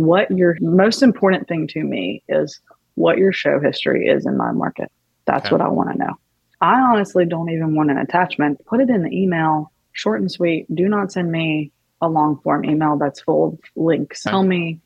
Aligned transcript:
what 0.00 0.30
your 0.30 0.56
most 0.60 1.02
important 1.02 1.46
thing 1.46 1.66
to 1.68 1.82
me 1.82 2.22
is 2.28 2.58
what 2.94 3.18
your 3.18 3.32
show 3.32 3.60
history 3.60 4.06
is 4.06 4.24
in 4.24 4.36
my 4.36 4.50
market. 4.50 4.90
That's 5.26 5.46
okay. 5.46 5.54
what 5.54 5.60
I 5.60 5.68
want 5.68 5.92
to 5.92 5.98
know. 5.98 6.14
I 6.62 6.80
honestly 6.80 7.26
don't 7.26 7.50
even 7.50 7.74
want 7.74 7.90
an 7.90 7.98
attachment. 7.98 8.64
Put 8.64 8.80
it 8.80 8.88
in 8.88 9.02
the 9.02 9.12
email, 9.12 9.70
short 9.92 10.20
and 10.20 10.30
sweet. 10.30 10.66
Do 10.74 10.88
not 10.88 11.12
send 11.12 11.30
me 11.30 11.70
a 12.00 12.08
long 12.08 12.40
form 12.42 12.64
email 12.64 12.96
that's 12.96 13.20
full 13.20 13.48
of 13.48 13.58
links. 13.76 14.26
Okay. 14.26 14.32
Tell 14.32 14.42
me 14.42 14.80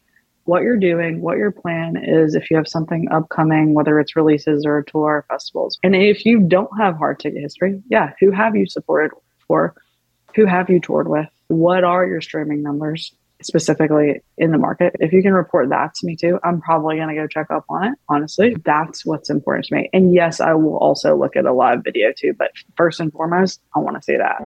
what 0.44 0.62
you're 0.62 0.76
doing, 0.76 1.20
what 1.20 1.38
your 1.38 1.52
plan 1.52 1.96
is, 1.96 2.34
if 2.34 2.50
you 2.50 2.56
have 2.56 2.68
something 2.68 3.08
upcoming, 3.10 3.72
whether 3.72 4.00
it's 4.00 4.16
releases 4.16 4.66
or 4.66 4.82
tour 4.82 5.18
or 5.18 5.26
festivals. 5.28 5.78
And 5.84 5.94
if 5.94 6.26
you 6.26 6.40
don't 6.40 6.76
have 6.76 6.96
hard 6.96 7.20
ticket 7.20 7.40
history, 7.40 7.80
yeah, 7.88 8.12
who 8.18 8.32
have 8.32 8.56
you 8.56 8.66
supported 8.66 9.16
for? 9.46 9.74
Who 10.34 10.44
have 10.44 10.68
you 10.68 10.80
toured 10.80 11.08
with? 11.08 11.28
What 11.46 11.84
are 11.84 12.04
your 12.04 12.20
streaming 12.20 12.62
numbers 12.62 13.14
specifically 13.42 14.22
in 14.38 14.52
the 14.52 14.58
market? 14.58 14.94
If 15.00 15.12
you 15.12 15.22
can 15.22 15.32
report 15.32 15.68
that 15.70 15.94
to 15.96 16.06
me 16.06 16.16
too, 16.16 16.38
I'm 16.42 16.60
probably 16.60 16.96
going 16.96 17.08
to 17.08 17.14
go 17.14 17.26
check 17.26 17.50
up 17.50 17.64
on 17.68 17.84
it. 17.84 17.94
Honestly, 18.08 18.56
that's 18.64 19.04
what's 19.04 19.30
important 19.30 19.66
to 19.66 19.74
me. 19.74 19.90
And 19.92 20.14
yes, 20.14 20.40
I 20.40 20.54
will 20.54 20.76
also 20.78 21.16
look 21.16 21.36
at 21.36 21.44
a 21.44 21.52
live 21.52 21.82
video 21.84 22.12
too, 22.16 22.34
but 22.38 22.50
first 22.76 23.00
and 23.00 23.12
foremost, 23.12 23.60
I 23.74 23.80
want 23.80 23.96
to 23.96 24.02
see 24.02 24.16
that. 24.16 24.44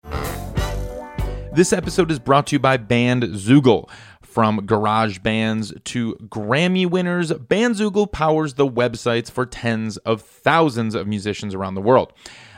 This 1.54 1.74
episode 1.74 2.12
is 2.12 2.20
brought 2.20 2.48
to 2.48 2.56
you 2.56 2.60
by 2.60 2.78
Bandzoogle. 2.78 3.90
From 4.22 4.68
garage 4.68 5.18
bands 5.18 5.74
to 5.86 6.14
Grammy 6.28 6.88
winners, 6.88 7.32
Bandzoogle 7.32 8.12
powers 8.12 8.54
the 8.54 8.68
websites 8.68 9.32
for 9.32 9.48
tens 9.48 9.98
of 9.98 10.22
thousands 10.22 10.94
of 10.94 11.08
musicians 11.08 11.56
around 11.56 11.74
the 11.74 11.82
world. 11.82 12.14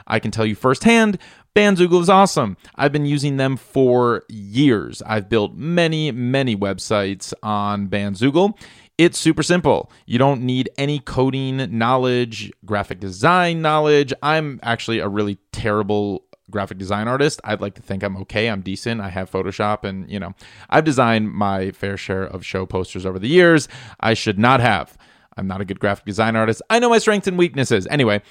I 0.05 0.20
can 0.20 0.31
tell 0.31 0.45
you 0.45 0.55
firsthand, 0.55 1.20
Bandzoogle 1.55 2.02
is 2.02 2.09
awesome. 2.09 2.58
I've 2.76 2.91
been 2.91 3.05
using 3.05 3.38
them 3.38 3.57
for 3.57 4.23
years. 4.30 5.02
I've 5.05 5.30
built 5.30 5.55
many, 5.55 6.12
many 6.12 6.55
websites 6.55 7.34
on 7.41 7.88
Bandzoogle. 7.88 8.57
It's 8.98 9.17
super 9.17 9.44
simple. 9.44 9.91
You 10.05 10.20
don't 10.20 10.41
need 10.41 10.70
any 10.77 10.99
coding 10.99 11.77
knowledge, 11.77 12.51
graphic 12.65 12.99
design 12.99 13.62
knowledge. 13.62 14.13
I'm 14.21 14.60
actually 14.62 14.99
a 14.99 15.07
really 15.07 15.40
terrible 15.51 16.26
graphic 16.49 16.77
design 16.77 17.07
artist. 17.07 17.40
I'd 17.43 17.62
like 17.62 17.76
to 17.76 17.82
think 17.82 18.04
I'm 18.04 18.18
okay. 18.18 18.49
I'm 18.49 18.62
decent. 18.62 19.01
I 19.01 19.10
have 19.10 19.32
Photoshop 19.32 19.84
and, 19.84 20.10
you 20.10 20.20
know, 20.20 20.34
I've 20.70 20.84
designed 20.84 21.32
my 21.32 21.71
fair 21.71 21.95
share 21.98 22.23
of 22.23 22.45
show 22.45 22.66
posters 22.66 23.05
over 23.05 23.20
the 23.20 23.27
years. 23.27 23.68
I 23.99 24.13
should 24.13 24.38
not 24.38 24.60
have. 24.60 24.98
I'm 25.38 25.48
not 25.48 25.62
a 25.62 25.66
good 25.66 25.79
graphic 25.79 26.05
design 26.05 26.35
artist. 26.35 26.62
I 26.70 26.79
know 26.79 26.90
my 26.90 26.98
strengths 26.98 27.27
and 27.27 27.38
weaknesses. 27.38 27.88
Anyway, 27.90 28.21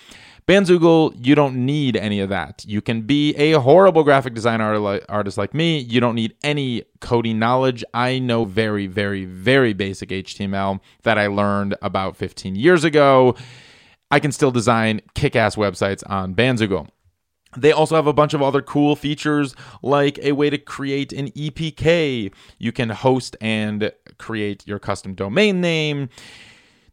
Bandzoogle, 0.49 1.15
you 1.21 1.35
don't 1.35 1.67
need 1.67 1.95
any 1.95 2.21
of 2.21 2.31
that. 2.31 2.65
You 2.67 2.81
can 2.81 3.03
be 3.03 3.35
a 3.35 3.61
horrible 3.61 4.03
graphic 4.03 4.33
design 4.33 4.63
art- 4.63 5.05
artist 5.07 5.37
like 5.37 5.53
me. 5.53 5.79
You 5.79 6.01
don't 6.01 6.15
need 6.15 6.37
any 6.43 6.85
coding 7.03 7.39
knowledge. 7.39 7.85
I 7.93 8.19
know 8.19 8.47
very, 8.47 8.87
very, 8.87 9.27
very 9.27 9.75
basic 9.75 10.09
HTML 10.09 10.81
that 11.03 11.19
I 11.19 11.27
learned 11.27 11.77
about 11.83 12.17
15 12.17 12.55
years 12.55 12.83
ago. 12.83 13.37
I 14.11 14.21
can 14.21 14.33
still 14.33 14.51
design 14.51 15.03
kick 15.15 15.37
ass 15.37 15.57
websites 15.57 16.03
on 16.09 16.35
Bandzoogle. 16.35 16.89
They 17.55 17.73
also 17.73 17.97
have 17.97 18.07
a 18.07 18.15
bunch 18.15 18.33
of 18.33 18.41
other 18.41 18.63
cool 18.63 18.97
features 18.97 19.55
like 19.83 20.19
a 20.23 20.33
way 20.33 20.49
to 20.49 20.57
create 20.57 21.13
an 21.13 21.29
EPK. 21.33 22.33
You 22.59 22.73
can 22.73 22.89
host 22.89 23.37
and 23.43 23.93
create 24.17 24.67
your 24.67 24.79
custom 24.79 25.15
domain 25.15 25.61
name. 25.61 26.09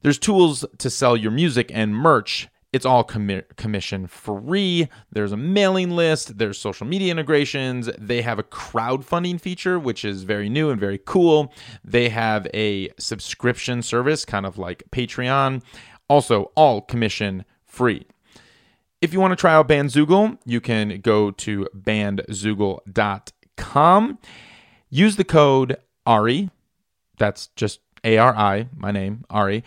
There's 0.01 0.19
tools 0.19 0.65
to 0.77 0.89
sell 0.89 1.15
your 1.15 1.31
music 1.31 1.71
and 1.73 1.95
merch. 1.95 2.49
It's 2.73 2.85
all 2.85 3.03
commission 3.03 4.07
free. 4.07 4.89
There's 5.11 5.31
a 5.31 5.37
mailing 5.37 5.91
list. 5.91 6.37
There's 6.37 6.57
social 6.57 6.85
media 6.85 7.11
integrations. 7.11 7.89
They 7.97 8.21
have 8.21 8.37
a 8.37 8.43
crowdfunding 8.43 9.39
feature, 9.39 9.79
which 9.79 10.03
is 10.03 10.23
very 10.23 10.49
new 10.49 10.69
and 10.69 10.77
very 10.79 10.99
cool. 11.05 11.53
They 11.85 12.09
have 12.09 12.47
a 12.53 12.89
subscription 12.99 13.81
service, 13.81 14.25
kind 14.25 14.45
of 14.45 14.57
like 14.57 14.83
Patreon. 14.91 15.63
Also, 16.09 16.51
all 16.55 16.81
commission 16.81 17.45
free. 17.63 18.05
If 19.01 19.13
you 19.13 19.21
want 19.21 19.31
to 19.31 19.37
try 19.37 19.53
out 19.53 19.69
Bandzoogle, 19.69 20.37
you 20.45 20.59
can 20.59 20.99
go 21.01 21.31
to 21.31 21.69
bandzoogle.com. 21.75 24.19
Use 24.89 25.15
the 25.15 25.23
code 25.23 25.77
ARI, 26.05 26.49
that's 27.17 27.47
just 27.55 27.79
A 28.03 28.17
R 28.17 28.35
I, 28.35 28.67
my 28.75 28.91
name, 28.91 29.23
Ari, 29.29 29.63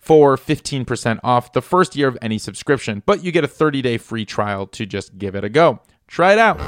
for 0.00 0.36
15% 0.36 1.20
off 1.22 1.52
the 1.52 1.62
first 1.62 1.94
year 1.94 2.08
of 2.08 2.18
any 2.20 2.38
subscription, 2.38 3.02
but 3.06 3.22
you 3.22 3.30
get 3.30 3.44
a 3.44 3.48
30 3.48 3.82
day 3.82 3.98
free 3.98 4.24
trial 4.24 4.66
to 4.66 4.86
just 4.86 5.18
give 5.18 5.34
it 5.34 5.44
a 5.44 5.48
go. 5.48 5.80
Try 6.08 6.32
it 6.32 6.38
out. 6.38 6.58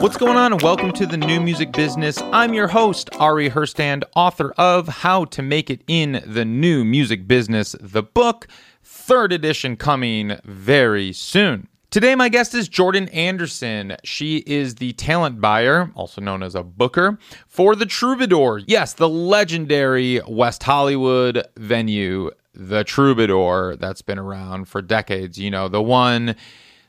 What's 0.00 0.16
going 0.18 0.36
on, 0.36 0.52
and 0.52 0.62
welcome 0.62 0.92
to 0.92 1.04
the 1.04 1.16
New 1.16 1.40
Music 1.40 1.72
Business. 1.72 2.22
I'm 2.30 2.54
your 2.54 2.68
host, 2.68 3.10
Ari 3.18 3.50
Herstand, 3.50 4.04
author 4.14 4.52
of 4.56 4.86
How 4.86 5.24
to 5.24 5.42
Make 5.42 5.68
It 5.68 5.82
in 5.88 6.22
the 6.24 6.44
New 6.44 6.84
Music 6.84 7.26
Business, 7.26 7.74
the 7.80 8.04
book, 8.04 8.46
third 8.84 9.32
edition 9.32 9.76
coming 9.76 10.38
very 10.44 11.12
soon. 11.12 11.66
Today, 11.90 12.16
my 12.16 12.28
guest 12.28 12.52
is 12.54 12.68
Jordan 12.68 13.08
Anderson. 13.10 13.96
She 14.02 14.38
is 14.38 14.74
the 14.74 14.92
talent 14.94 15.40
buyer, 15.40 15.92
also 15.94 16.20
known 16.20 16.42
as 16.42 16.54
a 16.54 16.62
booker, 16.64 17.18
for 17.46 17.76
the 17.76 17.86
Troubadour. 17.86 18.60
Yes, 18.66 18.92
the 18.92 19.08
legendary 19.08 20.20
West 20.26 20.64
Hollywood 20.64 21.46
venue, 21.56 22.32
the 22.52 22.82
Troubadour, 22.82 23.76
that's 23.76 24.02
been 24.02 24.18
around 24.18 24.66
for 24.68 24.82
decades. 24.82 25.38
You 25.38 25.50
know, 25.50 25.68
the 25.68 25.80
one 25.80 26.34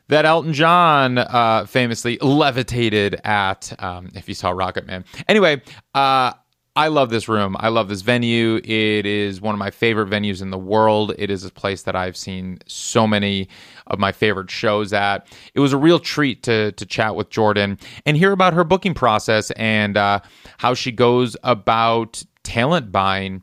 that 0.08 0.24
Elton 0.24 0.52
John 0.52 1.16
uh, 1.18 1.64
famously 1.66 2.18
levitated 2.18 3.20
at. 3.24 3.72
Um, 3.82 4.10
if 4.14 4.28
you 4.28 4.34
saw 4.34 4.50
Rocket 4.50 4.86
Man, 4.86 5.04
anyway. 5.28 5.62
Uh, 5.94 6.32
I 6.78 6.86
love 6.86 7.10
this 7.10 7.28
room. 7.28 7.56
I 7.58 7.70
love 7.70 7.88
this 7.88 8.02
venue. 8.02 8.60
It 8.62 9.04
is 9.04 9.40
one 9.40 9.52
of 9.52 9.58
my 9.58 9.72
favorite 9.72 10.08
venues 10.08 10.40
in 10.40 10.50
the 10.50 10.58
world. 10.58 11.12
It 11.18 11.28
is 11.28 11.44
a 11.44 11.50
place 11.50 11.82
that 11.82 11.96
I've 11.96 12.16
seen 12.16 12.60
so 12.68 13.04
many 13.04 13.48
of 13.88 13.98
my 13.98 14.12
favorite 14.12 14.48
shows 14.48 14.92
at. 14.92 15.26
It 15.54 15.58
was 15.58 15.72
a 15.72 15.76
real 15.76 15.98
treat 15.98 16.44
to 16.44 16.70
to 16.70 16.86
chat 16.86 17.16
with 17.16 17.30
Jordan 17.30 17.80
and 18.06 18.16
hear 18.16 18.30
about 18.30 18.52
her 18.52 18.62
booking 18.62 18.94
process 18.94 19.50
and 19.56 19.96
uh, 19.96 20.20
how 20.58 20.72
she 20.72 20.92
goes 20.92 21.36
about 21.42 22.22
talent 22.44 22.92
buying 22.92 23.42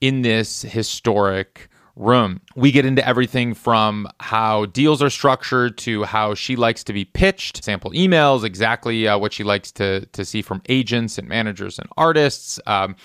in 0.00 0.22
this 0.22 0.62
historic 0.62 1.68
room. 1.96 2.40
We 2.56 2.72
get 2.72 2.84
into 2.84 3.06
everything 3.06 3.54
from 3.54 4.08
how 4.20 4.66
deals 4.66 5.02
are 5.02 5.10
structured 5.10 5.78
to 5.78 6.04
how 6.04 6.34
she 6.34 6.56
likes 6.56 6.82
to 6.84 6.92
be 6.92 7.04
pitched, 7.04 7.64
sample 7.64 7.92
emails, 7.92 8.44
exactly 8.44 9.06
uh, 9.06 9.18
what 9.18 9.32
she 9.32 9.44
likes 9.44 9.70
to, 9.72 10.06
to 10.06 10.24
see 10.24 10.42
from 10.42 10.62
agents 10.68 11.18
and 11.18 11.28
managers 11.28 11.78
and 11.78 11.88
artists. 11.96 12.58
Um, 12.66 12.96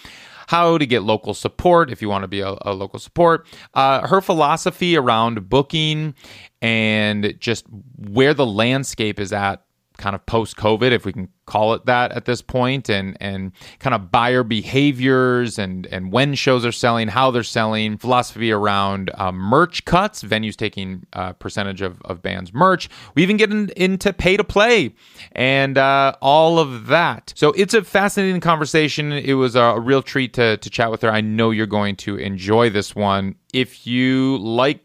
how 0.48 0.80
to 0.80 0.86
get 0.88 1.04
local 1.04 1.36
support 1.36 1.92
if 1.92 2.02
you 2.02 2.10
want 2.10 2.24
to 2.24 2.28
be 2.28 2.40
a, 2.40 2.56
a 2.64 2.74
local 2.74 2.98
support, 2.98 3.46
uh, 3.76 4.08
her 4.08 4.20
philosophy 4.20 4.98
around 4.98 5.48
booking, 5.48 6.16
and 6.60 7.36
just 7.40 7.68
where 7.98 8.34
the 8.34 8.48
landscape 8.48 9.20
is 9.20 9.32
at 9.32 9.64
kind 10.00 10.16
of 10.16 10.26
post 10.26 10.58
COVID, 10.58 10.92
if 10.92 11.06
we 11.06 11.14
can 11.14 11.30
call 11.46 11.74
it 11.74 11.86
that 11.86 12.12
at 12.14 12.26
this 12.26 12.42
point, 12.42 12.90
and 12.90 13.16
and 13.20 13.52
kind 13.80 13.94
of 13.94 14.12
buyer 14.12 14.44
behaviors 14.44 15.60
and 15.60 15.86
and 15.88 16.12
when 16.12 16.34
shows 16.34 16.66
are 16.66 16.72
selling, 16.72 17.10
how 17.10 17.30
they're 17.30 17.44
selling, 17.44 17.98
philosophy 17.98 18.52
around 18.52 19.12
uh, 19.16 19.32
merch 19.32 19.86
cuts, 19.86 20.24
venues 20.24 20.56
taking 20.56 21.06
a 21.14 21.20
uh, 21.20 21.34
percentage 21.34 21.82
of, 21.82 22.02
of 22.04 22.22
bands' 22.22 22.54
merch. 22.54 22.90
We 23.14 23.22
even 23.22 23.38
get 23.38 23.52
in, 23.52 23.70
into 23.76 24.14
pay 24.14 24.38
to 24.38 24.44
play 24.44 24.96
and 25.34 25.78
uh, 25.78 26.16
all 26.22 26.58
of 26.58 26.88
that. 26.88 27.34
So 27.36 27.52
it's 27.52 27.74
a 27.74 27.84
fascinating 27.84 28.42
conversation. 28.42 29.12
It 29.12 29.34
was 29.34 29.56
a 29.56 29.80
real 29.80 30.02
treat 30.02 30.34
to 30.34 30.58
to 30.58 30.70
chat 30.70 30.90
with 30.90 31.02
her. 31.04 31.12
I 31.12 31.22
know 31.22 31.52
you're 31.52 31.68
going 31.68 31.98
to 31.98 32.16
enjoy 32.16 32.70
this 32.70 32.96
one. 32.96 33.36
If 33.54 33.86
you 33.86 34.38
like 34.38 34.82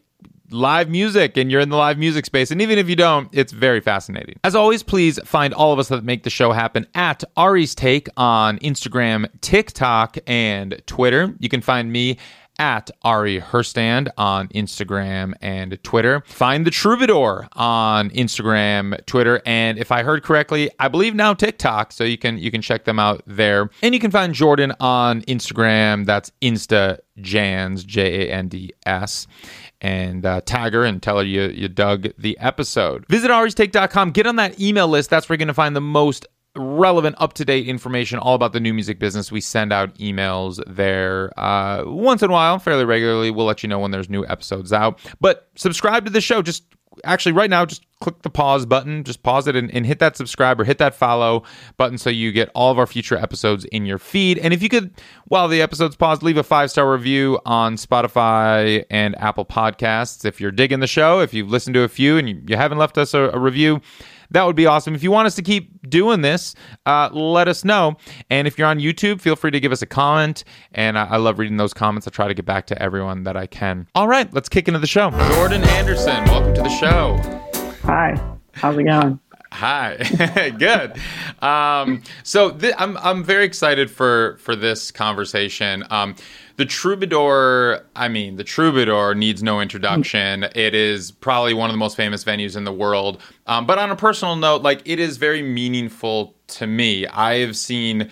live 0.51 0.89
music 0.89 1.37
and 1.37 1.51
you're 1.51 1.61
in 1.61 1.69
the 1.69 1.77
live 1.77 1.97
music 1.97 2.25
space. 2.25 2.51
And 2.51 2.61
even 2.61 2.77
if 2.77 2.89
you 2.89 2.95
don't, 2.95 3.29
it's 3.31 3.51
very 3.51 3.81
fascinating. 3.81 4.39
As 4.43 4.55
always, 4.55 4.83
please 4.83 5.19
find 5.25 5.53
all 5.53 5.73
of 5.73 5.79
us 5.79 5.87
that 5.89 6.03
make 6.03 6.23
the 6.23 6.29
show 6.29 6.51
happen 6.51 6.87
at 6.95 7.23
Ari's 7.35 7.75
Take 7.75 8.07
on 8.17 8.59
Instagram, 8.59 9.27
TikTok, 9.41 10.17
and 10.27 10.81
Twitter. 10.85 11.33
You 11.39 11.49
can 11.49 11.61
find 11.61 11.91
me 11.91 12.17
at 12.57 12.89
Ari 13.03 13.41
Herstand 13.41 14.09
on 14.17 14.47
Instagram 14.49 15.33
and 15.41 15.77
Twitter. 15.83 16.23
Find 16.25 16.65
the 16.65 16.71
Troubadour 16.71 17.47
on 17.53 18.09
Instagram, 18.11 19.03
Twitter, 19.05 19.41
and 19.45 19.77
if 19.77 19.91
I 19.91 20.03
heard 20.03 20.23
correctly, 20.23 20.69
I 20.79 20.87
believe 20.87 21.15
now 21.15 21.33
TikTok. 21.33 21.91
So 21.91 22.03
you 22.03 22.17
can 22.17 22.37
you 22.37 22.51
can 22.51 22.61
check 22.61 22.85
them 22.85 22.99
out 22.99 23.23
there. 23.25 23.69
And 23.81 23.93
you 23.93 23.99
can 23.99 24.11
find 24.11 24.33
Jordan 24.33 24.73
on 24.79 25.21
Instagram. 25.23 26.05
That's 26.05 26.31
Insta 26.41 26.99
Jans 27.21 27.83
J 27.83 28.29
A 28.29 28.33
N 28.33 28.47
D 28.47 28.73
S 28.85 29.27
and 29.85 30.25
uh, 30.25 30.41
tag 30.41 30.73
her 30.73 30.83
and 30.83 30.99
tell 30.99 31.19
her 31.19 31.23
you, 31.23 31.43
you 31.43 31.67
dug 31.67 32.07
the 32.17 32.35
episode. 32.39 33.05
Visit 33.07 33.29
aristake.com. 33.29 34.11
Get 34.11 34.25
on 34.25 34.37
that 34.37 34.59
email 34.59 34.87
list. 34.87 35.11
That's 35.11 35.29
where 35.29 35.35
you're 35.35 35.37
going 35.37 35.47
to 35.49 35.53
find 35.53 35.75
the 35.75 35.81
most 35.81 36.25
relevant, 36.55 37.15
up 37.19 37.33
to 37.33 37.45
date 37.45 37.67
information 37.67 38.17
all 38.17 38.33
about 38.33 38.51
the 38.51 38.59
new 38.59 38.73
music 38.73 38.97
business. 38.97 39.31
We 39.31 39.41
send 39.41 39.71
out 39.71 39.93
emails 39.99 40.59
there 40.65 41.37
uh, 41.39 41.83
once 41.85 42.23
in 42.23 42.31
a 42.31 42.33
while, 42.33 42.57
fairly 42.57 42.83
regularly. 42.83 43.29
We'll 43.29 43.45
let 43.45 43.61
you 43.61 43.69
know 43.69 43.77
when 43.77 43.91
there's 43.91 44.09
new 44.09 44.25
episodes 44.25 44.73
out. 44.73 44.99
But 45.21 45.49
subscribe 45.55 46.05
to 46.05 46.11
the 46.11 46.21
show. 46.21 46.41
Just 46.41 46.63
actually 47.03 47.33
right 47.33 47.49
now 47.49 47.65
just 47.65 47.85
click 47.99 48.21
the 48.21 48.29
pause 48.29 48.65
button. 48.65 49.03
Just 49.03 49.23
pause 49.23 49.47
it 49.47 49.55
and, 49.55 49.73
and, 49.73 49.85
hit 49.85 49.99
that 49.99 50.17
subscribe 50.17 50.59
or 50.59 50.63
hit 50.63 50.77
that 50.79 50.93
follow 50.93 51.43
button 51.77 51.97
so 51.97 52.09
you 52.09 52.31
get 52.31 52.49
all 52.53 52.71
of 52.71 52.77
our 52.77 52.85
future 52.85 53.17
episodes 53.17 53.65
in 53.65 53.85
your 53.85 53.97
feed. 53.97 54.37
And 54.37 54.53
if 54.53 54.61
you 54.61 54.69
could 54.69 54.93
while 55.25 55.47
the 55.47 55.61
episode's 55.61 55.95
paused 55.95 56.21
leave 56.21 56.37
a 56.37 56.43
five 56.43 56.69
star 56.71 56.91
review 56.91 57.39
on 57.45 57.75
spotify 57.75 58.85
and 58.89 59.17
apple 59.19 59.45
podcasts. 59.45 60.25
If 60.25 60.39
you're 60.41 60.51
digging 60.51 60.79
the 60.79 60.87
show 60.87 61.21
if 61.21 61.33
you've 61.33 61.49
listened 61.49 61.73
to 61.75 61.81
a 61.81 61.87
few 61.87 62.17
and 62.17 62.29
you, 62.29 62.41
you 62.47 62.57
haven't 62.57 62.77
left 62.77 62.97
us 62.97 63.13
a, 63.13 63.29
a 63.29 63.39
review 63.39 63.81
that 64.31 64.43
would 64.45 64.55
be 64.55 64.65
awesome. 64.65 64.95
If 64.95 65.03
you 65.03 65.11
want 65.11 65.27
us 65.27 65.35
to 65.35 65.41
keep 65.41 65.89
doing 65.89 66.21
this, 66.21 66.55
uh, 66.85 67.09
let 67.11 67.47
us 67.47 67.63
know. 67.63 67.97
And 68.29 68.47
if 68.47 68.57
you're 68.57 68.67
on 68.67 68.79
YouTube, 68.79 69.21
feel 69.21 69.35
free 69.35 69.51
to 69.51 69.59
give 69.59 69.71
us 69.71 69.81
a 69.81 69.85
comment. 69.85 70.43
And 70.73 70.97
I, 70.97 71.05
I 71.05 71.17
love 71.17 71.39
reading 71.39 71.57
those 71.57 71.73
comments. 71.73 72.07
I 72.07 72.11
try 72.11 72.27
to 72.27 72.33
get 72.33 72.45
back 72.45 72.67
to 72.67 72.81
everyone 72.81 73.23
that 73.23 73.37
I 73.37 73.47
can. 73.47 73.87
All 73.95 74.07
right, 74.07 74.31
let's 74.33 74.49
kick 74.49 74.67
into 74.67 74.79
the 74.79 74.87
show. 74.87 75.11
Jordan 75.11 75.63
Anderson, 75.63 76.23
welcome 76.25 76.53
to 76.55 76.61
the 76.61 76.69
show. 76.69 77.17
Hi, 77.83 78.19
how's 78.53 78.77
it 78.77 78.83
going? 78.83 79.19
Hi, 79.51 79.95
good. 80.57 80.99
Um, 81.41 82.03
so 82.23 82.51
th- 82.51 82.73
I'm 82.77 82.97
I'm 82.97 83.23
very 83.23 83.45
excited 83.45 83.89
for 83.89 84.35
for 84.41 84.53
this 84.53 84.91
conversation. 84.91 85.85
Um, 85.89 86.15
the 86.57 86.65
Troubadour, 86.65 87.85
I 87.95 88.07
mean, 88.07 88.37
the 88.37 88.43
Troubadour 88.43 89.13
needs 89.13 89.43
no 89.43 89.59
introduction. 89.59 90.43
It 90.55 90.73
is 90.73 91.11
probably 91.11 91.53
one 91.53 91.69
of 91.69 91.73
the 91.73 91.77
most 91.77 91.97
famous 91.97 92.23
venues 92.23 92.55
in 92.55 92.63
the 92.63 92.71
world. 92.71 93.21
Um, 93.47 93.65
but 93.65 93.77
on 93.77 93.91
a 93.91 93.95
personal 93.95 94.35
note, 94.35 94.61
like 94.61 94.81
it 94.85 94.99
is 94.99 95.17
very 95.17 95.41
meaningful 95.41 96.33
to 96.47 96.67
me. 96.67 97.07
I 97.07 97.39
have 97.39 97.57
seen 97.57 98.09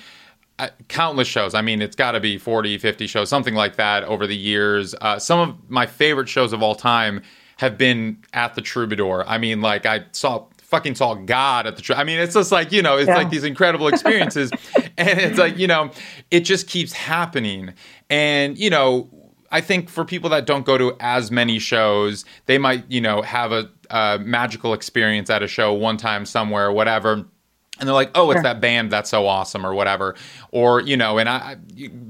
uh, 0.60 0.70
countless 0.90 1.28
shows. 1.28 1.54
I 1.54 1.62
mean, 1.62 1.82
it's 1.82 1.96
got 1.96 2.12
to 2.12 2.20
be 2.20 2.38
40, 2.38 2.78
50 2.78 3.08
shows, 3.08 3.30
something 3.30 3.56
like 3.56 3.78
that 3.78 4.04
over 4.04 4.28
the 4.28 4.36
years. 4.36 4.94
Uh, 5.00 5.20
some 5.20 5.40
of 5.40 5.70
my 5.70 5.86
favorite 5.86 6.28
shows 6.28 6.52
of 6.52 6.62
all 6.62 6.76
time 6.76 7.22
have 7.58 7.78
been 7.78 8.18
at 8.34 8.56
the 8.56 8.62
Troubadour. 8.62 9.24
I 9.26 9.38
mean, 9.38 9.62
like 9.62 9.86
I 9.86 10.06
saw 10.12 10.48
fucking 10.74 10.96
saw 10.96 11.14
God 11.14 11.68
at 11.68 11.76
the. 11.76 11.84
Tr- 11.84 11.94
I 11.94 12.04
mean, 12.04 12.18
it's 12.18 12.34
just 12.34 12.52
like 12.52 12.72
you 12.72 12.82
know, 12.82 12.98
it's 12.98 13.08
yeah. 13.08 13.16
like 13.16 13.30
these 13.30 13.44
incredible 13.44 13.88
experiences, 13.88 14.52
and 14.98 15.20
it's 15.20 15.38
like 15.38 15.58
you 15.58 15.68
know, 15.68 15.92
it 16.32 16.42
just 16.42 16.68
keeps 16.68 16.94
happening. 16.94 17.74
And, 18.10 18.58
you 18.58 18.70
know, 18.70 19.10
I 19.52 19.62
think 19.62 19.90
for 19.90 20.04
people 20.04 20.32
that 20.32 20.48
don't 20.48 20.66
go 20.66 20.78
to 20.78 20.96
as 21.00 21.30
many 21.30 21.60
shows, 21.60 22.26
they 22.48 22.58
might, 22.58 22.84
you 22.90 23.02
know, 23.02 23.22
have 23.22 23.52
a, 23.52 23.70
a 23.92 24.20
magical 24.20 24.74
experience 24.74 25.30
at 25.30 25.44
a 25.44 25.48
show 25.48 25.74
one 25.74 25.98
time 25.98 26.26
somewhere, 26.26 26.72
whatever 26.72 27.26
and 27.80 27.88
they're 27.88 27.94
like, 27.94 28.12
"Oh, 28.16 28.32
it's 28.32 28.38
sure. 28.38 28.44
that 28.44 28.62
band 28.62 28.92
that's 28.92 29.10
so 29.10 29.26
awesome," 29.26 29.66
or 29.66 29.74
whatever, 29.74 30.16
or 30.52 30.82
you 30.82 30.96
know. 30.96 31.18
And 31.18 31.28
I, 31.28 31.58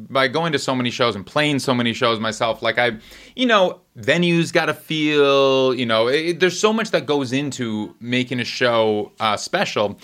by 0.10 0.28
going 0.28 0.52
to 0.52 0.60
so 0.60 0.76
many 0.76 0.90
shows 0.90 1.16
and 1.16 1.26
playing 1.26 1.60
so 1.60 1.74
many 1.74 1.94
shows 1.94 2.20
myself, 2.20 2.62
like 2.62 2.78
I, 2.78 2.98
you 3.36 3.46
know, 3.46 3.82
venues 3.98 4.52
got 4.52 4.66
to 4.66 4.74
feel, 4.74 5.74
you 5.74 5.86
know, 5.86 6.08
it, 6.08 6.40
there's 6.40 6.60
so 6.60 6.74
much 6.74 6.92
that 6.92 7.06
goes 7.06 7.32
into 7.32 7.96
making 8.00 8.40
a 8.40 8.46
show 8.46 9.12
uh, 9.20 9.38
special. 9.38 10.00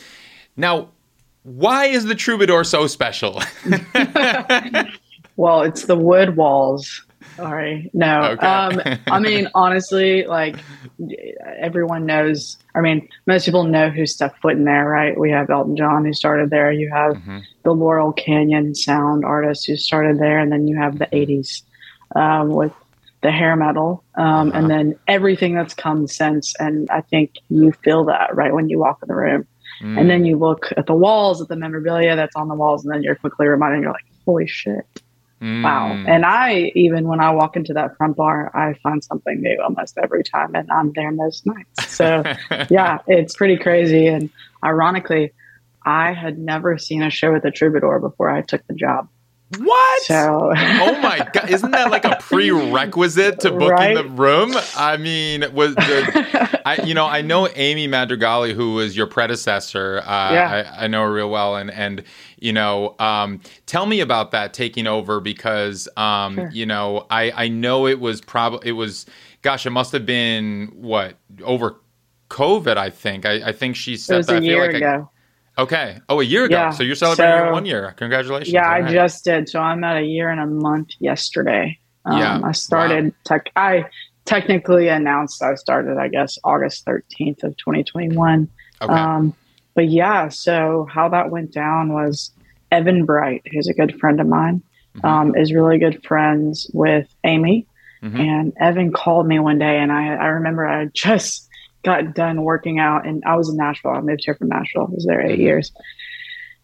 Now, 0.56 0.90
why 1.44 1.86
is 1.86 2.06
the 2.06 2.16
Troubadour 2.16 2.64
so 2.64 2.88
special? 2.88 3.42
Well, 5.40 5.62
it's 5.62 5.86
the 5.86 5.96
wood 5.96 6.36
walls. 6.36 7.02
Sorry. 7.40 7.90
No. 7.94 8.24
Okay. 8.24 8.46
um, 8.46 8.82
I 9.08 9.20
mean, 9.20 9.48
honestly, 9.56 10.26
like 10.26 10.58
everyone 11.58 12.06
knows. 12.06 12.58
I 12.76 12.82
mean, 12.82 13.08
most 13.26 13.46
people 13.46 13.64
know 13.64 13.90
who 13.90 14.06
stepped 14.06 14.42
foot 14.42 14.54
in 14.54 14.66
there, 14.66 14.88
right? 14.88 15.18
We 15.18 15.32
have 15.32 15.50
Elton 15.50 15.78
John 15.78 16.06
who 16.06 16.14
started 16.14 16.50
there. 16.50 16.72
You 16.72 16.90
have 16.92 17.14
mm-hmm. 17.14 17.40
the 17.64 17.74
Laurel 17.74 18.14
Canyon 18.14 18.76
sound 18.76 19.26
artist 19.26 19.66
who 19.68 19.78
started 19.78 20.20
there, 20.20 20.40
and 20.40 20.52
then 20.52 20.68
you 20.68 20.78
have 20.78 21.00
the 21.00 21.08
'80s 21.08 21.64
um, 22.16 22.50
with 22.50 22.74
the 23.22 23.32
hair 23.32 23.56
metal, 23.56 24.04
um, 24.16 24.50
uh-huh. 24.50 24.60
and 24.60 24.70
then 24.70 24.96
everything 25.08 25.56
that's 25.56 25.74
come 25.74 26.08
since. 26.08 26.56
And 26.60 26.90
I 26.90 27.02
think 27.02 27.36
you 27.50 27.72
feel 27.84 28.06
that 28.06 28.36
right 28.36 28.54
when 28.54 28.70
you 28.70 28.80
walk 28.80 29.00
in 29.02 29.08
the 29.08 29.16
room. 29.16 29.48
Mm. 29.82 29.98
And 29.98 30.10
then 30.10 30.26
you 30.26 30.38
look 30.38 30.74
at 30.76 30.88
the 30.88 30.94
walls, 30.94 31.42
at 31.42 31.48
the 31.48 31.56
memorabilia 31.56 32.16
that's 32.18 32.36
on 32.36 32.50
the 32.50 32.56
walls, 32.56 32.84
and 32.84 32.94
then 32.94 33.02
you're 33.02 33.16
quickly 33.16 33.48
reminded, 33.48 33.82
you're 33.82 33.94
like, 33.94 34.04
holy 34.26 34.46
shit, 34.46 34.86
Mm. 35.42 35.64
Wow. 35.64 36.04
And 36.08 36.26
I, 36.26 36.72
even 36.76 37.08
when 37.08 37.22
I 37.22 37.32
walk 37.32 37.56
into 37.56 37.74
that 37.74 37.96
front 37.98 38.18
bar, 38.18 38.52
I 38.56 38.74
find 38.84 39.04
something 39.04 39.42
new 39.42 39.58
almost 39.64 39.98
every 39.98 40.24
time, 40.24 40.54
and 40.54 40.70
I'm 40.70 40.92
there 40.94 41.12
most 41.12 41.46
nights. 41.46 41.88
So, 41.88 42.24
yeah, 42.70 43.00
it's 43.08 43.36
pretty 43.36 43.58
crazy. 43.58 44.08
And 44.08 44.30
ironically, 44.64 45.32
I 45.86 46.14
had 46.14 46.38
never 46.38 46.78
seen 46.78 47.04
a 47.04 47.10
show 47.10 47.34
at 47.36 47.44
the 47.44 47.52
Troubadour 47.52 48.00
before 48.00 48.30
I 48.30 48.42
took 48.42 48.66
the 48.68 48.74
job. 48.74 49.08
What? 49.58 50.04
So, 50.04 50.54
oh 50.56 51.02
my 51.02 51.28
god, 51.34 51.50
isn't 51.50 51.72
that 51.72 51.90
like 51.90 52.06
a 52.06 52.18
prerequisite 52.20 53.40
to 53.40 53.52
booking 53.52 53.70
right? 53.70 53.96
the 53.96 54.04
room? 54.04 54.54
I 54.78 54.98
mean, 54.98 55.44
was 55.54 55.74
the, 55.74 56.62
I 56.66 56.84
you 56.84 56.94
know 56.94 57.08
I 57.08 57.22
know 57.22 57.48
Amy 57.56 57.88
Madrigali, 57.88 58.54
who 58.54 58.76
was 58.76 58.96
your 58.96 59.08
predecessor. 59.08 60.04
Uh, 60.06 60.34
yeah. 60.34 60.74
I, 60.78 60.84
I, 60.84 60.88
know 60.88 61.02
her 61.02 61.12
real 61.12 61.32
well, 61.32 61.56
and 61.56 61.72
and 61.72 62.04
you 62.38 62.54
know, 62.54 62.96
um, 63.00 63.42
tell 63.66 63.88
me 63.88 64.02
about 64.02 64.30
that 64.32 64.54
taking 64.54 64.86
over 64.86 65.20
because 65.20 65.90
um, 65.98 66.36
sure. 66.36 66.50
you 66.52 66.68
know 66.68 67.08
I 67.10 67.32
I 67.32 67.48
know 67.48 67.88
it 67.88 68.00
was 68.00 68.22
probably 68.22 68.70
it 68.70 68.74
was 68.74 69.08
gosh 69.42 69.66
it 69.66 69.72
must 69.72 69.92
have 69.94 70.06
been 70.06 70.68
what 70.76 71.16
over 71.44 71.82
COVID 72.30 72.78
I 72.78 72.92
think 72.92 73.26
I, 73.26 73.50
I 73.50 73.52
think 73.52 73.76
she 73.76 73.98
said 73.98 74.26
that 74.26 74.44
a 74.44 74.46
year 74.46 74.68
like 74.68 74.76
ago. 74.76 75.10
Okay. 75.60 76.00
Oh, 76.08 76.22
a 76.22 76.24
year 76.24 76.46
ago. 76.46 76.56
Yeah. 76.56 76.70
So 76.72 76.84
you're 76.84 76.96
celebrating 76.96 77.48
so, 77.48 77.52
one 77.52 77.66
year. 77.66 77.94
Congratulations. 77.98 78.54
Yeah, 78.54 78.68
right. 78.68 78.86
I 78.86 78.92
just 78.92 79.26
did. 79.26 79.50
So 79.50 79.60
I'm 79.60 79.84
at 79.84 79.98
a 79.98 80.04
year 80.04 80.30
and 80.30 80.40
a 80.40 80.46
month 80.46 80.90
yesterday. 81.00 81.78
Um, 82.06 82.20
yeah. 82.20 82.42
I 82.44 82.54
started 82.54 83.06
wow. 83.06 83.12
tech. 83.26 83.52
I 83.56 83.86
technically 84.26 84.88
announced 84.88 85.44
I 85.44 85.56
started, 85.56 85.98
I 85.98 86.08
guess, 86.08 86.38
August 86.44 86.86
13th 86.86 87.44
of 87.44 87.58
2021. 87.58 88.48
Okay. 88.82 88.94
Um, 88.94 89.34
but 89.76 89.90
yeah, 89.90 90.30
so 90.30 90.88
how 90.90 91.10
that 91.10 91.30
went 91.30 91.52
down 91.52 91.94
was 91.94 92.32
Evan 92.72 93.06
Bright, 93.06 93.42
who's 93.52 93.68
a 93.68 93.74
good 93.74 94.00
friend 94.00 94.22
of 94.22 94.28
mine, 94.28 94.62
mm-hmm. 94.96 95.06
um, 95.06 95.36
is 95.36 95.54
really 95.54 95.78
good 95.78 96.06
friends 96.06 96.70
with 96.74 97.14
Amy. 97.24 97.68
Mm-hmm. 98.02 98.22
And 98.22 98.54
Evan 98.62 98.94
called 98.94 99.28
me 99.28 99.40
one 99.40 99.60
day, 99.60 99.78
and 99.78 99.92
I, 99.92 100.14
I 100.14 100.28
remember 100.28 100.66
I 100.66 100.86
just 100.94 101.49
got 101.84 102.14
done 102.14 102.44
working 102.44 102.80
out 102.80 103.08
and 103.08 103.24
I 103.26 103.36
was 103.36 103.50
in 103.50 103.58
Nashville. 103.58 103.92
I 103.92 104.02
moved 104.02 104.24
here 104.26 104.36
from 104.36 104.50
Nashville. 104.50 104.88
I 104.90 104.94
was 104.94 105.06
there 105.06 105.22
8 105.22 105.32
mm-hmm. 105.32 105.42
years. 105.42 105.72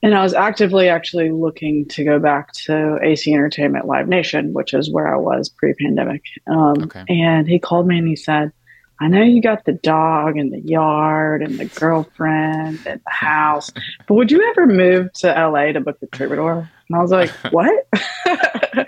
And 0.03 0.13
I 0.13 0.21
was 0.21 0.33
actively 0.33 0.87
actually 0.87 1.31
looking 1.31 1.87
to 1.89 2.03
go 2.03 2.19
back 2.19 2.51
to 2.65 2.99
AC 3.01 3.33
Entertainment 3.33 3.87
Live 3.87 4.07
Nation, 4.07 4.53
which 4.53 4.73
is 4.73 4.91
where 4.91 5.13
I 5.13 5.17
was 5.17 5.49
pre 5.49 5.73
pandemic. 5.73 6.21
Um, 6.47 6.83
okay. 6.83 7.05
And 7.09 7.47
he 7.47 7.57
called 7.57 7.87
me 7.87 7.97
and 7.97 8.07
he 8.07 8.15
said, 8.15 8.51
I 8.99 9.07
know 9.07 9.23
you 9.23 9.41
got 9.41 9.65
the 9.65 9.73
dog 9.73 10.37
and 10.37 10.53
the 10.53 10.61
yard 10.61 11.41
and 11.41 11.57
the 11.57 11.65
girlfriend 11.65 12.79
and 12.85 13.01
the 13.03 13.11
house, 13.11 13.71
but 14.07 14.13
would 14.13 14.31
you 14.31 14.47
ever 14.49 14.67
move 14.67 15.11
to 15.13 15.27
LA 15.27 15.73
to 15.73 15.81
book 15.81 15.99
the 15.99 16.07
Troubadour? 16.07 16.69
And 16.87 16.97
I 16.97 17.01
was 17.01 17.11
like, 17.11 17.29
what? 17.51 17.87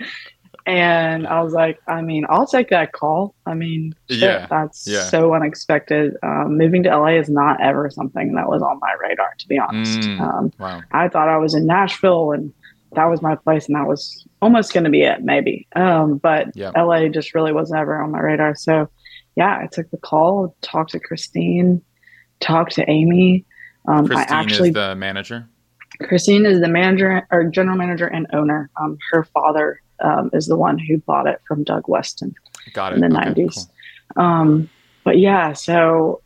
And 0.68 1.26
I 1.26 1.40
was 1.40 1.54
like, 1.54 1.80
I 1.88 2.02
mean, 2.02 2.26
I'll 2.28 2.46
take 2.46 2.68
that 2.68 2.92
call. 2.92 3.34
I 3.46 3.54
mean, 3.54 3.94
shit, 4.10 4.20
yeah, 4.20 4.46
that's 4.50 4.86
yeah. 4.86 5.04
so 5.04 5.32
unexpected. 5.32 6.14
Um, 6.22 6.58
moving 6.58 6.82
to 6.82 6.90
LA 6.90 7.16
is 7.18 7.30
not 7.30 7.58
ever 7.62 7.88
something 7.88 8.34
that 8.34 8.50
was 8.50 8.60
on 8.60 8.78
my 8.78 8.94
radar, 9.00 9.30
to 9.38 9.48
be 9.48 9.58
honest. 9.58 10.00
Mm, 10.00 10.20
um, 10.20 10.52
wow. 10.58 10.82
I 10.92 11.08
thought 11.08 11.30
I 11.30 11.38
was 11.38 11.54
in 11.54 11.64
Nashville 11.64 12.32
and 12.32 12.52
that 12.92 13.06
was 13.06 13.22
my 13.22 13.34
place, 13.34 13.66
and 13.66 13.76
that 13.76 13.86
was 13.86 14.26
almost 14.42 14.74
going 14.74 14.84
to 14.84 14.90
be 14.90 15.04
it, 15.04 15.22
maybe. 15.22 15.66
Um, 15.74 16.18
but 16.18 16.54
yep. 16.54 16.74
LA 16.76 17.08
just 17.08 17.34
really 17.34 17.52
was 17.52 17.70
never 17.70 18.02
on 18.02 18.10
my 18.10 18.20
radar. 18.20 18.54
So, 18.54 18.90
yeah, 19.36 19.58
I 19.62 19.68
took 19.72 19.90
the 19.90 19.96
call, 19.96 20.54
talked 20.60 20.92
to 20.92 21.00
Christine, 21.00 21.80
talked 22.40 22.74
to 22.74 22.90
Amy. 22.90 23.46
Um, 23.86 24.06
Christine 24.06 24.36
I 24.36 24.40
actually, 24.40 24.68
is 24.68 24.74
the 24.74 24.94
manager. 24.96 25.48
Christine 26.02 26.44
is 26.44 26.60
the 26.60 26.68
manager 26.68 27.26
or 27.30 27.44
general 27.44 27.78
manager 27.78 28.06
and 28.06 28.26
owner. 28.34 28.70
Um, 28.78 28.98
her 29.12 29.24
father 29.24 29.80
um, 30.00 30.30
is 30.32 30.46
the 30.46 30.56
one 30.56 30.78
who 30.78 30.98
bought 30.98 31.26
it 31.26 31.40
from 31.46 31.64
Doug 31.64 31.88
Weston 31.88 32.34
Got 32.72 32.92
it. 32.92 33.02
in 33.02 33.10
the 33.10 33.18
okay, 33.18 33.42
90s. 33.44 33.68
Cool. 34.14 34.24
Um, 34.24 34.70
but 35.04 35.18
yeah, 35.18 35.52
so 35.52 36.22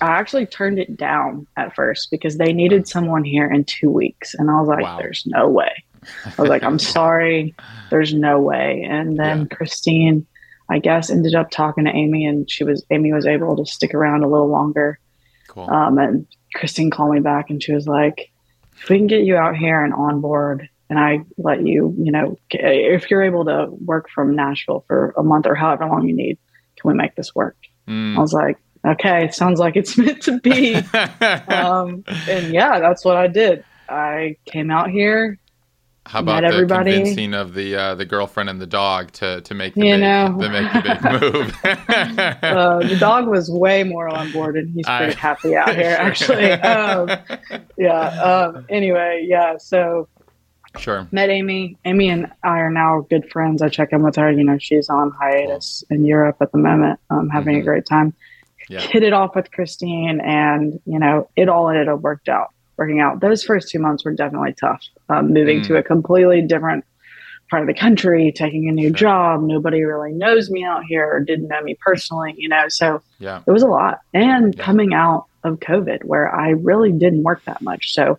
I 0.00 0.06
actually 0.06 0.46
turned 0.46 0.78
it 0.78 0.96
down 0.96 1.46
at 1.56 1.74
first 1.74 2.10
because 2.10 2.38
they 2.38 2.52
needed 2.52 2.88
someone 2.88 3.24
here 3.24 3.50
in 3.50 3.64
two 3.64 3.90
weeks. 3.90 4.34
And 4.34 4.50
I 4.50 4.60
was 4.60 4.68
like, 4.68 4.82
wow. 4.82 4.98
there's 4.98 5.24
no 5.26 5.48
way. 5.48 5.84
I 6.24 6.40
was 6.40 6.48
like, 6.48 6.62
I'm 6.62 6.78
sorry, 6.98 7.54
there's 7.90 8.14
no 8.14 8.40
way. 8.40 8.86
And 8.88 9.18
then 9.18 9.40
yeah. 9.40 9.56
Christine, 9.56 10.26
I 10.70 10.78
guess, 10.78 11.10
ended 11.10 11.34
up 11.34 11.50
talking 11.50 11.84
to 11.84 11.90
Amy, 11.90 12.24
and 12.24 12.50
she 12.50 12.64
was 12.64 12.84
Amy 12.90 13.12
was 13.12 13.26
able 13.26 13.56
to 13.56 13.66
stick 13.66 13.94
around 13.94 14.24
a 14.24 14.28
little 14.28 14.48
longer. 14.48 14.98
Cool. 15.48 15.68
Um, 15.70 15.98
and 15.98 16.26
Christine 16.54 16.90
called 16.90 17.12
me 17.12 17.20
back, 17.20 17.50
and 17.50 17.62
she 17.62 17.72
was 17.72 17.86
like, 17.86 18.30
"If 18.80 18.88
we 18.88 18.98
can 18.98 19.06
get 19.06 19.24
you 19.24 19.36
out 19.36 19.56
here 19.56 19.84
and 19.84 19.92
on 19.94 20.20
board, 20.20 20.68
and 20.88 20.98
I 20.98 21.20
let 21.38 21.66
you, 21.66 21.94
you 21.98 22.12
know, 22.12 22.38
if 22.50 23.10
you're 23.10 23.22
able 23.22 23.44
to 23.46 23.66
work 23.84 24.08
from 24.08 24.36
Nashville 24.36 24.84
for 24.86 25.12
a 25.16 25.22
month 25.22 25.46
or 25.46 25.54
however 25.54 25.86
long 25.86 26.06
you 26.06 26.14
need, 26.14 26.38
can 26.80 26.88
we 26.90 26.94
make 26.94 27.14
this 27.16 27.34
work? 27.34 27.56
Mm. 27.88 28.16
I 28.16 28.20
was 28.20 28.32
like, 28.32 28.58
okay, 28.86 29.30
sounds 29.30 29.58
like 29.58 29.76
it's 29.76 29.96
meant 29.98 30.22
to 30.22 30.38
be. 30.40 30.74
um, 31.48 32.04
and 32.28 32.52
yeah, 32.52 32.78
that's 32.80 33.04
what 33.04 33.16
I 33.16 33.26
did. 33.26 33.64
I 33.88 34.36
came 34.46 34.70
out 34.70 34.90
here, 34.90 35.38
How 36.06 36.18
about 36.20 36.42
the 36.42 36.48
everybody. 36.48 36.92
convincing 36.92 37.34
of 37.34 37.54
the 37.54 37.76
uh, 37.76 37.94
the 37.94 38.04
girlfriend 38.04 38.48
and 38.50 38.60
the 38.60 38.66
dog 38.66 39.12
to 39.12 39.40
to 39.42 39.54
make 39.54 39.74
the 39.74 39.86
You 39.86 39.92
big 39.94 40.00
know. 40.00 40.38
to 40.40 40.48
make 40.48 40.72
the 40.72 40.82
big 40.82 41.22
move? 41.22 41.56
uh, 42.42 42.78
the 42.80 42.96
dog 42.98 43.26
was 43.28 43.48
way 43.50 43.84
more 43.84 44.08
on 44.08 44.30
board, 44.32 44.56
and 44.56 44.72
he's 44.74 44.86
pretty 44.86 45.12
I- 45.14 45.16
happy 45.16 45.54
out 45.56 45.74
here, 45.74 45.94
Sure. 46.14 46.36
actually. 46.40 46.50
Um, 46.52 47.10
yeah. 47.78 48.00
Um, 48.22 48.66
anyway, 48.68 49.24
yeah. 49.28 49.56
So 49.58 50.08
sure. 50.78 51.06
met 51.12 51.30
Amy. 51.30 51.76
Amy 51.84 52.08
and 52.08 52.26
I 52.42 52.58
are 52.58 52.70
now 52.70 53.06
good 53.08 53.30
friends. 53.30 53.62
I 53.62 53.68
check 53.68 53.88
in 53.92 54.02
with 54.02 54.16
her. 54.16 54.30
You 54.30 54.44
know, 54.44 54.58
she's 54.58 54.88
on 54.88 55.10
hiatus 55.12 55.84
in 55.90 56.04
Europe 56.04 56.36
at 56.40 56.52
the 56.52 56.58
moment, 56.58 57.00
um, 57.10 57.28
having 57.28 57.56
Mhm. 57.56 57.60
a 57.60 57.62
great 57.64 57.86
time. 57.86 58.12
Yeah. 58.68 58.80
Hit 58.80 59.02
it 59.02 59.12
off 59.12 59.36
with 59.36 59.50
Christine, 59.52 60.20
and 60.20 60.80
you 60.86 60.98
know, 60.98 61.28
it 61.36 61.48
all 61.48 61.68
ended 61.68 61.88
up 61.88 62.00
worked 62.00 62.28
out. 62.28 62.48
Working 62.76 63.00
out. 63.00 63.20
Those 63.20 63.42
first 63.42 63.70
two 63.70 63.78
months 63.78 64.04
were 64.04 64.12
definitely 64.12 64.52
tough. 64.52 64.82
Um, 65.08 65.32
moving 65.32 65.60
Mm. 65.60 65.66
to 65.68 65.76
a 65.76 65.82
completely 65.82 66.42
different 66.42 66.84
part 67.48 67.62
of 67.62 67.68
the 67.68 67.74
country, 67.74 68.32
taking 68.34 68.68
a 68.68 68.72
new 68.72 68.88
Sure. 68.88 68.96
job. 68.96 69.42
Nobody 69.44 69.84
really 69.84 70.12
knows 70.12 70.50
me 70.50 70.64
out 70.64 70.82
here 70.84 71.06
or 71.10 71.20
didn't 71.20 71.46
know 71.48 71.62
me 71.62 71.76
personally. 71.80 72.34
You 72.36 72.48
know, 72.48 72.64
so 72.68 73.00
Yeah. 73.20 73.40
it 73.46 73.50
was 73.52 73.62
a 73.62 73.68
lot. 73.68 74.00
And 74.12 74.54
Yeah. 74.54 74.62
coming 74.64 74.92
out 74.92 75.26
of 75.44 75.60
COVID, 75.60 76.02
where 76.04 76.34
I 76.34 76.50
really 76.50 76.90
didn't 76.90 77.22
work 77.22 77.42
that 77.44 77.62
much, 77.62 77.92
so 77.94 78.18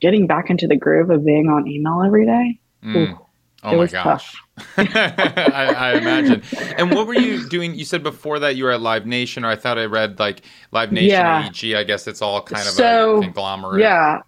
getting 0.00 0.26
back 0.26 0.50
into 0.50 0.66
the 0.66 0.76
groove 0.76 1.10
of 1.10 1.24
being 1.24 1.48
on 1.48 1.66
email 1.68 2.02
every 2.04 2.26
day. 2.26 2.60
Mm. 2.84 2.96
Ooh, 3.12 3.18
Oh 3.62 3.72
my 3.72 3.76
was 3.76 3.92
gosh. 3.92 4.34
I, 4.78 5.74
I 5.94 5.98
imagine. 5.98 6.42
And 6.78 6.94
what 6.94 7.06
were 7.06 7.14
you 7.14 7.46
doing? 7.48 7.74
You 7.74 7.84
said 7.84 8.02
before 8.02 8.38
that 8.38 8.56
you 8.56 8.64
were 8.64 8.70
at 8.70 8.80
Live 8.80 9.06
Nation, 9.06 9.44
or 9.44 9.48
I 9.48 9.56
thought 9.56 9.78
I 9.78 9.84
read 9.84 10.18
like 10.18 10.42
Live 10.72 10.92
Nation, 10.92 11.10
Yeah. 11.10 11.46
EG. 11.48 11.74
I 11.74 11.84
guess 11.84 12.06
it's 12.06 12.22
all 12.22 12.42
kind 12.42 12.66
of 12.66 12.72
So, 12.72 13.18
a 13.18 13.22
conglomerate. 13.22 13.80
Yeah. 13.80 14.20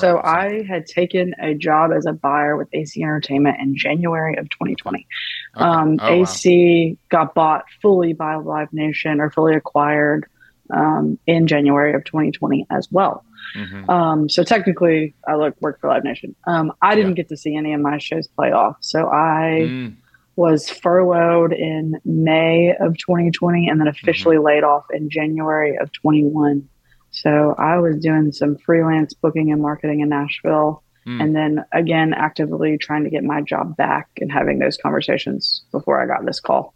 So 0.00 0.18
I 0.18 0.64
had 0.68 0.86
taken 0.86 1.34
a 1.40 1.54
job 1.54 1.92
as 1.96 2.06
a 2.06 2.12
buyer 2.12 2.56
with 2.56 2.68
AC 2.72 3.00
Entertainment 3.02 3.58
in 3.60 3.76
January 3.76 4.36
of 4.36 4.48
2020. 4.50 5.06
Okay. 5.56 5.64
Um, 5.64 5.98
Oh, 6.00 6.16
wow. 6.16 6.22
AC 6.22 6.98
got 7.10 7.34
bought 7.34 7.64
fully 7.82 8.12
by 8.12 8.36
Live 8.36 8.72
Nation 8.72 9.20
or 9.20 9.30
fully 9.30 9.54
acquired 9.54 10.26
um, 10.70 11.18
in 11.26 11.46
January 11.46 11.94
of 11.94 12.04
2020 12.04 12.66
as 12.70 12.88
well. 12.90 13.24
Mhm. 13.54 13.88
Um, 13.88 14.28
so 14.28 14.42
technically, 14.44 15.14
I 15.26 15.34
look 15.36 15.54
work 15.60 15.80
for 15.80 15.88
Live 15.88 16.04
Nation. 16.04 16.34
Um, 16.46 16.72
I 16.82 16.94
didn't 16.94 17.10
Yeah. 17.12 17.14
get 17.16 17.28
to 17.30 17.36
see 17.36 17.56
any 17.56 17.72
of 17.74 17.80
my 17.80 17.98
shows 17.98 18.26
play 18.28 18.52
off, 18.52 18.76
so 18.80 19.08
I 19.08 19.66
Mm. 19.68 19.92
was 20.36 20.70
furloughed 20.70 21.52
in 21.52 21.98
May 22.04 22.74
of 22.80 22.96
2020 22.98 23.68
and 23.68 23.80
then 23.80 23.88
officially 23.88 24.36
Mm-hmm. 24.36 24.46
laid 24.46 24.64
off 24.64 24.84
in 24.92 25.10
January 25.10 25.76
of 25.76 25.90
21. 25.92 26.62
So 27.10 27.54
I 27.58 27.78
was 27.78 27.98
doing 27.98 28.30
some 28.32 28.56
freelance 28.56 29.12
booking 29.14 29.50
and 29.52 29.60
marketing 29.60 30.00
in 30.00 30.08
Nashville, 30.08 30.82
Mm. 31.06 31.20
and 31.22 31.36
then 31.36 31.64
again 31.72 32.14
actively 32.14 32.78
trying 32.78 33.04
to 33.04 33.10
get 33.10 33.24
my 33.24 33.40
job 33.40 33.76
back 33.76 34.08
and 34.20 34.30
having 34.30 34.58
those 34.60 34.76
conversations 34.76 35.64
before 35.72 36.00
I 36.00 36.06
got 36.06 36.24
this 36.24 36.38
call. 36.40 36.72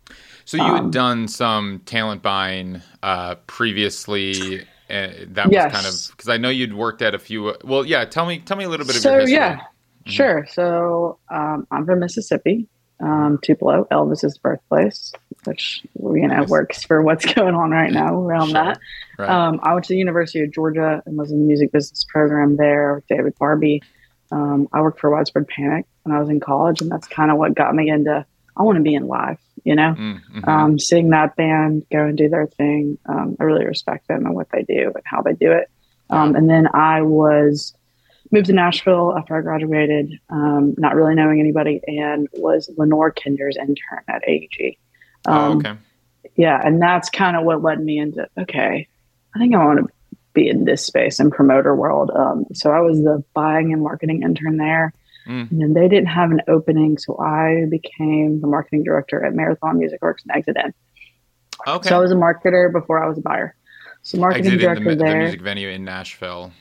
So 0.47 0.57
you 0.57 0.65
had 0.65 0.85
Um, 0.85 0.91
done 0.91 1.29
some 1.29 1.81
talent 1.87 2.23
buying 2.23 2.81
uh, 3.03 3.37
previously. 3.47 4.63
Uh, 4.91 5.09
that 5.29 5.49
was 5.51 5.73
kind 5.73 5.87
of 5.87 5.95
because 6.11 6.29
I 6.29 6.37
know 6.37 6.51
you'd 6.51 6.75
worked 6.75 7.01
at 7.03 7.15
a 7.15 7.19
few. 7.19 7.55
Well, 7.65 7.85
yeah. 7.87 8.05
Tell 8.05 8.27
me, 8.27 8.39
tell 8.41 8.57
me 8.57 8.65
a 8.65 8.69
little 8.69 8.87
bit 8.87 8.97
of 8.97 9.03
So, 9.03 9.13
your 9.13 9.21
history. 9.21 9.37
yeah. 9.37 9.61
Sure. 10.07 10.47
So 10.51 11.19
um, 11.31 11.67
I'm 11.71 11.87
from 11.87 12.01
Mississippi, 12.01 12.67
um, 13.01 13.39
Tupelo, 13.43 13.87
Elvis's 13.91 14.37
birthplace, 14.37 15.13
which 15.45 15.83
you 15.99 16.29
know 16.29 16.37
Nice. 16.41 16.49
works 16.51 16.85
for 16.85 17.01
what's 17.01 17.25
going 17.35 17.55
on 17.55 17.71
right 17.71 17.91
now 17.91 18.15
around 18.21 18.49
Sure. 18.49 18.55
that. 18.55 18.79
Right. 19.19 19.31
Um, 19.31 19.61
I 19.63 19.73
went 19.73 19.87
to 19.87 19.95
the 19.95 19.99
University 19.99 20.41
of 20.41 20.53
Georgia 20.53 21.03
and 21.07 21.17
was 21.17 21.31
in 21.33 21.39
the 21.41 21.47
music 21.47 21.73
business 21.73 22.05
program 22.05 22.57
there 22.57 22.97
with 22.97 23.07
David 23.07 23.35
Barbe. 23.39 23.81
Um, 24.31 24.69
I 24.73 24.83
worked 24.83 25.01
for 25.01 25.09
Widespread 25.11 25.49
Panic 25.49 25.87
when 26.03 26.15
I 26.15 26.21
was 26.21 26.29
in 26.29 26.41
college, 26.41 26.83
and 26.83 26.91
that's 26.91 27.07
kind 27.09 27.31
of 27.31 27.39
what 27.39 27.55
got 27.55 27.75
me 27.75 27.89
into. 27.89 28.27
I 28.57 28.63
want 28.63 28.77
to 28.77 28.83
be 28.83 28.95
in 28.95 29.07
live, 29.07 29.39
you 29.65 29.75
know. 29.75 29.95
Mm, 29.95 30.21
mhm. 30.33 30.49
Um, 30.49 30.79
seeing 30.79 31.11
that 31.11 31.37
band 31.37 31.85
go 31.91 32.05
and 32.05 32.17
do 32.17 32.29
their 32.29 32.47
thing, 32.47 32.99
um, 33.07 33.37
I 33.41 33.45
really 33.45 33.65
respect 33.65 34.09
them 34.09 34.27
and 34.27 34.35
what 34.35 34.49
they 34.53 34.63
do 34.63 34.93
and 34.95 35.05
how 35.05 35.23
they 35.23 35.33
do 35.33 35.53
it. 35.53 35.69
Um, 36.11 36.37
and 36.37 36.49
then 36.49 36.69
I 36.73 37.03
was 37.03 37.75
moved 38.31 38.47
to 38.47 38.53
Nashville 38.53 39.17
after 39.17 39.37
I 39.37 39.41
graduated, 39.41 40.19
um, 40.29 40.75
not 40.77 40.95
really 40.95 41.15
knowing 41.15 41.41
anybody, 41.41 41.81
and 41.87 42.29
was 42.35 42.71
Lenore 42.77 43.11
Kinder's 43.11 43.57
intern 43.57 44.03
at 44.09 44.23
AEG. 44.29 44.77
oh, 45.27 45.33
Um, 45.33 45.59
okay. 45.59 45.75
yeah, 46.37 46.61
and 46.63 46.81
that's 46.81 47.09
kind 47.11 47.37
of 47.37 47.45
what 47.45 47.63
led 47.63 47.81
me 47.83 47.99
into 47.99 48.29
okay, 48.39 48.87
I 49.35 49.39
think 49.39 49.55
I 49.55 49.65
want 49.65 49.81
to 49.81 49.89
be 50.35 50.49
in 50.49 50.65
this 50.65 50.85
space 50.85 51.21
and 51.21 51.33
promoter 51.33 51.75
world. 51.75 52.11
Um, 52.15 52.45
so 52.53 52.71
I 52.71 52.81
was 52.81 52.99
the 52.99 53.25
buying 53.35 53.73
and 53.73 53.83
marketing 53.83 54.23
intern 54.23 54.57
there, 54.57 54.93
Mm. 55.27 55.51
and 55.51 55.61
then 55.61 55.73
they 55.75 55.89
didn't 55.89 56.09
have 56.09 56.31
an 56.31 56.41
opening, 56.49 56.99
so 56.99 57.17
I 57.19 57.65
became 57.71 58.41
the 58.41 58.47
marketing 58.47 58.85
director 58.85 59.25
at 59.25 59.35
Marathon 59.35 59.79
Music 59.79 60.01
Works 60.03 60.23
and 60.27 60.37
Exit 60.37 60.57
In. 60.63 60.75
Okay. 61.67 61.89
So 61.89 61.97
I 61.97 61.99
was 62.01 62.13
a 62.13 62.17
marketer 62.17 62.71
before 62.73 63.03
I 63.03 63.09
was 63.09 63.17
a 63.19 63.23
buyer. 63.23 63.55
So 64.03 64.19
marketing 64.19 64.47
Exited 64.47 64.61
director 64.61 64.91
the, 64.91 64.97
the 64.97 65.05
there. 65.05 65.19
music 65.23 65.41
venue 65.41 65.69
in 65.69 65.85
Nashville. 65.85 66.53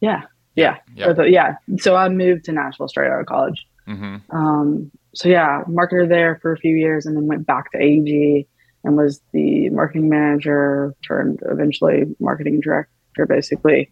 Yeah, 0.00 0.22
yeah, 0.54 0.76
Yeah. 0.94 1.12
The- 1.12 1.30
yeah. 1.30 1.54
So 1.78 1.96
I 1.96 2.08
moved 2.08 2.44
to 2.46 2.52
Nashville 2.52 2.88
straight 2.88 3.10
out 3.10 3.20
of 3.20 3.26
college. 3.26 3.66
hmm 3.86 4.16
Um, 4.30 4.90
so 5.14 5.28
yeah, 5.28 5.62
marketer 5.68 6.08
there 6.08 6.38
for 6.42 6.52
a 6.52 6.56
few 6.58 6.76
years, 6.76 7.06
and 7.06 7.16
then 7.16 7.26
went 7.26 7.46
back 7.46 7.72
to 7.72 7.78
AEG 7.78 8.46
and 8.84 8.96
was 8.96 9.20
the 9.32 9.68
marketing 9.70 10.08
manager 10.08 10.94
turned 11.06 11.40
eventually 11.46 12.04
marketing 12.20 12.60
director, 12.60 13.26
basically, 13.26 13.90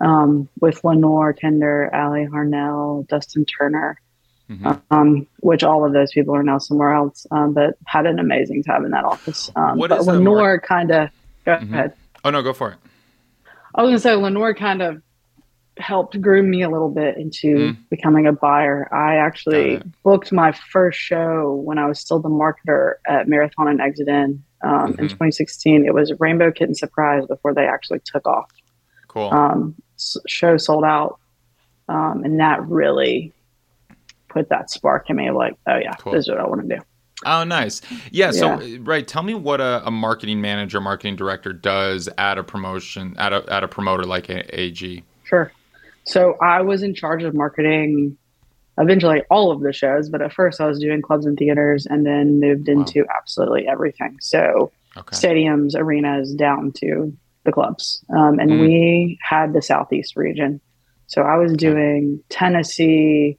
um, 0.00 0.48
with 0.60 0.82
Lenore 0.84 1.32
Kinder, 1.34 1.90
Ali 1.94 2.26
Harnell, 2.26 3.06
Dustin 3.08 3.44
Turner, 3.44 3.98
hmm 4.48 4.72
um, 4.90 5.26
which 5.40 5.62
all 5.64 5.84
of 5.86 5.92
those 5.92 6.12
people 6.12 6.34
are 6.34 6.42
now 6.42 6.58
somewhere 6.58 6.92
else, 6.92 7.26
um, 7.30 7.54
but 7.54 7.74
had 7.86 8.06
an 8.06 8.18
amazing 8.18 8.62
time 8.62 8.84
in 8.84 8.90
that 8.90 9.04
office. 9.04 9.50
Um, 9.56 9.78
What 9.78 9.88
but 9.90 10.00
is 10.00 10.06
Lenore 10.06 10.60
kind 10.60 10.90
of, 10.90 11.08
go 11.46 11.56
Mhm. 11.56 11.72
ahead. 11.72 11.94
Oh 12.24 12.30
no, 12.30 12.42
go 12.42 12.52
for 12.52 12.70
it. 12.70 12.78
I 13.74 13.82
was 13.82 13.88
gonna 13.90 13.98
say 14.00 14.14
Lenore 14.14 14.54
kind 14.54 14.82
of 14.82 15.00
helped 15.78 16.20
groom 16.20 16.48
me 16.50 16.62
a 16.62 16.68
little 16.70 16.88
bit 16.90 17.16
into 17.16 17.56
Mm. 17.56 17.76
becoming 17.90 18.26
a 18.28 18.32
buyer. 18.32 18.88
I 18.94 19.16
actually 19.16 19.82
booked 20.04 20.30
my 20.30 20.52
first 20.52 20.98
show 21.00 21.54
when 21.64 21.78
I 21.78 21.86
was 21.86 21.98
still 21.98 22.20
the 22.20 22.28
marketer 22.28 22.94
at 23.08 23.26
Marathon 23.26 23.66
and 23.68 23.80
Exit 23.80 24.06
In 24.08 24.44
um, 24.62 24.94
in 24.98 25.06
Mhm. 25.06 25.10
2016. 25.10 25.84
It 25.84 25.92
was 25.92 26.12
Rainbow 26.20 26.52
Kitten 26.52 26.74
Surprise 26.74 27.26
before 27.26 27.52
they 27.54 27.66
actually 27.66 28.00
took 28.04 28.26
off. 28.26 28.50
Cool. 29.08 29.32
Um, 29.34 29.74
show 30.26 30.56
sold 30.56 30.84
out, 30.84 31.18
um, 31.88 32.22
and 32.24 32.40
that 32.40 32.66
really 32.66 33.32
put 34.28 34.48
that 34.48 34.70
spark 34.70 35.08
in 35.10 35.16
me 35.16 35.28
of 35.28 35.36
like, 35.36 35.56
oh 35.66 35.76
yeah, 35.76 35.94
Cool. 35.94 36.12
this 36.12 36.24
is 36.24 36.28
what 36.30 36.40
I 36.40 36.46
want 36.46 36.68
to 36.68 36.76
do. 36.76 36.82
Oh, 37.26 37.44
nice. 37.44 37.80
Yeah. 38.10 38.32
So, 38.32 38.60
Yeah. 38.60 38.78
right. 38.82 39.06
Tell 39.06 39.22
me 39.22 39.34
what 39.34 39.60
a, 39.60 39.82
a 39.86 39.90
marketing 39.90 40.40
manager, 40.40 40.80
marketing 40.80 41.16
director 41.16 41.52
does 41.52 42.08
at 42.18 42.36
a 42.38 42.42
promotion, 42.44 43.14
at 43.18 43.32
a, 43.32 43.44
at 43.50 43.62
a 43.64 43.68
promoter 43.68 44.02
like 44.04 44.28
a, 44.28 44.42
AEG. 44.60 45.04
Sure. 45.22 45.50
So 46.04 46.36
I 46.42 46.60
was 46.62 46.82
in 46.82 46.94
charge 46.94 47.22
of 47.22 47.32
marketing 47.32 48.18
eventually 48.76 49.22
all 49.30 49.52
of 49.52 49.60
the 49.60 49.72
shows, 49.72 50.08
but 50.10 50.20
at 50.20 50.32
first 50.32 50.60
I 50.60 50.66
was 50.66 50.80
doing 50.80 51.00
clubs 51.00 51.24
and 51.24 51.38
theaters 51.38 51.86
and 51.86 52.04
then 52.04 52.40
moved 52.40 52.66
Wow. 52.68 52.74
into 52.80 53.06
absolutely 53.16 53.68
everything. 53.68 54.18
So 54.20 54.72
Okay. 54.96 55.16
stadiums, 55.16 55.74
arenas, 55.76 56.34
down 56.34 56.72
to 56.72 57.16
the 57.44 57.52
clubs. 57.52 58.04
Um, 58.10 58.38
and 58.38 58.52
Mm. 58.52 58.60
we 58.60 59.18
had 59.22 59.52
the 59.52 59.62
Southeast 59.62 60.16
region. 60.16 60.60
So 61.06 61.22
I 61.22 61.36
was 61.36 61.52
doing 61.52 62.20
Tennessee, 62.30 63.38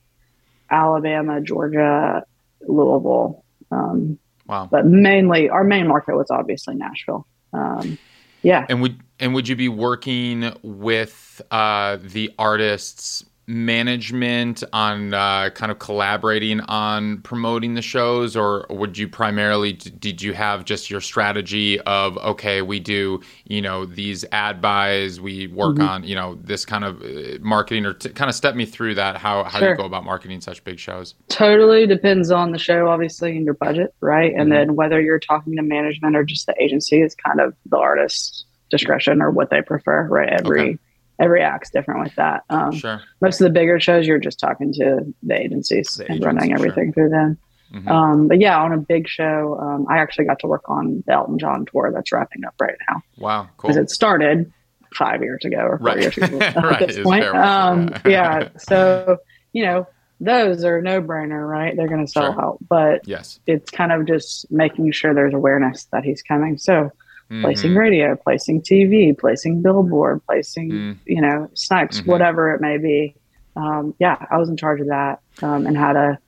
Alabama, 0.70 1.42
Georgia, 1.42 2.24
Louisville. 2.68 3.44
Um, 3.72 4.20
Wow. 4.48 4.68
but 4.72 4.86
mainly 4.86 5.50
our 5.50 5.64
main 5.64 5.88
market 5.88 6.16
was 6.16 6.30
obviously 6.30 6.76
Nashville. 6.76 7.26
Um, 7.54 7.98
yeah. 8.44 8.66
And 8.70 8.82
would 8.82 9.00
and 9.20 9.34
would 9.34 9.48
you 9.48 9.56
be 9.56 9.70
working 9.70 10.52
with 10.62 11.42
uh, 11.50 11.98
the 12.02 12.32
artists 12.38 13.26
management 13.48 14.64
on 14.74 15.14
uh, 15.14 15.50
kind 15.52 15.72
of 15.72 15.80
collaborating 15.80 16.62
on 16.62 17.20
promoting 17.22 17.74
the 17.76 17.82
shows, 17.82 18.36
or 18.36 18.66
would 18.70 18.98
you 18.98 19.08
primarily 19.08 19.74
did 19.74 20.22
you 20.22 20.34
have 20.34 20.66
just 20.66 20.90
your 20.90 21.02
strategy 21.02 21.80
of 21.82 22.18
okay, 22.18 22.62
we 22.62 22.80
do 22.80 23.22
you 23.46 23.62
know 23.62 23.86
these 23.86 24.26
ad 24.32 24.62
buys, 24.62 25.20
we 25.22 25.48
work 25.48 25.78
Mhm. 25.78 25.90
on 25.90 26.04
you 26.04 26.16
know 26.16 26.38
this 26.44 26.66
kind 26.66 26.84
of 26.84 27.02
uh, 27.02 27.38
marketing, 27.42 27.86
or 27.86 27.94
t- 27.94 28.10
kind 28.10 28.30
of 28.30 28.36
step 28.36 28.56
me 28.56 28.66
through 28.66 28.96
that 28.96 29.18
how 29.18 29.44
how 29.44 29.60
you 29.60 29.76
go 29.76 29.86
about 29.86 30.04
marketing 30.04 30.42
such 30.42 30.64
big 30.64 30.80
shows. 30.80 31.16
totally 31.30 31.86
depends 31.88 32.32
on 32.32 32.52
the 32.52 32.58
show 32.60 32.88
obviously 32.88 33.36
and 33.36 33.46
your 33.46 33.54
budget 33.56 33.94
right 34.02 34.34
and 34.36 34.48
Mhm. 34.50 34.56
then 34.56 34.76
whether 34.76 35.02
you're 35.02 35.20
talking 35.20 35.56
to 35.56 35.62
management 35.62 36.16
or 36.16 36.24
just 36.24 36.46
the 36.46 36.56
agency 36.62 37.02
is 37.02 37.16
kind 37.16 37.40
of 37.40 37.54
the 37.66 37.78
artist's 37.78 38.46
discretion 38.70 39.22
or 39.22 39.30
what 39.32 39.50
they 39.50 39.62
prefer 39.62 40.08
right 40.08 40.30
every 40.30 40.62
Okay. 40.62 40.78
Every 41.20 41.42
act's 41.42 41.70
different 41.70 42.02
with 42.04 42.16
that 42.16 42.44
um, 42.50 42.72
Sure. 42.74 43.02
most 43.22 43.40
of 43.42 43.46
the 43.46 43.52
bigger 43.52 43.80
shows 43.80 44.06
you're 44.08 44.20
just 44.20 44.40
talking 44.40 44.74
to 44.74 45.14
the 45.24 45.40
agencies 45.40 45.96
The 45.96 46.04
and 46.06 46.12
agents, 46.12 46.26
running 46.26 46.50
sure. 46.50 46.58
everything 46.58 46.94
through 46.94 47.10
them 47.10 47.38
Mhm. 47.74 47.88
um, 47.90 48.28
but 48.28 48.40
yeah 48.40 48.60
on 48.62 48.74
a 48.74 48.78
big 48.78 49.08
show 49.08 49.58
um, 49.60 49.88
i 49.90 49.98
actually 49.98 50.26
got 50.26 50.40
to 50.40 50.48
work 50.48 50.70
on 50.70 51.04
the 51.08 51.14
elton 51.14 51.40
john 51.40 51.66
tour 51.66 51.92
that's 51.94 52.12
wrapping 52.12 52.46
up 52.46 52.54
right 52.62 52.76
now 52.90 53.02
wow. 53.18 53.50
Cool. 53.58 53.70
because 53.70 53.78
it 53.78 53.90
started 53.90 54.52
five 54.94 55.22
years 55.24 55.44
ago 55.44 55.58
or 55.58 55.78
four 55.80 55.88
Right. 55.88 56.02
years 56.02 56.16
ago 56.18 56.38
Right, 56.40 56.82
at 56.82 56.88
this 56.88 57.00
point. 57.02 57.26
Um, 57.26 57.90
yeah. 57.90 58.00
yeah. 58.06 58.48
So, 58.58 59.18
you 59.52 59.66
know, 59.66 59.88
those 60.22 60.64
are 60.64 60.82
no 60.82 61.02
brainer, 61.02 61.46
right? 61.46 61.76
They're 61.76 61.90
going 61.90 62.06
to 62.06 62.10
sell 62.10 62.32
Sure. 62.32 62.42
out. 62.42 62.58
But 62.70 63.02
Yes. 63.06 63.42
it's 63.46 63.70
kind 63.72 63.92
of 63.92 64.06
just 64.08 64.50
making 64.50 64.90
sure 64.94 65.14
there's 65.14 65.34
awareness 65.34 65.84
that 65.92 66.06
he's 66.06 66.22
coming. 66.22 66.58
So 66.58 66.92
placing 67.42 67.72
Mhm. 67.72 67.78
radio, 67.78 68.16
placing 68.16 68.62
TV, 68.62 69.12
placing 69.18 69.62
billboard, 69.62 70.22
placing, 70.28 70.70
Mm. 70.72 70.98
you 71.06 71.22
know, 71.22 71.50
snipes, 71.56 72.02
Mhm. 72.02 72.08
whatever 72.08 72.54
it 72.54 72.62
may 72.62 72.78
be. 72.78 73.16
Um, 73.56 73.94
yeah, 74.00 74.18
I 74.30 74.38
was 74.38 74.50
in 74.50 74.58
charge 74.58 74.80
of 74.82 74.88
that 74.88 75.20
um, 75.42 75.66
and 75.66 75.76
had 75.78 75.96
a 75.96 76.20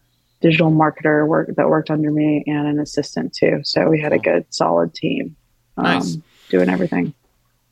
digital 0.41 0.71
marketer 0.71 1.27
work 1.27 1.49
that 1.55 1.69
worked 1.69 1.89
under 1.91 2.11
me 2.11 2.43
and 2.47 2.67
an 2.67 2.79
assistant 2.79 3.33
too. 3.33 3.59
So 3.63 3.89
we 3.89 3.99
had 3.99 4.11
a 4.13 4.19
good, 4.19 4.45
solid 4.49 4.93
team 4.93 5.35
um, 5.77 5.83
Nice. 5.83 6.17
doing 6.49 6.69
everything. 6.69 7.13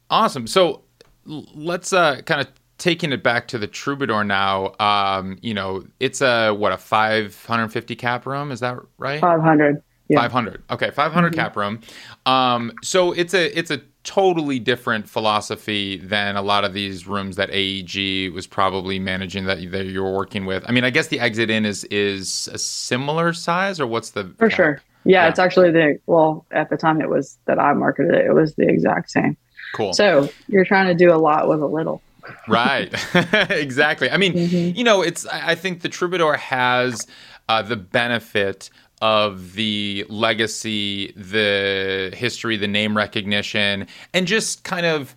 Awesome. 0.10 0.46
So 0.48 0.82
let's 1.25 1.91
uh, 1.94 2.22
kind 2.25 2.41
of 2.41 2.48
taking 2.77 3.12
it 3.12 3.24
back 3.24 3.48
to 3.48 3.58
the 3.58 3.67
Troubadour 3.67 4.24
now. 4.24 4.74
Um, 4.79 5.38
you 5.41 5.53
know, 5.53 5.84
it's 6.00 6.22
a 6.22 6.51
what 6.51 6.72
a 6.74 6.77
550 6.77 7.96
cap 7.96 8.25
room. 8.25 8.51
Is 8.51 8.60
that 8.60 8.77
right? 9.00 9.20
500. 9.22 9.82
Yeah. 10.08 10.20
500. 10.22 10.62
Okay, 10.70 10.92
500 10.92 11.34
Mhm. 11.34 11.36
cap 11.36 11.56
room. 11.58 11.80
Um, 12.26 12.72
so 12.84 13.12
it's 13.12 13.34
a 13.34 13.58
it's 13.58 13.72
a 13.72 13.82
totally 14.04 14.60
different 14.60 15.10
philosophy 15.10 15.98
than 15.98 16.36
a 16.36 16.42
lot 16.44 16.64
of 16.64 16.74
these 16.74 17.08
rooms 17.08 17.38
that 17.38 17.50
AEG 17.52 18.30
was 18.32 18.46
probably 18.46 19.00
managing 19.00 19.46
that, 19.46 19.58
that 19.72 19.86
you're 19.88 20.12
working 20.14 20.46
with. 20.46 20.64
I 20.68 20.72
mean, 20.72 20.84
I 20.84 20.92
guess 20.92 21.08
the 21.08 21.20
exit 21.20 21.50
in 21.50 21.66
is 21.66 21.84
is 21.86 22.48
a 22.54 22.58
similar 22.60 23.34
size, 23.34 23.80
or 23.80 23.88
what's 23.88 24.12
the 24.12 24.26
For 24.38 24.48
cap? 24.50 24.56
sure. 24.56 24.82
Yeah, 25.06 25.24
Yeah. 25.24 25.30
it's 25.30 25.40
actually 25.40 25.72
the, 25.72 26.00
well, 26.08 26.46
at 26.52 26.70
the 26.70 26.78
time 26.78 27.02
it 27.02 27.10
was 27.10 27.38
that 27.46 27.58
I 27.60 27.74
marketed 27.74 28.14
it, 28.14 28.26
it 28.28 28.34
was 28.34 28.54
the 28.56 28.68
exact 28.68 29.10
same. 29.12 29.38
Cool. 29.74 29.94
So 29.94 30.30
you're 30.48 30.66
trying 30.66 30.88
to 30.88 30.94
do 30.96 31.12
a 31.12 31.18
lot 31.18 31.48
with 31.50 31.62
a 31.62 31.66
little. 31.68 32.02
right. 32.48 32.94
exactly. 33.50 34.10
I 34.12 34.18
mean, 34.18 34.34
Mhm. 34.34 34.76
you 34.76 34.84
know, 34.84 35.02
it's. 35.02 35.26
I 35.28 35.52
I 35.52 35.56
think 35.56 35.82
the 35.82 35.90
Troubadour 35.90 36.38
has 36.38 37.08
uh, 37.50 37.62
the 37.62 37.76
benefit 37.76 38.70
of 39.06 39.54
the 39.54 40.04
legacy, 40.10 41.12
the 41.16 42.12
history, 42.16 42.58
the 42.58 42.68
name 42.68 42.98
recognition, 42.98 43.86
and 44.16 44.26
just 44.26 44.64
kind 44.64 44.86
of 44.86 45.14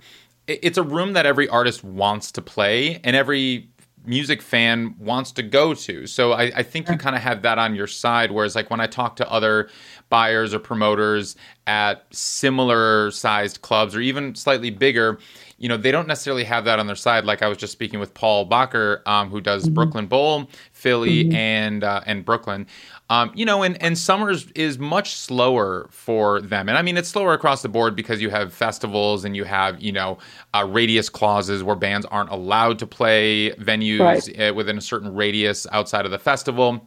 it's 0.47 0.77
a 0.77 0.83
room 0.83 1.15
that 1.15 1.25
every 1.25 1.49
artist 1.49 1.83
wants 1.83 2.31
to 2.33 2.43
play, 2.43 3.01
and 3.03 3.17
every 3.17 3.71
music 4.05 4.41
fan 4.43 4.95
wants 4.99 5.33
to 5.33 5.43
go 5.43 5.75
to. 5.75 6.07
So 6.07 6.33
I, 6.33 6.45
I 6.57 6.63
think 6.63 6.89
you 6.89 6.97
kind 6.97 7.17
of 7.17 7.23
have 7.23 7.43
that 7.43 7.59
on 7.59 7.75
your 7.75 7.87
side. 7.87 8.31
Whereas, 8.31 8.55
like 8.55 8.71
when 8.71 8.81
I 8.81 8.87
talk 8.87 9.17
to 9.17 9.31
other 9.31 9.71
buyers 10.11 10.53
or 10.53 10.59
promoters 10.59 11.37
at 11.67 12.07
similar 12.11 13.11
sized 13.11 13.63
clubs 13.63 13.95
or 13.95 14.01
even 14.01 14.35
slightly 14.35 14.71
bigger, 14.71 15.19
you 15.59 15.69
know, 15.69 15.77
they 15.77 15.91
don't 15.91 16.07
necessarily 16.07 16.45
have 16.45 16.65
that 16.65 16.79
on 16.79 16.87
their 16.87 16.97
side. 16.97 17.25
Like 17.25 17.43
I 17.43 17.49
was 17.49 17.59
just 17.59 17.73
speaking 17.73 18.01
with 18.01 18.15
Paul 18.15 18.49
Bacher, 18.49 19.07
um, 19.07 19.29
who 19.29 19.41
does 19.41 19.69
Brooklyn 19.69 20.07
Bowl, 20.07 20.49
Philly, 20.73 21.31
and 21.35 21.85
uh, 21.85 22.01
and 22.07 22.25
Brooklyn. 22.25 22.67
Um, 23.11 23.33
you 23.35 23.47
know, 23.47 23.63
and, 23.63 23.83
and 23.83 23.97
summers 23.97 24.51
is 24.53 24.79
much 24.79 25.15
slower 25.15 25.89
for 25.91 26.43
them. 26.43 26.69
And 26.69 26.77
I 26.77 26.83
mean, 26.83 26.99
it's 26.99 27.09
slower 27.09 27.33
across 27.33 27.63
the 27.63 27.69
board 27.69 27.97
because 27.97 28.21
you 28.21 28.29
have 28.29 28.53
festivals 28.53 29.25
and 29.25 29.35
you 29.35 29.45
have, 29.45 29.81
you 29.81 29.93
know, 29.93 30.19
uh, 30.55 30.67
radius 30.69 31.09
clauses 31.09 31.63
where 31.63 31.75
bands 31.77 32.05
aren't 32.07 32.31
allowed 32.31 32.79
to 32.81 32.87
play 32.87 33.53
venues 33.53 34.29
Right. 34.29 34.39
uh, 34.39 34.53
within 34.53 34.77
a 34.77 34.83
certain 34.83 35.15
radius 35.15 35.67
outside 35.73 36.05
of 36.05 36.11
the 36.11 36.19
festival. 36.19 36.87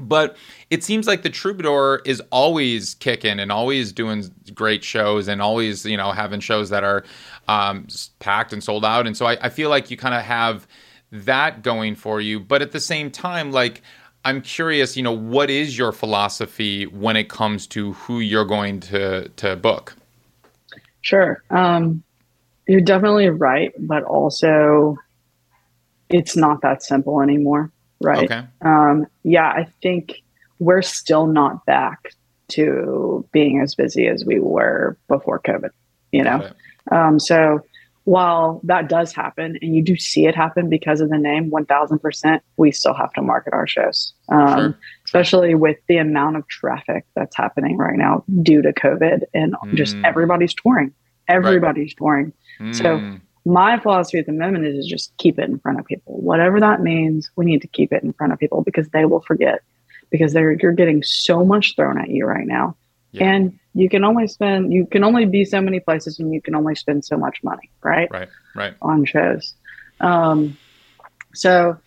But 0.00 0.36
it 0.70 0.84
seems 0.84 1.06
like 1.08 1.22
the 1.22 1.30
Troubadour 1.30 2.02
is 2.04 2.22
always 2.30 2.94
kicking 2.94 3.40
and 3.40 3.50
always 3.50 3.92
doing 3.92 4.30
great 4.54 4.84
shows 4.84 5.26
and 5.26 5.42
always, 5.42 5.84
you 5.84 5.96
know, 5.96 6.12
having 6.12 6.40
shows 6.40 6.70
that 6.70 6.84
are 6.84 7.04
um, 7.48 7.88
packed 8.20 8.52
and 8.52 8.62
sold 8.62 8.84
out. 8.84 9.06
And 9.06 9.16
so 9.16 9.26
I, 9.26 9.36
I 9.42 9.48
feel 9.48 9.70
like 9.70 9.90
you 9.90 9.96
kind 9.96 10.14
of 10.14 10.22
have 10.22 10.68
that 11.10 11.62
going 11.62 11.96
for 11.96 12.20
you. 12.20 12.38
But 12.38 12.62
at 12.62 12.70
the 12.72 12.80
same 12.80 13.10
time, 13.10 13.50
like, 13.50 13.82
I'm 14.28 14.42
curious, 14.42 14.94
you 14.94 15.02
know, 15.02 15.16
what 15.16 15.48
is 15.48 15.78
your 15.78 15.90
philosophy 15.90 16.84
when 16.84 17.16
it 17.16 17.30
comes 17.30 17.66
to 17.68 17.94
who 17.94 18.20
you're 18.20 18.44
going 18.44 18.80
to 18.80 19.30
to 19.30 19.56
book? 19.56 19.96
Sure. 21.00 21.42
Um, 21.48 22.02
you're 22.66 22.82
definitely 22.82 23.30
right, 23.30 23.72
but 23.78 24.02
also 24.02 24.98
it's 26.10 26.36
not 26.36 26.60
that 26.60 26.82
simple 26.82 27.22
anymore, 27.22 27.72
right? 28.02 28.30
Okay. 28.30 28.42
Um, 28.60 29.06
yeah, 29.22 29.46
I 29.46 29.66
think 29.80 30.22
we're 30.58 30.82
still 30.82 31.26
not 31.26 31.64
back 31.64 32.12
to 32.48 33.26
being 33.32 33.62
as 33.62 33.74
busy 33.74 34.08
as 34.08 34.26
we 34.26 34.40
were 34.40 34.98
before 35.08 35.38
COVID, 35.38 35.70
you 36.12 36.22
know? 36.22 36.50
Um, 36.92 37.18
so 37.18 37.62
while 38.08 38.60
that 38.64 38.88
does 38.88 39.12
happen 39.12 39.58
and 39.60 39.74
you 39.76 39.82
do 39.82 39.94
see 39.96 40.24
it 40.26 40.34
happen 40.34 40.70
because 40.70 41.00
of 41.02 41.10
the 41.10 41.18
name 41.18 41.50
1000%, 41.50 42.40
we 42.56 42.72
still 42.72 42.94
have 42.94 43.12
to 43.12 43.20
market 43.20 43.52
our 43.52 43.66
shows. 43.66 44.14
Um, 44.30 44.48
Sure. 44.58 44.78
especially 45.04 45.54
with 45.54 45.76
the 45.88 45.98
amount 45.98 46.36
of 46.36 46.48
traffic 46.48 47.04
that's 47.14 47.36
happening 47.36 47.76
right 47.76 47.98
now 47.98 48.24
due 48.42 48.62
to 48.62 48.72
COVID 48.72 49.24
and 49.34 49.54
just 49.74 49.94
Mm. 49.96 50.06
everybody's 50.06 50.54
touring. 50.54 50.92
Everybody's 51.28 51.94
touring. 51.94 52.32
So- 52.72 52.98
Mm, 52.98 53.20
My 53.46 53.78
philosophy 53.78 54.18
at 54.18 54.26
the 54.26 54.32
moment 54.32 54.66
is, 54.66 54.74
is 54.74 54.86
just 54.86 55.16
keep 55.16 55.38
it 55.38 55.48
in 55.48 55.58
front 55.58 55.78
of 55.80 55.86
people. 55.86 56.14
Whatever 56.20 56.60
that 56.60 56.82
means, 56.82 57.30
we 57.36 57.46
need 57.46 57.62
to 57.62 57.68
keep 57.68 57.92
it 57.94 58.02
in 58.02 58.12
front 58.12 58.30
of 58.32 58.38
people 58.38 58.62
because 58.62 58.88
they 58.90 59.04
will 59.06 59.20
forget 59.22 59.60
because 60.10 60.32
they're 60.34 60.52
you're 60.60 60.72
getting 60.72 61.02
so 61.02 61.44
much 61.46 61.74
thrown 61.76 61.98
at 61.98 62.10
you 62.10 62.26
right 62.26 62.46
now. 62.46 62.76
Yeah. 63.12 63.30
And 63.30 63.58
you 63.74 63.88
can 63.88 64.04
only 64.04 64.26
spend 64.26 64.72
you 64.72 64.86
can 64.86 65.04
only 65.04 65.24
be 65.24 65.44
so 65.44 65.60
many 65.60 65.80
places 65.80 66.18
and 66.18 66.32
you 66.32 66.42
can 66.42 66.54
only 66.54 66.74
spend 66.74 67.04
so 67.04 67.16
much 67.16 67.38
money, 67.42 67.70
right? 67.82 68.08
right, 68.10 68.28
right. 68.54 68.74
on 68.82 69.04
shows. 69.04 69.54
Um, 70.00 70.58
so, 71.34 71.78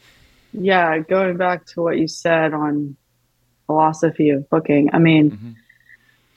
yeah, 0.54 1.00
going 1.00 1.38
back 1.38 1.66
to 1.68 1.82
what 1.82 1.98
you 1.98 2.08
said 2.08 2.54
on 2.54 2.96
philosophy 3.66 4.30
of 4.30 4.50
booking, 4.50 4.90
I 4.94 5.00
mean, 5.00 5.32
Mhm. 5.32 5.56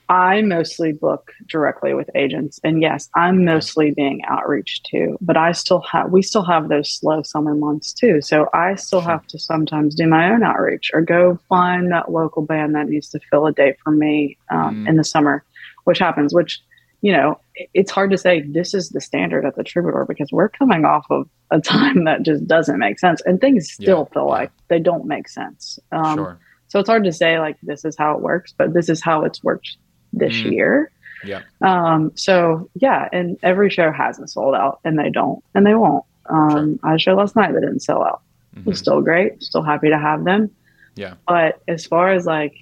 I 0.08 0.42
mostly 0.42 0.92
book 0.92 1.30
directly 1.48 1.94
with 1.94 2.10
agents, 2.14 2.60
and 2.62 2.82
yes, 2.82 3.08
I'm 3.14 3.44
mostly 3.44 3.92
being 3.92 4.22
outreach 4.28 4.82
too. 4.82 5.16
But 5.20 5.36
I 5.36 5.52
still 5.52 5.80
have 5.92 6.10
we 6.10 6.20
still 6.22 6.44
have 6.44 6.68
those 6.68 6.90
slow 6.90 7.22
summer 7.22 7.54
months 7.54 7.92
too, 7.92 8.20
so 8.20 8.48
I 8.52 8.74
still 8.74 9.00
have 9.00 9.26
to 9.28 9.38
sometimes 9.38 9.94
do 9.94 10.06
my 10.06 10.30
own 10.30 10.42
outreach 10.42 10.90
or 10.92 11.00
go 11.00 11.38
find 11.48 11.90
that 11.92 12.10
local 12.12 12.42
band 12.42 12.74
that 12.74 12.88
needs 12.88 13.08
to 13.10 13.20
fill 13.30 13.46
a 13.46 13.52
date 13.52 13.76
for 13.82 13.90
me 13.92 14.36
um, 14.50 14.84
Mm. 14.84 14.88
in 14.90 14.96
the 14.96 15.04
summer, 15.04 15.42
which 15.84 15.98
happens. 15.98 16.34
Which 16.34 16.60
you 17.00 17.12
know, 17.12 17.38
it's 17.74 17.90
hard 17.90 18.10
to 18.10 18.16
say 18.18 18.40
this 18.40 18.72
is 18.72 18.88
the 18.88 19.00
standard 19.00 19.44
at 19.44 19.56
the 19.56 19.62
Troubadour 19.64 20.06
because 20.08 20.30
we're 20.32 20.48
coming 20.48 20.84
off 20.86 21.04
of 21.10 21.28
a 21.50 21.60
time 21.74 22.04
that 22.04 22.22
just 22.22 22.46
doesn't 22.46 22.78
make 22.78 22.98
sense, 22.98 23.22
and 23.26 23.40
things 23.40 23.70
still 23.70 24.06
Yeah, 24.10 24.12
feel 24.14 24.26
yeah. 24.26 24.32
like 24.32 24.52
they 24.68 24.80
don't 24.80 25.06
make 25.06 25.28
sense. 25.28 25.78
Um, 25.92 26.16
sure. 26.16 26.38
so 26.68 26.78
it's 26.80 26.88
hard 26.88 27.04
to 27.04 27.12
say 27.12 27.38
like 27.38 27.56
this 27.62 27.84
is 27.86 27.96
how 27.96 28.14
it 28.16 28.20
works, 28.20 28.52
but 28.56 28.74
this 28.74 28.88
is 28.90 29.02
how 29.02 29.24
it's 29.24 29.42
worked 29.42 29.76
this 30.18 30.34
Mm. 30.34 30.52
year. 30.52 30.90
Yeah. 31.24 31.40
Um, 31.62 32.12
so 32.14 32.68
yeah, 32.74 33.08
and 33.12 33.38
every 33.42 33.70
show 33.70 33.90
hasn't 33.90 34.30
sold 34.30 34.54
out, 34.54 34.80
and 34.84 34.98
they 34.98 35.10
don't, 35.10 35.42
and 35.54 35.64
they 35.66 35.74
won't. 35.74 36.04
Um, 36.28 36.78
I 36.82 36.90
had 36.90 36.96
a 36.96 36.98
show 36.98 37.14
last 37.14 37.34
night 37.36 37.52
that 37.54 37.60
didn't 37.60 37.80
sell 37.80 38.02
out. 38.02 38.20
It 38.56 38.64
was 38.66 38.78
Mhm. 38.78 38.82
still 38.82 39.00
great. 39.00 39.42
Still 39.42 39.62
happy 39.62 39.88
to 39.90 39.98
have 39.98 40.24
them. 40.24 40.50
Yeah. 40.96 41.14
But 41.26 41.60
as 41.66 41.86
far 41.86 42.10
as 42.12 42.24
like 42.26 42.54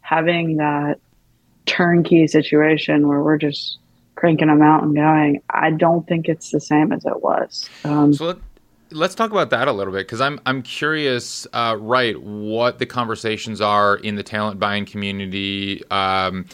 having 0.00 0.56
that 0.56 0.98
turnkey 1.66 2.26
situation 2.26 3.06
where 3.06 3.22
we're 3.22 3.38
just 3.38 3.78
cranking 4.16 4.48
them 4.48 4.62
out 4.62 4.82
and 4.82 4.94
going, 4.94 5.40
I 5.50 5.70
don't 5.70 6.06
think 6.06 6.28
it's 6.28 6.50
the 6.50 6.60
same 6.60 6.92
as 6.92 7.04
it 7.04 7.22
was. 7.22 7.68
Um, 7.84 8.12
So 8.12 8.26
let, 8.26 8.36
let's 8.92 9.14
talk 9.14 9.30
about 9.30 9.50
that 9.50 9.68
a 9.68 9.72
little 9.72 9.92
bit 9.92 10.06
because 10.06 10.20
I'm 10.20 10.40
I'm 10.46 10.62
curious, 10.62 11.46
uh, 11.52 11.76
right? 11.78 12.20
What 12.20 12.78
the 12.78 12.86
conversations 12.86 13.60
are 13.60 13.96
in 13.96 14.16
the 14.16 14.22
talent 14.22 14.60
buying 14.60 14.84
community 14.84 15.82
um, 15.90 16.46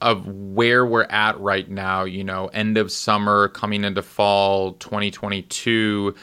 of 0.00 0.26
where 0.26 0.84
we're 0.84 1.04
at 1.04 1.38
right 1.40 1.68
now. 1.68 2.04
You 2.04 2.24
know, 2.24 2.46
end 2.48 2.78
of 2.78 2.92
summer, 2.92 3.48
coming 3.48 3.84
into 3.84 4.02
fall, 4.02 4.72
2022. 4.74 6.14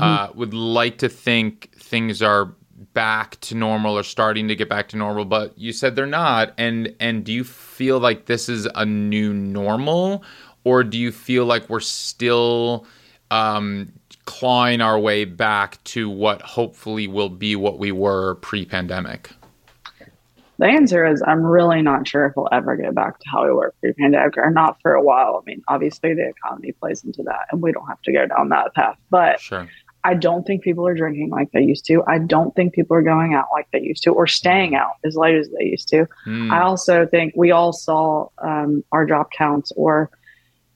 Uh, 0.00 0.28
would 0.34 0.54
like 0.54 0.98
to 0.98 1.08
think 1.08 1.72
things 1.76 2.22
are 2.22 2.54
back 2.94 3.38
to 3.40 3.54
normal 3.54 3.96
or 3.96 4.02
starting 4.02 4.48
to 4.48 4.56
get 4.56 4.68
back 4.68 4.88
to 4.88 4.96
normal, 4.96 5.24
but 5.24 5.56
you 5.58 5.72
said 5.72 5.96
they're 5.96 6.06
not. 6.06 6.52
And 6.58 6.94
and 7.00 7.24
do 7.24 7.32
you 7.32 7.44
feel 7.44 7.98
like 7.98 8.26
this 8.26 8.48
is 8.48 8.66
a 8.74 8.84
new 8.84 9.32
normal, 9.32 10.24
or 10.64 10.84
do 10.84 10.98
you 10.98 11.12
feel 11.12 11.44
like 11.44 11.68
we're 11.68 11.80
still 11.80 12.86
um, 13.30 13.92
clawing 14.32 14.80
our 14.80 14.98
way 14.98 15.26
back 15.26 15.82
to 15.84 16.08
what 16.08 16.40
hopefully 16.40 17.06
will 17.06 17.28
be 17.28 17.54
what 17.54 17.78
we 17.78 17.92
were 17.92 18.36
pre-pandemic? 18.36 19.30
The 20.58 20.66
answer 20.66 21.04
is 21.06 21.22
I'm 21.26 21.44
really 21.44 21.82
not 21.82 22.08
sure 22.08 22.26
if 22.26 22.32
we'll 22.34 22.48
ever 22.50 22.74
get 22.76 22.94
back 22.94 23.18
to 23.18 23.28
how 23.28 23.44
we 23.44 23.52
were 23.52 23.74
pre-pandemic 23.80 24.38
or 24.38 24.50
not 24.50 24.80
for 24.80 24.94
a 24.94 25.02
while. 25.02 25.42
I 25.42 25.44
mean, 25.44 25.62
obviously 25.68 26.14
the 26.14 26.30
economy 26.30 26.72
plays 26.72 27.04
into 27.04 27.22
that, 27.24 27.46
and 27.50 27.60
we 27.60 27.72
don't 27.72 27.86
have 27.86 28.00
to 28.02 28.12
go 28.12 28.26
down 28.26 28.48
that 28.48 28.72
path. 28.74 28.96
But 29.10 29.38
Sure. 29.38 29.68
I 30.02 30.14
don't 30.14 30.46
think 30.46 30.64
people 30.64 30.86
are 30.86 30.94
drinking 30.94 31.28
like 31.28 31.50
they 31.52 31.60
used 31.60 31.84
to. 31.86 32.02
I 32.08 32.18
don't 32.18 32.54
think 32.56 32.72
people 32.72 32.96
are 32.96 33.02
going 33.02 33.34
out 33.34 33.48
like 33.52 33.68
they 33.70 33.82
used 33.82 34.02
to, 34.04 34.10
or 34.12 34.26
staying 34.26 34.74
out 34.74 34.94
as 35.04 35.14
late 35.14 35.36
as 35.36 35.50
they 35.58 35.66
used 35.66 35.88
to. 35.88 36.06
Hmm. 36.24 36.50
I 36.50 36.62
also 36.62 37.06
think 37.06 37.34
we 37.36 37.50
all 37.50 37.74
saw 37.74 38.28
um, 38.38 38.82
our 38.92 39.04
drop 39.04 39.30
counts 39.30 39.72
or 39.76 40.10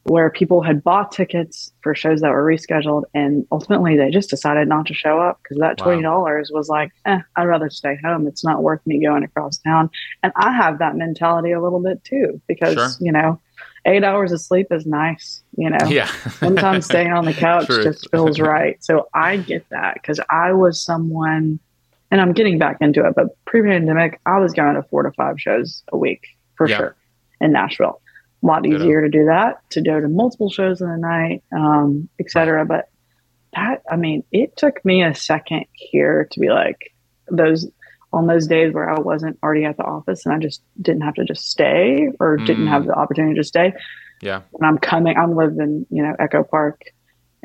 where 0.06 0.30
people 0.30 0.62
had 0.62 0.84
bought 0.84 1.10
tickets 1.10 1.72
for 1.82 1.94
shows 1.94 2.20
that 2.20 2.30
were 2.30 2.44
rescheduled 2.44 3.02
and 3.12 3.44
ultimately 3.50 3.96
they 3.96 4.08
just 4.08 4.30
decided 4.30 4.68
not 4.68 4.86
to 4.86 4.94
show 4.94 5.20
up 5.20 5.40
because 5.42 5.58
that 5.58 5.76
$20 5.78 6.02
wow. 6.04 6.42
was 6.50 6.68
like, 6.68 6.92
eh, 7.06 7.18
I'd 7.34 7.44
rather 7.44 7.68
stay 7.70 7.98
home. 8.04 8.28
It's 8.28 8.44
not 8.44 8.62
worth 8.62 8.80
me 8.86 9.02
going 9.04 9.24
across 9.24 9.58
town. 9.58 9.90
And 10.22 10.32
I 10.36 10.52
have 10.52 10.78
that 10.78 10.94
mentality 10.94 11.50
a 11.50 11.60
little 11.60 11.80
bit 11.80 12.04
too 12.04 12.40
because, 12.46 12.74
sure. 12.74 12.88
you 13.00 13.10
know, 13.10 13.40
eight 13.84 14.04
hours 14.04 14.30
of 14.30 14.40
sleep 14.40 14.68
is 14.70 14.86
nice. 14.86 15.42
You 15.56 15.70
know, 15.70 15.86
yeah. 15.88 16.06
sometimes 16.38 16.84
staying 16.84 17.12
on 17.12 17.24
the 17.24 17.34
couch 17.34 17.66
just 17.66 18.08
feels 18.10 18.38
right. 18.38 18.82
So 18.84 19.08
I 19.12 19.38
get 19.38 19.68
that 19.70 19.94
because 19.94 20.20
I 20.30 20.52
was 20.52 20.80
someone, 20.80 21.58
and 22.12 22.20
I'm 22.20 22.32
getting 22.32 22.58
back 22.58 22.76
into 22.80 23.04
it, 23.04 23.14
but 23.16 23.26
pre 23.44 23.62
pandemic, 23.62 24.20
I 24.24 24.38
was 24.38 24.52
going 24.52 24.76
to 24.76 24.84
four 24.84 25.02
to 25.02 25.10
five 25.12 25.40
shows 25.40 25.82
a 25.88 25.96
week 25.96 26.26
for 26.54 26.68
yeah. 26.68 26.76
sure 26.76 26.96
in 27.40 27.52
Nashville 27.52 28.00
a 28.46 28.52
lot 28.52 28.66
easier 28.66 29.00
to 29.02 29.08
do 29.08 29.24
that, 29.26 29.68
to 29.70 29.82
go 29.82 30.00
to 30.00 30.08
multiple 30.08 30.50
shows 30.50 30.80
in 30.80 30.88
a 30.88 30.96
night, 30.96 31.42
um, 31.52 32.08
etc. 32.20 32.64
But 32.64 32.88
that, 33.54 33.82
I 33.90 33.96
mean, 33.96 34.22
it 34.30 34.56
took 34.56 34.84
me 34.84 35.02
a 35.02 35.14
second 35.14 35.64
here 35.72 36.28
to 36.30 36.40
be 36.40 36.48
like 36.48 36.94
those 37.28 37.68
on 38.12 38.26
those 38.26 38.46
days 38.46 38.72
where 38.72 38.88
I 38.88 39.00
wasn't 39.00 39.38
already 39.42 39.64
at 39.64 39.76
the 39.76 39.84
office 39.84 40.24
and 40.24 40.34
I 40.34 40.38
just 40.38 40.62
didn't 40.80 41.02
have 41.02 41.14
to 41.14 41.24
just 41.24 41.50
stay 41.50 42.08
or 42.20 42.38
mm. 42.38 42.46
didn't 42.46 42.68
have 42.68 42.86
the 42.86 42.94
opportunity 42.94 43.34
to 43.34 43.44
stay. 43.44 43.74
Yeah. 44.22 44.42
When 44.52 44.68
I'm 44.68 44.78
coming, 44.78 45.16
I'm 45.16 45.36
living, 45.36 45.86
you 45.90 46.02
know, 46.02 46.14
Echo 46.18 46.44
Park 46.44 46.82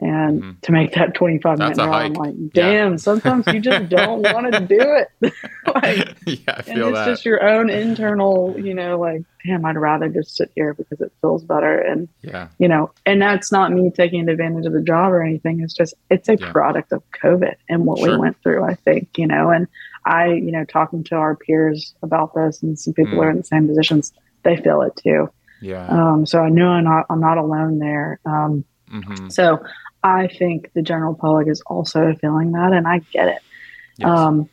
and 0.02 0.42
mm-hmm. 0.42 0.52
to 0.62 0.72
make 0.72 0.94
that 0.96 1.14
25 1.14 1.60
minute 1.60 1.76
drive, 1.76 1.90
I'm 1.90 2.14
like, 2.14 2.34
damn, 2.54 2.92
yeah. 2.92 2.98
sometimes 2.98 3.46
you 3.48 3.60
just 3.60 3.88
don't 3.90 4.24
want 4.24 4.52
to 4.52 4.60
do 4.62 4.80
it. 4.80 5.34
like, 5.76 6.18
yeah, 6.26 6.56
I 6.58 6.62
feel 6.64 6.88
and 6.88 6.90
it's 6.90 6.98
that. 6.98 7.06
just 7.06 7.24
your 7.26 7.48
own 7.48 7.70
internal, 7.70 8.56
you 8.60 8.74
know, 8.74 9.00
like, 9.00 9.22
damn, 9.46 9.64
I'd 9.64 9.78
rather 9.78 10.10
just 10.10 10.36
sit 10.36 10.52
here 10.56 10.74
because 10.74 11.02
it 11.02 11.14
feels 11.22 11.44
better. 11.44 11.78
And, 11.78 12.10
yeah, 12.24 12.48
you 12.58 12.68
know, 12.68 12.92
and 13.06 13.22
that's 13.22 13.52
not 13.52 13.72
me 13.72 13.92
taking 13.92 14.28
advantage 14.28 14.66
of 14.66 14.74
the 14.74 14.82
job 14.82 15.12
or 15.14 15.22
anything. 15.22 15.62
It's 15.62 15.76
just, 15.76 15.94
it's 16.10 16.28
a 16.30 16.36
yeah. 16.36 16.52
product 16.52 16.92
of 16.92 17.04
COVID 17.12 17.54
and 17.70 17.86
what 17.86 18.00
sure. 18.00 18.10
we 18.10 18.18
went 18.18 18.42
through, 18.42 18.64
I 18.64 18.74
think, 18.74 19.20
you 19.20 19.28
know, 19.28 19.52
and 19.52 19.68
I, 20.04 20.30
you 20.30 20.52
know, 20.52 20.66
talking 20.66 21.04
to 21.06 21.16
our 21.16 21.36
peers 21.36 21.94
about 22.02 22.34
this 22.34 22.64
and 22.64 22.78
some 22.78 22.94
people 22.94 23.20
mm. 23.20 23.24
are 23.24 23.30
in 23.30 23.38
the 23.38 23.44
same 23.44 23.68
positions, 23.68 24.14
they 24.42 24.58
feel 24.58 24.82
it 24.82 24.96
too. 24.98 25.30
Yeah. 25.62 25.86
Um, 25.88 26.26
so 26.26 26.40
I 26.40 26.50
know 26.50 26.70
I'm 26.70 26.86
not, 26.86 27.06
I'm 27.08 27.22
not 27.22 27.38
alone 27.38 27.78
there. 27.78 28.20
Um, 28.26 28.66
Mm-hmm. 28.92 29.30
So 29.30 29.64
I 30.04 30.28
think 30.28 30.72
the 30.74 30.82
general 30.82 31.14
public 31.14 31.48
is 31.48 31.62
also 31.68 32.16
feeling 32.20 32.52
that, 32.54 32.74
and 32.74 32.88
I 32.88 33.00
get 33.12 33.28
it. 33.28 33.42
Yes. 33.98 34.10
Um, 34.10 34.50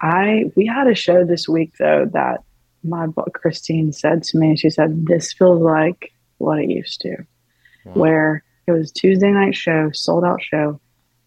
I 0.00 0.50
we 0.54 0.66
had 0.66 0.86
a 0.86 0.94
show 0.94 1.24
this 1.24 1.48
week 1.48 1.72
though 1.78 2.06
that 2.12 2.42
my 2.84 3.06
book 3.06 3.32
Christine 3.34 3.92
said 3.92 4.22
to 4.24 4.38
me. 4.38 4.56
She 4.56 4.70
said, 4.70 5.06
"This 5.06 5.32
feels 5.32 5.60
like 5.60 6.12
what 6.38 6.58
it 6.58 6.70
used 6.70 7.00
to, 7.02 7.16
wow. 7.84 7.92
where 7.94 8.44
it 8.66 8.72
was 8.72 8.92
Tuesday 8.92 9.30
night 9.30 9.54
show, 9.54 9.90
sold 9.92 10.24
out 10.24 10.42
show. 10.42 10.80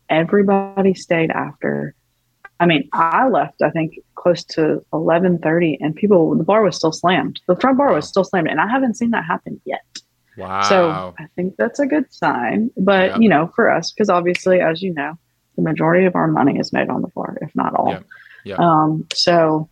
Everybody 0.09 0.93
stayed 0.93 1.31
after. 1.31 1.93
I 2.59 2.65
mean, 2.65 2.87
I 2.93 3.27
left. 3.27 3.61
I 3.61 3.71
think 3.71 3.99
close 4.15 4.43
to 4.45 4.83
eleven 4.93 5.37
thirty, 5.37 5.77
and 5.81 5.95
people. 5.95 6.35
The 6.35 6.43
bar 6.43 6.63
was 6.63 6.75
still 6.77 6.93
slammed. 6.93 7.39
The 7.47 7.55
front 7.57 7.77
bar 7.77 7.93
was 7.93 8.07
still 8.07 8.23
slammed, 8.23 8.47
and 8.47 8.61
I 8.61 8.67
haven't 8.67 8.95
seen 8.95 9.11
that 9.11 9.25
happen 9.25 9.61
yet. 9.65 9.85
Wow. 10.37 10.61
So 10.63 11.15
I 11.19 11.27
think 11.35 11.55
that's 11.57 11.79
a 11.79 11.85
good 11.85 12.11
sign. 12.13 12.71
But, 12.77 13.11
yep. 13.11 13.21
you 13.21 13.29
know, 13.29 13.51
for 13.55 13.69
us, 13.69 13.91
because 13.91 14.09
obviously, 14.09 14.61
as 14.61 14.81
you 14.81 14.93
know, 14.93 15.17
the 15.55 15.61
majority 15.61 16.05
of 16.05 16.15
our 16.15 16.27
money 16.27 16.57
is 16.57 16.71
made 16.71 16.89
on 16.89 17.01
the 17.01 17.09
floor, 17.09 17.37
if 17.41 17.53
not 17.55 17.75
all. 17.75 17.89
Yep. 17.89 18.05
Yep. 18.45 18.59
Um, 18.59 19.07
so 19.13 19.69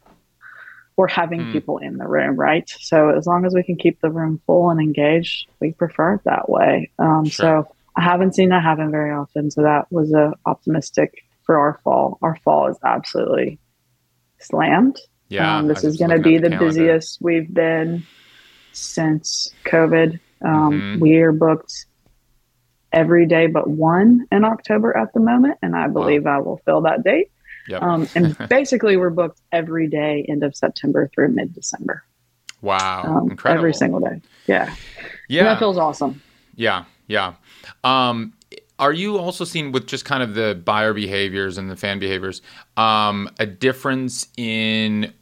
we're 0.95 1.07
having 1.07 1.39
mm. 1.39 1.51
people 1.53 1.77
in 1.77 1.97
the 1.97 2.07
room, 2.07 2.35
right? 2.35 2.69
So 2.81 3.09
as 3.17 3.25
long 3.25 3.45
as 3.45 3.53
we 3.53 3.63
can 3.63 3.77
keep 3.77 4.01
the 4.01 4.11
room 4.11 4.41
full 4.45 4.69
and 4.69 4.81
engaged, 4.81 5.47
we 5.61 5.71
prefer 5.71 6.15
it 6.15 6.21
that 6.25 6.49
way. 6.49 6.91
Um, 6.99 7.25
sure. 7.25 7.65
So 7.65 7.75
I 7.95 8.01
haven't 8.01 8.35
seen 8.35 8.49
that 8.49 8.63
happen 8.63 8.91
very 8.91 9.11
often. 9.11 9.49
So 9.49 9.61
that 9.61 9.91
was 9.91 10.13
a 10.13 10.33
optimistic 10.45 11.23
for 11.45 11.57
our 11.57 11.79
fall. 11.83 12.19
Our 12.21 12.35
fall 12.43 12.67
is 12.67 12.77
absolutely 12.83 13.59
slammed. 14.39 14.99
Yeah. 15.29 15.57
Um, 15.57 15.67
this 15.67 15.83
is 15.83 15.97
going 15.97 16.11
to 16.11 16.19
be 16.19 16.37
the, 16.37 16.49
the 16.49 16.57
busiest 16.57 17.19
we've 17.21 17.51
been 17.51 18.05
since 18.73 19.51
COVID. 19.65 20.19
Um, 20.43 20.71
mm-hmm. 20.71 20.99
We 20.99 21.17
are 21.17 21.31
booked 21.31 21.85
every 22.91 23.27
day 23.27 23.47
but 23.47 23.69
one 23.69 24.27
in 24.31 24.43
October 24.43 24.95
at 24.95 25.13
the 25.13 25.19
moment, 25.19 25.57
and 25.61 25.75
I 25.75 25.87
believe 25.87 26.25
wow. 26.25 26.37
I 26.37 26.39
will 26.39 26.57
fill 26.65 26.81
that 26.81 27.03
date. 27.03 27.31
Yep. 27.67 27.81
Um, 27.81 28.07
and 28.15 28.37
basically, 28.49 28.97
we're 28.97 29.09
booked 29.09 29.41
every 29.51 29.87
day 29.87 30.25
end 30.27 30.43
of 30.43 30.55
September 30.55 31.09
through 31.13 31.29
mid 31.29 31.53
December. 31.53 32.03
Wow, 32.61 33.03
um, 33.03 33.31
incredible! 33.31 33.59
Every 33.59 33.73
single 33.73 33.99
day. 33.99 34.21
Yeah, 34.47 34.73
yeah, 35.27 35.41
and 35.41 35.47
that 35.47 35.59
feels 35.59 35.77
awesome. 35.77 36.21
Yeah, 36.55 36.85
yeah. 37.07 37.35
Um, 37.83 38.33
are 38.79 38.93
you 38.93 39.17
also 39.17 39.43
seeing 39.43 39.71
with 39.71 39.87
just 39.87 40.05
kind 40.05 40.23
of 40.23 40.33
the 40.33 40.59
buyer 40.63 40.93
behaviors 40.93 41.57
and 41.57 41.69
the 41.69 41.75
fan 41.75 41.99
behaviors 41.99 42.41
um, 42.77 43.29
a 43.37 43.45
difference 43.45 44.27
in 44.37 45.13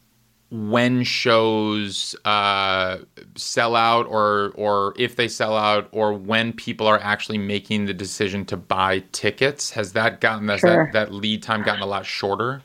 when 0.50 1.04
shows 1.04 2.16
uh, 2.24 2.98
sell 3.36 3.76
out 3.76 4.06
or 4.08 4.54
or 4.56 4.94
if 4.98 5.16
they 5.18 5.28
sell 5.28 5.58
out 5.58 5.90
or 5.92 6.14
when 6.14 6.54
people 6.54 6.88
are 6.88 7.00
actually 7.00 7.38
making 7.38 7.86
the 7.86 7.94
decision 7.94 8.46
to 8.46 8.56
buy 8.56 9.00
tickets 9.12 9.72
has 9.72 9.94
that 9.94 10.22
gotten 10.22 10.48
has 10.48 10.62
sure. 10.62 10.90
that, 10.94 11.10
that 11.10 11.14
lead 11.14 11.44
time 11.44 11.64
gotten 11.64 11.82
a 11.82 11.86
lot 11.86 12.06
shorter 12.06 12.62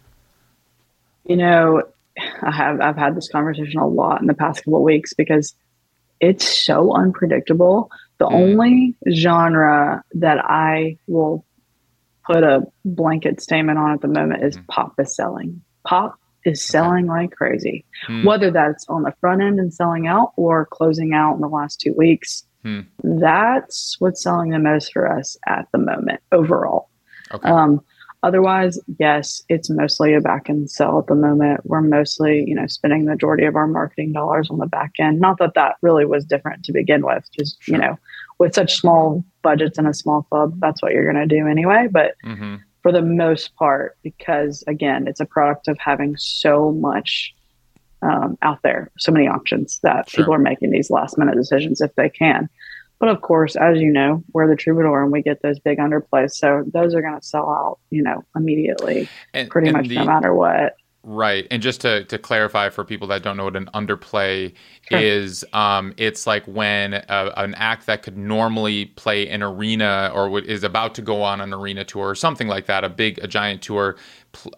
you 1.25 1.37
know 1.37 1.83
i 2.43 2.53
have 2.53 2.81
i've 2.81 2.97
had 2.97 3.17
this 3.17 3.29
conversation 3.29 3.81
a 3.81 3.87
lot 3.87 4.21
in 4.21 4.29
the 4.29 4.35
past 4.35 4.61
couple 4.65 4.77
of 4.77 4.83
weeks 4.83 5.13
because 5.13 5.55
it's 6.21 6.47
so 6.47 6.95
unpredictable 6.95 7.91
the 8.19 8.27
mm. 8.27 8.33
only 8.33 8.95
genre 9.13 10.05
that 10.13 10.39
i 10.45 10.97
will 11.09 11.45
put 12.25 12.45
a 12.45 12.63
blanket 12.85 13.41
statement 13.41 13.77
on 13.77 13.91
at 13.91 14.01
the 14.01 14.09
moment 14.09 14.45
is 14.45 14.57
mm. 14.57 14.67
pop 14.69 14.95
is 15.01 15.17
selling 15.17 15.61
pop 15.85 16.17
is 16.45 16.65
selling 16.65 17.07
like 17.07 17.33
crazy, 17.33 17.85
hmm. 18.07 18.25
whether 18.25 18.51
that's 18.51 18.87
on 18.89 19.03
the 19.03 19.15
front 19.21 19.43
end 19.43 19.59
and 19.59 19.73
selling 19.73 20.07
out 20.07 20.33
or 20.37 20.67
closing 20.67 21.15
out 21.15 21.35
in 21.35 21.41
the 21.41 21.49
last 21.49 21.81
two 21.81 21.95
weeks. 21.95 22.45
Hmm. 22.63 22.81
That's 23.03 23.97
what's 23.99 24.23
selling 24.23 24.51
the 24.51 24.59
most 24.59 24.93
for 24.93 25.11
us 25.11 25.37
at 25.47 25.67
the 25.73 25.79
moment 25.79 26.21
overall. 26.31 26.89
Okay. 27.33 27.49
Um, 27.49 27.81
otherwise, 28.23 28.79
yes, 28.99 29.43
it's 29.49 29.71
mostly 29.71 30.15
a 30.15 30.21
back 30.21 30.49
end 30.49 30.71
sell 30.71 30.99
at 30.99 31.07
the 31.07 31.15
moment. 31.15 31.61
We're 31.65 31.81
mostly, 31.81 32.45
you 32.47 32.55
know, 32.55 32.67
spending 32.67 33.05
the 33.05 33.13
majority 33.13 33.45
of 33.45 33.57
our 33.57 33.67
marketing 33.67 34.13
dollars 34.13 34.49
on 34.51 34.59
the 34.59 34.67
back 34.67 34.93
end. 34.99 35.21
Not 35.21 35.39
that 35.39 35.55
that 35.55 35.77
really 35.83 36.05
was 36.05 36.25
different 36.25 36.65
to 36.65 36.73
begin 36.73 37.05
with, 37.05 37.25
just, 37.37 37.63
sure. 37.63 37.75
you 37.75 37.81
know, 37.81 37.99
with 38.39 38.55
such 38.55 38.77
small 38.77 39.25
budgets 39.43 39.79
and 39.79 39.89
a 39.89 39.95
small 39.95 40.23
club, 40.23 40.59
that's 40.61 40.83
what 40.83 40.93
you're 40.93 41.11
going 41.11 41.29
to 41.29 41.37
do 41.37 41.47
anyway. 41.47 41.89
But 41.91 42.15
mm-hmm 42.25 42.57
for 42.83 42.93
the 42.93 43.03
most 43.03 43.55
part, 43.57 43.97
because 44.03 44.65
again, 44.67 45.07
it's 45.07 45.21
a 45.21 45.25
product 45.25 45.69
of 45.69 45.79
having 45.79 46.17
so 46.17 46.73
much 46.73 47.35
um, 48.03 48.37
out 48.43 48.63
there, 48.63 48.91
so 48.99 49.13
many 49.13 49.29
options 49.29 49.79
that 49.83 50.11
sure. 50.11 50.25
people 50.25 50.35
are 50.35 50.39
making 50.39 50.71
these 50.71 50.91
last 50.91 51.17
minute 51.17 51.37
decisions 51.37 51.81
if 51.81 51.95
they 51.95 52.09
can. 52.09 52.49
But 52.99 53.09
of 53.09 53.21
course, 53.21 53.57
as 53.57 53.79
you 53.79 53.91
know, 53.91 54.23
we're 54.33 54.49
the 54.49 54.57
troubadour 54.57 55.03
and 55.03 55.11
we 55.11 55.23
get 55.23 55.43
those 55.43 55.59
big 55.59 55.79
underplays. 55.79 56.33
So 56.33 56.65
those 56.73 56.95
are 56.95 57.03
going 57.03 57.19
to 57.19 57.27
sell 57.27 57.49
out, 57.51 57.79
you 57.91 58.03
know, 58.03 58.25
immediately, 58.37 59.09
and, 59.35 59.51
pretty 59.51 59.69
and 59.69 59.77
much 59.77 59.89
the, 59.89 59.97
no 59.97 60.05
matter 60.05 60.35
what. 60.35 60.77
Right. 61.05 61.49
And 61.51 61.61
just 61.61 61.81
to, 61.81 62.05
to 62.05 62.17
clarify 62.17 62.69
for 62.69 62.85
people 62.85 63.09
that 63.09 63.25
don't 63.25 63.37
know 63.37 63.45
what 63.45 63.57
an 63.57 63.69
underplay 63.75 64.55
sure. 64.89 65.01
is, 65.01 65.45
um, 65.53 65.95
it's 65.97 66.29
like 66.29 66.47
when 66.47 66.95
a, 66.95 67.33
an 67.37 67.57
act 67.57 67.87
that 67.87 68.05
could 68.05 68.17
normally 68.17 68.87
play 68.87 69.29
an 69.29 69.43
arena 69.43 70.13
or 70.15 70.39
is 70.39 70.63
about 70.63 70.95
to 70.95 71.03
go 71.03 71.21
on 71.23 71.41
an 71.41 71.53
arena 71.53 71.85
tour 71.85 72.11
or 72.11 72.15
something 72.15 72.47
like 72.47 72.67
that, 72.67 72.85
a 72.85 72.89
big, 72.89 73.19
a 73.19 73.27
giant 73.27 73.63
tour, 73.63 73.97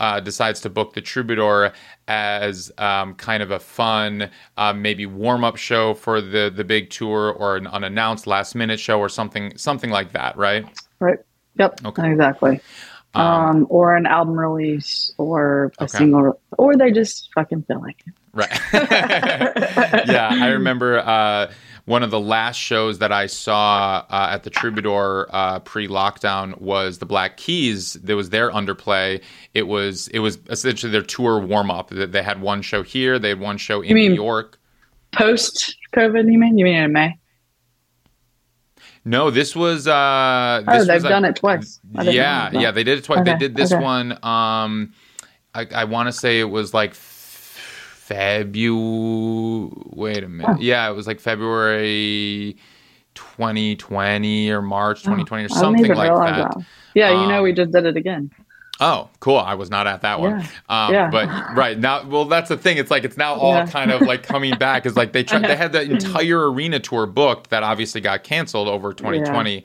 uh, 0.01 0.21
decides 0.21 0.61
to 0.61 0.69
book 0.69 0.93
the 0.93 1.01
Troubadour 1.01 1.73
as 2.09 2.71
um, 2.77 3.15
kind 3.15 3.43
of 3.43 3.51
a 3.51 3.59
fun, 3.59 4.29
uh, 4.59 4.75
maybe 4.75 5.07
warm 5.07 5.45
up 5.45 5.57
show 5.57 5.95
for 5.95 6.21
the, 6.21 6.53
the 6.55 6.65
big 6.65 6.91
tour 6.91 7.33
or 7.33 7.57
an 7.57 7.67
unannounced 7.69 8.27
last 8.27 8.55
minute 8.55 8.79
show 8.79 9.01
or 9.01 9.09
something, 9.09 9.57
something 9.57 9.89
like 9.89 10.13
that, 10.13 10.37
right? 10.37 10.67
Right. 11.01 11.21
Yep. 11.57 11.87
Okay. 11.87 12.11
Exactly 12.11 12.61
um, 13.15 13.25
um, 13.25 13.67
or 13.71 13.97
an 13.97 14.07
album 14.07 14.39
release 14.39 15.13
or 15.19 15.73
a 15.79 15.85
okay. 15.85 15.99
single, 15.99 16.41
or 16.59 16.77
they 16.77 16.91
just 16.91 17.31
fucking 17.35 17.63
feel 17.63 17.81
like 17.81 18.03
it. 18.07 18.15
Right. 18.33 18.61
yeah, 20.09 20.29
I 20.33 20.49
remember 20.49 20.99
uh, 20.99 21.53
one 21.85 22.03
of 22.03 22.11
the 22.11 22.19
last 22.19 22.57
shows 22.57 22.99
that 22.99 23.13
I 23.13 23.27
saw 23.27 24.05
uh, 24.11 24.29
at 24.33 24.43
the 24.43 24.51
Troubadour 24.51 25.29
uh, 25.31 25.61
pre-lockdown 25.61 26.61
was 26.61 26.99
the 26.99 27.07
Black 27.07 27.37
Keys. 27.37 27.95
There 27.95 28.17
was 28.17 28.31
their 28.31 28.51
underplay. 28.51 29.23
It 29.53 29.69
was 29.69 30.09
it 30.09 30.19
was 30.19 30.39
essentially 30.49 30.91
their 30.91 31.03
tour 31.03 31.39
warm 31.39 31.71
up. 31.71 31.91
They 31.91 32.23
had 32.23 32.41
one 32.41 32.63
show 32.63 32.83
here. 32.83 33.19
They 33.19 33.31
had 33.31 33.41
one 33.41 33.59
show 33.59 33.83
in 33.83 33.95
New 33.95 34.15
York. 34.15 34.59
Post 35.13 35.77
COVID, 35.95 36.31
you 36.31 36.39
mean? 36.39 36.59
You 36.59 36.65
mean 36.65 36.77
in 36.77 36.93
May? 36.93 37.17
No, 39.05 39.31
this 39.31 39.55
was. 39.55 39.87
Uh, 39.87 40.63
this 40.67 40.83
oh, 40.83 40.85
they've 40.85 41.03
was, 41.03 41.11
done 41.11 41.25
it 41.25 41.37
twice. 41.37 41.81
Yeah, 42.03 42.51
yeah, 42.53 42.71
they 42.71 42.85
did 42.85 42.99
it 42.99 43.05
twice. 43.05 43.21
Okay, 43.21 43.33
they 43.33 43.39
did 43.39 43.55
this 43.55 43.73
okay. 43.73 43.83
one. 43.83 44.13
Um, 44.25 44.95
I, 45.55 45.67
I 45.75 45.85
want 45.85 46.09
to 46.09 46.13
say 46.13 46.41
it 46.41 46.51
was 46.51 46.73
like 46.73 46.95
February. 46.95 48.73
Wait 49.91 50.25
a 50.25 50.29
minute. 50.29 50.57
Oh. 50.59 50.61
Yeah, 50.61 50.89
it 50.89 50.95
was 50.95 51.07
like 51.07 51.21
February 51.21 52.57
2020 53.15 54.51
or 54.51 54.63
March 54.63 55.03
2020 55.03 55.45
or 55.45 55.49
something 55.49 55.87
like 55.95 56.09
that. 56.09 56.55
that. 56.55 56.67
Yeah, 56.95 57.11
you 57.23 57.29
know, 57.29 57.43
we 57.43 57.51
um, 57.51 57.57
just 57.57 57.73
did 57.73 57.85
it 57.85 57.97
again. 57.97 58.31
Oh, 58.81 59.09
cool. 59.21 59.39
I 59.39 59.55
was 59.55 59.71
not 59.71 59.87
at 59.87 60.03
that 60.03 60.21
one. 60.21 60.41
Yeah. 60.41 60.47
Um, 60.69 60.93
yeah. 60.93 61.11
But 61.11 61.29
right 61.57 61.79
now, 61.79 62.07
well, 62.07 62.25
that's 62.25 62.49
the 62.49 62.57
thing. 62.57 62.77
It's 62.77 62.91
like, 62.91 63.05
it's 63.05 63.17
now 63.17 63.35
all 63.35 63.55
yeah. 63.55 63.67
kind 63.67 63.93
of 63.93 64.03
like 64.03 64.23
coming 64.25 64.57
back 64.59 64.85
is 64.85 64.97
like 64.97 65.13
they 65.13 65.23
tried, 65.25 65.45
they 65.45 65.57
had 65.57 65.73
the 65.73 65.83
entire 65.83 66.51
arena 66.51 66.81
tour 66.81 67.07
booked 67.07 67.51
that 67.51 67.63
obviously 67.63 68.01
got 68.01 68.25
canceled 68.25 68.69
over 68.69 68.93
2020. 68.93 69.57
Yeah. 69.57 69.63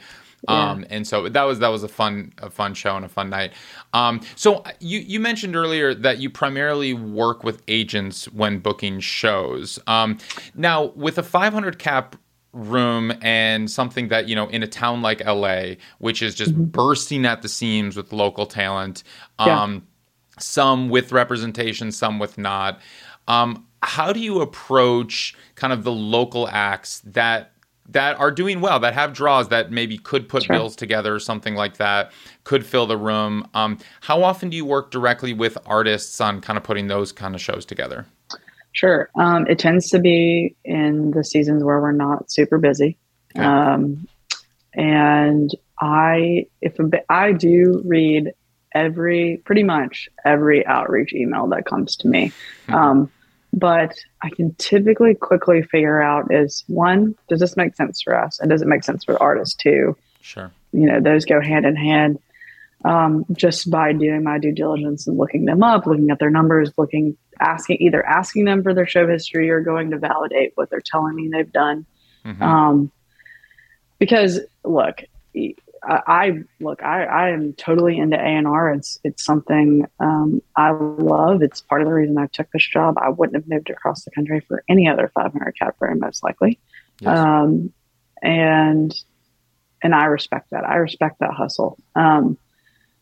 Um, 0.47 0.85
and 0.89 1.05
so 1.05 1.27
that 1.27 1.43
was 1.43 1.59
that 1.59 1.67
was 1.67 1.83
a 1.83 1.89
fun 1.89 2.31
a 2.37 2.49
fun 2.49 2.73
show 2.73 2.95
and 2.95 3.03
a 3.03 3.09
fun 3.09 3.29
night. 3.29 3.51
Um, 3.91 4.21
so 4.37 4.63
you 4.79 4.99
you 4.99 5.19
mentioned 5.19 5.53
earlier 5.53 5.93
that 5.93 6.19
you 6.19 6.29
primarily 6.29 6.93
work 6.93 7.43
with 7.43 7.61
agents 7.67 8.25
when 8.31 8.59
booking 8.59 9.01
shows. 9.01 9.79
Um, 9.85 10.17
now 10.55 10.93
with 10.95 11.17
a 11.17 11.23
500 11.23 11.77
cap 11.77 12.15
room 12.53 13.13
and 13.21 13.69
something 13.69 14.07
that 14.07 14.27
you 14.27 14.35
know 14.35 14.47
in 14.47 14.63
a 14.63 14.67
town 14.67 15.01
like 15.01 15.23
LA, 15.25 15.75
which 15.99 16.21
is 16.21 16.35
just 16.35 16.51
mm-hmm. 16.51 16.65
bursting 16.65 17.25
at 17.25 17.41
the 17.41 17.49
seams 17.49 17.95
with 17.95 18.11
local 18.11 18.45
talent. 18.45 19.03
Um, 19.37 19.73
yeah. 19.73 19.79
Some 20.39 20.89
with 20.89 21.11
representation, 21.11 21.91
some 21.91 22.17
with 22.17 22.37
not. 22.37 22.79
Um, 23.27 23.65
how 23.83 24.13
do 24.13 24.19
you 24.19 24.41
approach 24.41 25.35
kind 25.55 25.73
of 25.73 25.83
the 25.83 25.91
local 25.91 26.47
acts 26.47 27.01
that 27.05 27.51
that 27.89 28.19
are 28.19 28.31
doing 28.31 28.61
well, 28.61 28.79
that 28.79 28.93
have 28.93 29.13
draws 29.13 29.49
that 29.49 29.71
maybe 29.71 29.97
could 29.97 30.29
put 30.29 30.43
sure. 30.43 30.55
bills 30.55 30.75
together 30.75 31.13
or 31.13 31.19
something 31.19 31.55
like 31.55 31.77
that, 31.77 32.11
could 32.43 32.65
fill 32.65 32.85
the 32.85 32.97
room? 32.97 33.47
Um, 33.53 33.79
how 34.01 34.23
often 34.23 34.49
do 34.49 34.57
you 34.57 34.65
work 34.65 34.91
directly 34.91 35.33
with 35.33 35.57
artists 35.65 36.21
on 36.21 36.39
kind 36.39 36.55
of 36.55 36.63
putting 36.63 36.87
those 36.87 37.11
kind 37.11 37.33
of 37.33 37.41
shows 37.41 37.65
together? 37.65 38.05
Sure. 38.71 39.09
Um, 39.15 39.47
it 39.47 39.59
tends 39.59 39.89
to 39.89 39.99
be 39.99 40.55
in 40.63 41.11
the 41.11 41.23
seasons 41.23 41.63
where 41.63 41.79
we're 41.81 41.91
not 41.91 42.31
super 42.31 42.57
busy. 42.57 42.97
Okay. 43.35 43.45
Um, 43.45 44.07
and 44.73 45.51
I, 45.79 46.47
if 46.61 46.79
a, 46.79 46.89
I 47.09 47.31
do 47.31 47.81
read 47.85 48.33
every, 48.73 49.41
pretty 49.45 49.63
much 49.63 50.09
every 50.23 50.65
outreach 50.65 51.13
email 51.13 51.47
that 51.47 51.65
comes 51.65 51.95
to 51.97 52.07
me. 52.07 52.31
Mm-hmm. 52.67 52.73
Um, 52.73 53.11
but 53.51 53.97
I 54.21 54.29
can 54.29 54.53
typically 54.55 55.15
quickly 55.15 55.63
figure 55.63 56.01
out 56.01 56.31
is 56.31 56.63
one, 56.67 57.15
does 57.29 57.39
this 57.39 57.57
make 57.57 57.75
sense 57.75 58.01
for 58.01 58.15
us? 58.15 58.39
And 58.39 58.49
does 58.49 58.61
it 58.61 58.67
make 58.67 58.83
sense 58.83 59.03
for 59.03 59.13
the 59.13 59.19
artist 59.19 59.59
too? 59.59 59.97
Sure. 60.21 60.51
You 60.71 60.85
know, 60.85 61.01
those 61.01 61.25
go 61.25 61.41
hand 61.41 61.65
in 61.65 61.75
hand. 61.75 62.19
Um, 62.85 63.25
just 63.33 63.69
by 63.69 63.91
doing 63.91 64.23
my 64.23 64.37
due 64.39 64.53
diligence 64.53 65.05
and 65.05 65.17
looking 65.17 65.43
them 65.43 65.63
up, 65.63 65.85
looking 65.85 66.11
at 66.11 66.19
their 66.19 66.29
numbers, 66.29 66.71
looking 66.77 67.17
asking 67.39 67.77
either 67.81 68.05
asking 68.05 68.45
them 68.45 68.63
for 68.63 68.73
their 68.73 68.87
show 68.87 69.07
history 69.07 69.49
or 69.49 69.61
going 69.61 69.91
to 69.91 69.97
validate 69.97 70.51
what 70.55 70.69
they're 70.69 70.81
telling 70.81 71.15
me 71.15 71.29
they've 71.29 71.51
done. 71.51 71.85
Mm-hmm. 72.25 72.41
Um, 72.41 72.91
because 73.97 74.39
look, 74.63 75.01
I, 75.35 75.53
I 76.07 76.43
look, 76.59 76.83
I, 76.83 77.03
I 77.03 77.29
am 77.29 77.53
totally 77.53 77.97
into 77.97 78.17
A 78.17 78.23
and 78.23 78.47
R. 78.47 78.73
It's 78.73 78.99
it's 79.03 79.23
something 79.23 79.85
um, 79.99 80.41
I 80.55 80.71
love. 80.71 81.41
It's 81.41 81.61
part 81.61 81.81
of 81.81 81.87
the 81.87 81.93
reason 81.93 82.17
I 82.17 82.27
took 82.27 82.51
this 82.51 82.67
job. 82.67 82.95
I 82.97 83.09
wouldn't 83.09 83.35
have 83.35 83.47
moved 83.47 83.69
across 83.69 84.03
the 84.03 84.11
country 84.11 84.41
for 84.41 84.63
any 84.69 84.87
other 84.87 85.11
500 85.13 85.51
cap 85.57 85.75
very 85.79 85.95
most 85.95 86.23
likely. 86.23 86.59
Yes. 86.99 87.17
Um, 87.17 87.73
and 88.21 88.93
and 89.81 89.95
I 89.95 90.05
respect 90.05 90.51
that. 90.51 90.65
I 90.65 90.75
respect 90.75 91.19
that 91.19 91.31
hustle. 91.31 91.77
Um, 91.95 92.37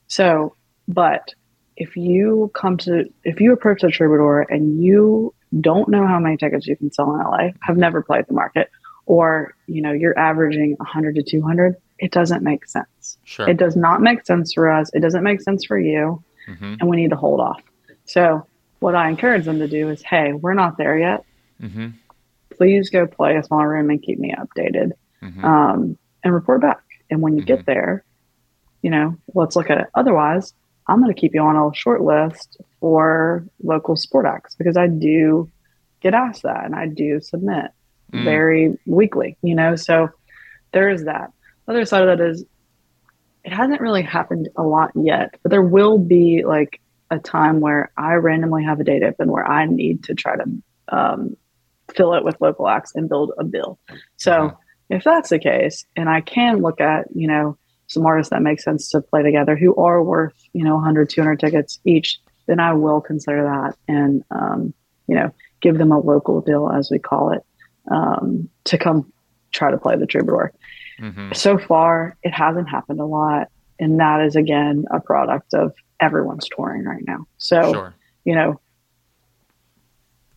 so, 0.08 0.56
but 0.88 1.34
if 1.78 1.96
you 1.96 2.52
come 2.54 2.78
to 2.78 3.06
if 3.24 3.40
you 3.40 3.54
approach 3.54 3.82
the 3.82 3.90
troubadour 3.90 4.42
and 4.42 4.84
you 4.84 5.34
don't 5.62 5.88
know 5.88 6.06
how 6.06 6.20
many 6.20 6.36
tickets 6.36 6.68
you 6.68 6.76
can 6.76 6.92
sell 6.92 7.14
in 7.14 7.22
LA, 7.22 7.52
have 7.62 7.78
never 7.78 8.02
played 8.02 8.26
the 8.28 8.34
market, 8.34 8.70
or 9.06 9.56
you 9.68 9.82
know 9.82 9.94
you're 9.94 10.18
averaging 10.18 10.76
100 10.78 11.16
to 11.16 11.24
200, 11.24 11.76
it 12.00 12.12
doesn't 12.12 12.44
make 12.44 12.68
sense. 12.68 13.18
Sure. 13.24 13.48
It 13.48 13.58
does 13.58 13.76
not 13.76 14.02
make 14.02 14.26
sense 14.26 14.54
for 14.54 14.70
us. 14.70 14.90
It 14.94 15.02
doesn't 15.02 15.24
make 15.24 15.40
sense 15.40 15.66
for 15.66 15.80
you, 15.80 16.24
mm-hmm. 16.50 16.76
and 16.80 16.90
we 16.90 16.98
need 16.98 17.12
to 17.12 17.16
hold 17.16 17.40
off. 17.40 17.62
So 18.06 18.46
what 18.80 18.96
I 18.96 19.10
encourage 19.10 19.46
them 19.46 19.60
to 19.60 19.68
do 19.68 19.90
is, 19.90 20.02
hey, 20.02 20.34
we're 20.34 20.56
not 20.56 20.78
there 20.78 20.98
yet. 20.98 21.24
Mm-hmm. 21.62 21.90
Please 22.56 22.90
go 22.90 23.06
play 23.06 23.38
a 23.38 23.44
small 23.44 23.66
room 23.66 23.92
and 23.92 24.02
keep 24.02 24.18
me 24.18 24.34
updated, 24.34 24.94
mm-hmm. 25.22 25.46
um, 25.46 25.98
and 26.24 26.34
report 26.34 26.62
back. 26.62 26.82
And 27.10 27.22
when 27.22 27.38
you 27.38 27.46
get 27.46 27.60
mm-hmm. 27.60 27.72
there, 27.72 28.04
you 28.82 28.90
know, 28.90 29.16
let's 29.36 29.56
look 29.56 29.70
at 29.70 29.78
it. 29.78 29.88
Otherwise, 29.94 30.54
I'm 30.88 31.02
going 31.02 31.14
to 31.14 31.20
keep 31.20 31.34
you 31.34 31.42
on 31.42 31.56
a 31.56 31.76
short 31.76 32.02
list 32.02 32.58
for 32.80 33.46
local 33.64 33.96
sport 33.96 34.26
acts 34.26 34.56
because 34.56 34.78
I 34.78 34.88
do 34.88 35.50
get 36.02 36.14
asked 36.14 36.44
that 36.44 36.66
and 36.66 36.76
I 36.76 36.88
do 36.88 37.20
submit 37.20 37.72
mm. 38.12 38.24
very 38.24 38.78
weekly, 38.86 39.38
you 39.42 39.56
know. 39.56 39.76
So 39.76 40.10
there 40.72 40.90
is 40.90 41.06
that. 41.06 41.32
The 41.66 41.74
other 41.74 41.86
side 41.86 42.08
of 42.08 42.18
that 42.18 42.24
is 42.24 42.46
it 43.44 43.54
hasn't 43.54 43.82
really 43.82 44.02
happened 44.02 44.50
a 44.56 44.64
lot 44.64 44.92
yet, 44.96 45.36
but 45.42 45.52
there 45.52 45.62
will 45.62 45.98
be 45.98 46.44
like 46.46 46.82
a 47.10 47.20
time 47.20 47.60
where 47.60 47.92
I 47.98 48.14
randomly 48.16 48.64
have 48.64 48.80
a 48.80 48.84
date 48.84 49.04
open 49.04 49.32
where 49.32 49.48
I 49.48 49.66
need 49.66 50.04
to 50.06 50.16
try 50.16 50.36
to 50.36 50.46
um, 50.90 51.38
fill 51.96 52.14
it 52.14 52.24
with 52.24 52.42
local 52.42 52.68
acts 52.68 52.94
and 52.96 53.10
build 53.10 53.32
a 53.38 53.44
bill. 53.44 53.80
So 54.18 54.32
mm-hmm. 54.32 54.96
if 54.96 55.04
that's 55.04 55.30
the 55.30 55.40
case, 55.40 55.86
and 55.96 56.10
I 56.10 56.22
can 56.22 56.62
look 56.62 56.82
at, 56.82 57.08
you 57.16 57.28
know, 57.28 57.58
some 57.88 58.06
artists 58.06 58.30
that 58.30 58.42
make 58.42 58.60
sense 58.60 58.90
to 58.90 59.02
play 59.02 59.24
together 59.24 59.56
who 59.56 59.76
are 59.76 60.04
worth, 60.04 60.36
you 60.54 60.64
know, 60.64 60.76
100, 60.76 61.10
200 61.10 61.40
tickets 61.40 61.80
each, 61.86 62.20
then 62.46 62.60
I 62.60 62.74
will 62.74 63.02
consider 63.02 63.44
that 63.44 63.76
and, 63.88 64.24
um, 64.32 64.74
you 65.08 65.16
know, 65.16 65.34
give 65.62 65.78
them 65.78 65.92
a 65.92 66.00
local 66.00 66.42
deal, 66.42 66.70
as 66.70 66.90
we 66.92 67.00
call 67.00 67.32
it, 67.32 67.44
um, 67.90 68.50
to 68.66 68.78
come 68.78 69.12
try 69.52 69.72
to 69.72 69.78
play 69.78 69.96
the 69.96 70.06
troubadour. 70.06 70.54
Mm-hmm. 71.00 71.34
So 71.34 71.58
far, 71.58 72.18
it 72.24 72.34
hasn't 72.34 72.70
happened 72.70 73.00
a 73.00 73.06
lot. 73.06 73.50
And 73.80 74.00
that 74.00 74.22
is, 74.22 74.36
again, 74.36 74.86
a 74.92 75.00
product 75.00 75.54
of 75.54 75.74
everyone's 76.00 76.48
touring 76.50 76.84
right 76.84 77.04
now. 77.06 77.26
So, 77.38 77.74
sure. 77.74 77.96
you 78.26 78.36
know, 78.36 78.60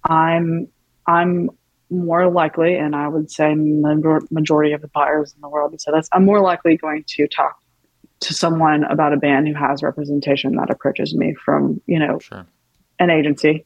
I'm, 0.05 0.69
I'm 1.07 1.51
more 1.91 2.31
likely, 2.31 2.77
and 2.77 2.95
I 2.95 3.09
would 3.09 3.31
say 3.31 3.55
the 3.55 4.27
majority 4.31 4.73
of 4.73 4.81
the 4.81 4.89
buyers 4.89 5.33
in 5.35 5.41
the 5.41 5.49
world 5.49 5.73
would 5.73 5.81
say 5.81 5.91
this, 5.93 6.09
I'm 6.13 6.25
more 6.25 6.41
likely 6.41 6.77
going 6.77 7.05
to 7.07 7.27
talk 7.29 7.59
to 8.21 8.35
someone 8.35 8.85
about 8.85 9.13
a 9.13 9.17
band 9.17 9.49
who 9.49 9.55
has 9.55 9.83
representation 9.83 10.55
that 10.57 10.71
approaches 10.71 11.15
me 11.15 11.35
from, 11.35 11.81
you 11.87 11.99
know, 11.99 12.19
sure. 12.19 12.47
an 12.99 13.11
agency 13.11 13.65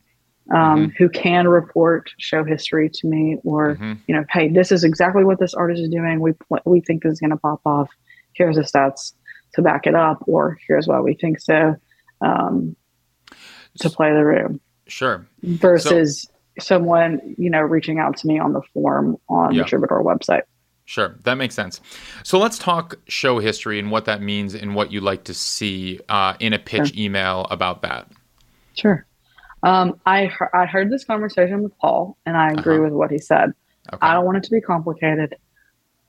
um, 0.54 0.58
mm-hmm. 0.58 0.84
who 0.96 1.08
can 1.08 1.48
report 1.48 2.10
show 2.18 2.44
history 2.44 2.88
to 2.88 3.06
me 3.06 3.38
or, 3.44 3.74
mm-hmm. 3.74 3.94
you 4.06 4.14
know, 4.14 4.24
hey, 4.30 4.48
this 4.48 4.70
is 4.70 4.84
exactly 4.84 5.24
what 5.24 5.40
this 5.40 5.54
artist 5.54 5.82
is 5.82 5.88
doing. 5.88 6.20
We, 6.20 6.32
we 6.64 6.80
think 6.80 7.04
is 7.04 7.20
going 7.20 7.30
to 7.30 7.36
pop 7.36 7.60
off. 7.66 7.90
Here's 8.32 8.56
the 8.56 8.62
stats 8.62 9.12
to 9.54 9.62
back 9.62 9.86
it 9.86 9.94
up, 9.94 10.22
or 10.26 10.58
here's 10.66 10.86
why 10.86 11.00
we 11.00 11.14
think 11.14 11.40
so 11.40 11.76
um, 12.20 12.76
to 13.80 13.90
play 13.90 14.12
the 14.12 14.24
room. 14.24 14.60
Sure. 14.86 15.26
Versus 15.42 16.22
so- 16.22 16.30
someone, 16.58 17.34
you 17.38 17.50
know, 17.50 17.60
reaching 17.60 17.98
out 17.98 18.16
to 18.18 18.26
me 18.26 18.38
on 18.38 18.52
the 18.52 18.62
form 18.72 19.16
on 19.28 19.56
the 19.56 19.64
Troubadour 19.64 20.02
website. 20.02 20.42
Sure, 20.86 21.16
that 21.22 21.34
makes 21.36 21.54
sense. 21.54 21.80
So 22.24 22.38
let's 22.38 22.58
talk 22.58 22.96
show 23.08 23.38
history 23.38 23.78
and 23.78 23.90
what 23.90 24.04
that 24.04 24.20
means 24.20 24.54
and 24.54 24.74
what 24.74 24.92
you 24.92 25.00
like 25.00 25.24
to 25.24 25.34
see 25.34 26.00
uh, 26.08 26.34
in 26.40 26.52
a 26.52 26.58
pitch 26.58 26.94
sure. 26.94 27.02
email 27.02 27.46
about 27.50 27.82
that. 27.82 28.10
Sure. 28.74 29.06
Um, 29.62 29.98
I 30.04 30.26
he- 30.26 30.52
I 30.52 30.66
heard 30.66 30.90
this 30.90 31.04
conversation 31.04 31.62
with 31.62 31.76
Paul, 31.78 32.18
and 32.26 32.36
I 32.36 32.50
agree 32.52 32.76
uh-huh. 32.76 32.84
with 32.84 32.92
what 32.92 33.10
he 33.10 33.18
said. 33.18 33.54
Okay. 33.92 34.06
I 34.06 34.12
don't 34.12 34.26
want 34.26 34.36
it 34.38 34.44
to 34.44 34.50
be 34.50 34.60
complicated. 34.60 35.36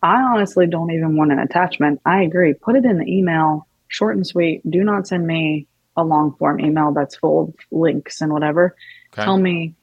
I 0.03 0.21
honestly 0.21 0.67
don't 0.67 0.91
even 0.91 1.15
want 1.15 1.31
an 1.31 1.39
attachment. 1.39 2.01
I 2.05 2.23
agree. 2.23 2.53
Put 2.53 2.75
it 2.75 2.84
in 2.84 2.97
the 2.97 3.08
email, 3.08 3.67
short 3.88 4.17
and 4.17 4.27
sweet. 4.27 4.62
Do 4.69 4.84
not 4.84 5.08
send 5.08 5.25
me 5.25 5.67
a 5.95 6.03
long 6.03 6.36
form 6.38 6.60
email 6.60 6.91
that's 6.91 7.15
full 7.15 7.43
of 7.43 7.55
links 7.71 8.19
and 8.19 8.34
whatever. 8.34 8.75
Okay. 9.13 9.23
Tell 9.23 9.38
me 9.38 9.73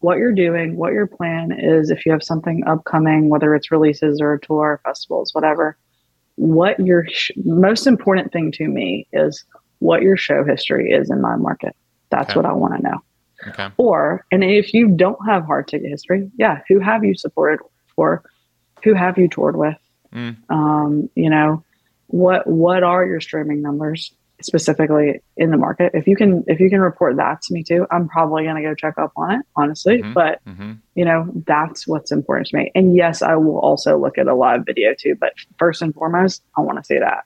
what 0.00 0.18
you're 0.18 0.32
doing, 0.32 0.76
what 0.76 0.92
your 0.92 1.06
plan 1.06 1.52
is, 1.52 1.90
if 1.90 2.04
you 2.04 2.12
have 2.12 2.22
something 2.22 2.62
upcoming, 2.66 3.28
whether 3.28 3.54
it's 3.54 3.70
releases 3.70 4.20
or 4.20 4.34
a 4.34 4.40
tour, 4.40 4.80
festivals, 4.84 5.34
whatever. 5.34 5.76
What 6.36 6.80
your 6.80 7.06
sh- 7.08 7.32
most 7.44 7.86
important 7.86 8.32
thing 8.32 8.50
to 8.52 8.66
me 8.66 9.06
is 9.12 9.44
what 9.78 10.02
your 10.02 10.16
show 10.16 10.42
history 10.42 10.90
is 10.90 11.10
in 11.10 11.20
my 11.20 11.36
market. 11.36 11.76
That's 12.10 12.30
okay. 12.30 12.38
what 12.38 12.46
I 12.46 12.52
want 12.52 12.76
to 12.76 12.82
know. 12.82 12.98
Okay. 13.48 13.68
Or, 13.76 14.24
and 14.32 14.42
if 14.42 14.72
you 14.72 14.88
don't 14.88 15.18
have 15.26 15.44
hard 15.44 15.68
ticket 15.68 15.90
history, 15.90 16.30
yeah, 16.36 16.60
who 16.68 16.78
have 16.78 17.04
you 17.04 17.14
supported 17.14 17.60
for? 17.94 18.22
Who 18.84 18.94
have 18.94 19.18
you 19.18 19.28
toured 19.28 19.56
with? 19.56 19.76
Mm. 20.14 20.36
Um, 20.50 21.10
you 21.14 21.30
know, 21.30 21.62
what 22.08 22.46
what 22.46 22.82
are 22.82 23.06
your 23.06 23.20
streaming 23.20 23.62
numbers? 23.62 24.12
Specifically 24.44 25.20
in 25.36 25.50
the 25.50 25.56
market. 25.56 25.92
If 25.94 26.06
you 26.06 26.16
can 26.16 26.44
if 26.46 26.60
you 26.60 26.70
can 26.70 26.80
report 26.80 27.16
that 27.16 27.42
to 27.42 27.54
me 27.54 27.62
too, 27.62 27.86
I'm 27.90 28.08
probably 28.08 28.44
going 28.44 28.56
to 28.56 28.62
go 28.62 28.74
check 28.74 28.98
up 28.98 29.12
on 29.16 29.32
it, 29.32 29.46
honestly. 29.56 29.98
Mm-hmm, 29.98 30.12
but 30.12 30.44
mm-hmm. 30.46 30.72
you 30.94 31.04
know, 31.04 31.30
that's 31.46 31.86
what's 31.86 32.12
important 32.12 32.48
to 32.48 32.56
me. 32.56 32.70
And 32.74 32.94
yes, 32.94 33.22
I 33.22 33.36
will 33.36 33.58
also 33.58 33.98
look 33.98 34.18
at 34.18 34.26
a 34.26 34.34
live 34.34 34.64
video 34.66 34.94
too, 34.98 35.16
but 35.18 35.32
first 35.58 35.82
and 35.82 35.94
foremost, 35.94 36.42
I 36.56 36.60
want 36.60 36.78
to 36.78 36.84
see 36.84 36.98
that. 36.98 37.24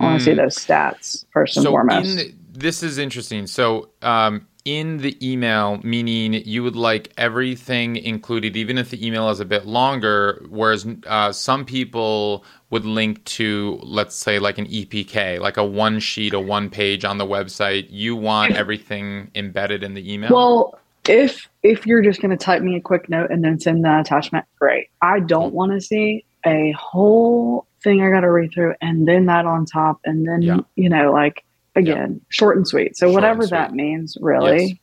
I 0.00 0.04
want 0.04 0.20
to 0.20 0.22
mm. 0.22 0.32
see 0.32 0.34
those 0.34 0.56
stats 0.56 1.24
first 1.32 1.56
and 1.56 1.64
so 1.64 1.70
foremost. 1.70 2.18
In, 2.18 2.38
this 2.50 2.82
is 2.82 2.98
interesting. 2.98 3.46
So, 3.46 3.90
um, 4.02 4.48
in 4.64 4.98
the 4.98 5.16
email, 5.26 5.80
meaning 5.82 6.34
you 6.34 6.62
would 6.62 6.76
like 6.76 7.12
everything 7.16 7.96
included, 7.96 8.56
even 8.56 8.78
if 8.78 8.90
the 8.90 9.06
email 9.06 9.28
is 9.30 9.40
a 9.40 9.44
bit 9.44 9.66
longer. 9.66 10.44
Whereas 10.48 10.86
uh, 11.06 11.32
some 11.32 11.64
people 11.64 12.44
would 12.70 12.84
link 12.84 13.24
to, 13.24 13.80
let's 13.82 14.14
say, 14.14 14.38
like 14.38 14.58
an 14.58 14.66
EPK, 14.66 15.40
like 15.40 15.56
a 15.56 15.64
one 15.64 15.98
sheet, 15.98 16.32
a 16.32 16.40
one 16.40 16.70
page 16.70 17.04
on 17.04 17.18
the 17.18 17.26
website. 17.26 17.86
You 17.90 18.14
want 18.14 18.54
everything 18.54 19.30
embedded 19.34 19.82
in 19.82 19.94
the 19.94 20.12
email. 20.12 20.32
Well, 20.32 20.78
if 21.08 21.48
if 21.62 21.86
you're 21.86 22.02
just 22.02 22.20
going 22.20 22.30
to 22.30 22.36
type 22.36 22.62
me 22.62 22.76
a 22.76 22.80
quick 22.80 23.08
note 23.08 23.30
and 23.30 23.42
then 23.42 23.58
send 23.58 23.84
the 23.84 24.00
attachment, 24.00 24.44
great. 24.58 24.88
I 25.00 25.20
don't 25.20 25.52
want 25.52 25.72
to 25.72 25.80
see 25.80 26.24
a 26.46 26.72
whole 26.72 27.66
thing 27.82 28.02
I 28.02 28.10
got 28.10 28.20
to 28.20 28.30
read 28.30 28.52
through 28.52 28.74
and 28.80 29.06
then 29.06 29.26
that 29.26 29.44
on 29.44 29.66
top, 29.66 30.00
and 30.04 30.26
then 30.26 30.42
yeah. 30.42 30.60
you 30.76 30.88
know, 30.88 31.12
like 31.12 31.44
again, 31.74 32.14
yeah. 32.14 32.26
short 32.28 32.56
and 32.56 32.66
sweet. 32.66 32.96
So 32.96 33.06
short 33.06 33.14
whatever 33.14 33.46
that 33.46 33.72
means, 33.72 34.16
really. 34.20 34.64
Yes. 34.64 34.78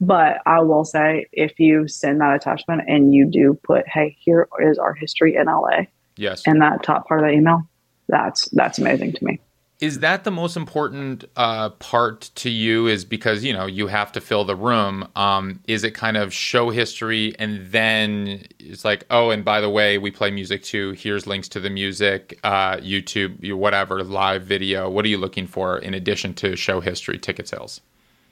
But 0.00 0.38
I 0.46 0.60
will 0.60 0.84
say, 0.84 1.26
if 1.32 1.58
you 1.58 1.88
send 1.88 2.20
that 2.20 2.34
attachment 2.36 2.82
and 2.86 3.12
you 3.12 3.26
do 3.26 3.58
put, 3.64 3.88
"Hey, 3.88 4.16
here 4.20 4.48
is 4.60 4.78
our 4.78 4.94
history 4.94 5.34
in 5.34 5.46
LA," 5.46 5.86
yes, 6.16 6.46
in 6.46 6.60
that 6.60 6.82
top 6.84 7.08
part 7.08 7.20
of 7.20 7.26
the 7.26 7.32
email, 7.32 7.62
that's 8.08 8.48
that's 8.50 8.78
amazing 8.78 9.12
to 9.14 9.24
me 9.24 9.40
is 9.80 10.00
that 10.00 10.24
the 10.24 10.30
most 10.30 10.56
important 10.56 11.24
uh, 11.36 11.70
part 11.70 12.30
to 12.34 12.50
you 12.50 12.88
is 12.88 13.04
because 13.04 13.44
you 13.44 13.52
know 13.52 13.66
you 13.66 13.86
have 13.86 14.10
to 14.12 14.20
fill 14.20 14.44
the 14.44 14.56
room 14.56 15.06
um, 15.14 15.60
is 15.66 15.84
it 15.84 15.94
kind 15.94 16.16
of 16.16 16.32
show 16.32 16.70
history 16.70 17.34
and 17.38 17.70
then 17.70 18.44
it's 18.58 18.84
like 18.84 19.04
oh 19.10 19.30
and 19.30 19.44
by 19.44 19.60
the 19.60 19.70
way 19.70 19.98
we 19.98 20.10
play 20.10 20.30
music 20.30 20.62
too. 20.62 20.92
Here's 20.92 21.26
links 21.26 21.48
to 21.50 21.60
the 21.60 21.70
music 21.70 22.38
uh, 22.42 22.76
youtube 22.78 23.52
whatever 23.54 24.02
live 24.02 24.42
video. 24.42 24.90
What 24.90 25.04
are 25.04 25.08
you 25.08 25.18
looking 25.18 25.46
for 25.46 25.78
in 25.78 25.94
addition 25.94 26.34
to 26.34 26.56
show 26.56 26.80
history 26.80 27.18
ticket 27.18 27.48
sales? 27.48 27.80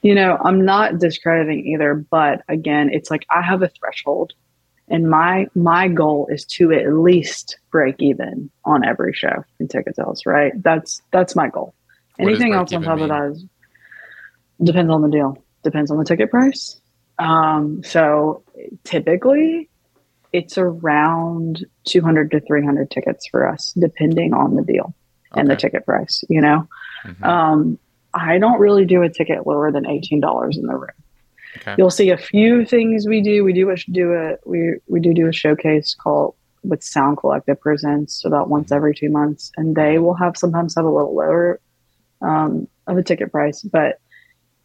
You 0.03 0.15
know 0.15 0.39
i'm 0.45 0.65
not 0.65 0.99
discrediting 0.99 1.67
either 1.67 1.95
but 1.95 2.43
again 2.49 2.91
it's 2.93 3.11
like 3.11 3.27
i 3.31 3.43
have 3.43 3.63
a 3.63 3.69
threshold 3.69 4.35
and 4.89 5.09
my 5.09 5.47
my 5.55 5.89
goal 5.89 6.29
is 6.31 6.45
to 6.45 6.73
at 6.73 6.93
least 6.93 7.59
break 7.71 7.97
even 7.99 8.51
on 8.65 8.85
every 8.85 9.13
show 9.13 9.45
in 9.59 9.69
ticket 9.69 9.97
sales 9.97 10.25
right 10.27 10.53
that's 10.63 11.03
that's 11.11 11.35
my 11.35 11.49
goal 11.49 11.75
anything 12.19 12.53
else 12.53 12.73
on 12.73 12.83
top 12.83 12.97
mean? 12.97 13.05
of 13.05 13.09
that 13.11 13.31
is 13.33 13.45
depends 14.63 14.91
on 14.91 15.03
the 15.03 15.09
deal 15.09 15.43
depends 15.63 15.91
on 15.91 15.99
the 15.99 16.05
ticket 16.05 16.31
price 16.31 16.81
um, 17.19 17.83
so 17.83 18.43
typically 18.85 19.69
it's 20.33 20.59
around 20.59 21.65
200 21.85 22.31
to 22.31 22.41
300 22.41 22.91
tickets 22.91 23.27
for 23.29 23.49
us 23.49 23.73
depending 23.79 24.35
on 24.35 24.55
the 24.55 24.63
deal 24.63 24.95
okay. 25.33 25.41
and 25.41 25.51
the 25.51 25.57
ticket 25.57 25.85
price 25.85 26.23
you 26.29 26.41
know 26.41 26.69
mm-hmm. 27.05 27.25
um, 27.25 27.79
i 28.15 28.39
don't 28.39 28.61
really 28.61 28.85
do 28.85 29.03
a 29.03 29.09
ticket 29.09 29.47
lower 29.47 29.73
than 29.73 29.85
$18 29.85 30.57
in 30.57 30.67
the 30.67 30.75
room 30.75 30.91
Okay. 31.57 31.75
You'll 31.79 31.91
see 31.91 32.11
a 32.11 32.17
few 32.17 32.65
things 32.65 33.07
we 33.07 33.21
do. 33.21 33.45
We 33.45 33.53
do 33.53 33.71
a, 33.71 33.77
do 33.91 34.15
a 34.15 34.37
we 34.45 34.75
we 34.87 35.01
do 35.01 35.15
do 35.15 35.29
a 35.29 35.33
showcase 35.33 35.95
called 35.95 36.35
with 36.63 36.83
Sound 36.83 37.19
Collective 37.19 37.61
presents 37.61 38.25
about 38.25 38.49
once 38.49 38.73
every 38.73 38.95
two 38.95 39.11
months, 39.11 39.53
and 39.57 39.75
they 39.75 39.99
will 39.99 40.15
have 40.15 40.37
sometimes 40.37 40.75
have 40.75 40.85
a 40.85 40.91
little 40.91 41.15
lower 41.15 41.61
um, 42.23 42.69
of 42.87 42.97
a 42.97 43.03
ticket 43.03 43.31
price, 43.31 43.63
but 43.63 44.01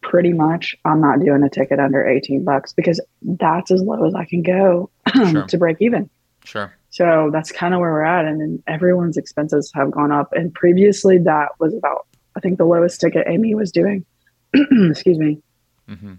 pretty 0.00 0.32
much 0.32 0.74
I'm 0.84 1.00
not 1.00 1.20
doing 1.20 1.42
a 1.42 1.48
ticket 1.48 1.78
under 1.78 2.04
18 2.04 2.44
bucks 2.44 2.72
because 2.72 3.00
that's 3.22 3.70
as 3.70 3.82
low 3.82 4.04
as 4.04 4.14
I 4.14 4.24
can 4.24 4.42
go 4.42 4.90
sure. 5.14 5.46
to 5.46 5.58
break 5.58 5.76
even. 5.80 6.10
Sure. 6.44 6.74
So 6.90 7.30
that's 7.32 7.52
kind 7.52 7.72
of 7.72 7.80
where 7.80 7.92
we're 7.92 8.02
at. 8.02 8.24
And 8.24 8.40
then 8.40 8.62
everyone's 8.66 9.16
expenses 9.16 9.70
have 9.74 9.92
gone 9.92 10.10
up. 10.10 10.32
And 10.32 10.52
previously 10.52 11.18
that 11.18 11.50
was 11.60 11.72
about, 11.72 12.06
I 12.36 12.40
think 12.40 12.58
the 12.58 12.64
lowest 12.64 13.00
ticket 13.00 13.26
Amy 13.28 13.54
was 13.54 13.70
doing, 13.70 14.04
excuse 14.54 15.18
me, 15.18 15.40
mm-hmm 15.88 16.14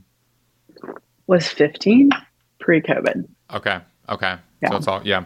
was 1.33 1.47
15 1.47 2.11
pre-COVID. 2.59 3.27
Okay. 3.51 3.79
Okay. 4.07 4.35
Yeah. 4.61 4.69
So 4.69 4.77
it's 4.77 4.87
all 4.87 5.01
yeah. 5.03 5.25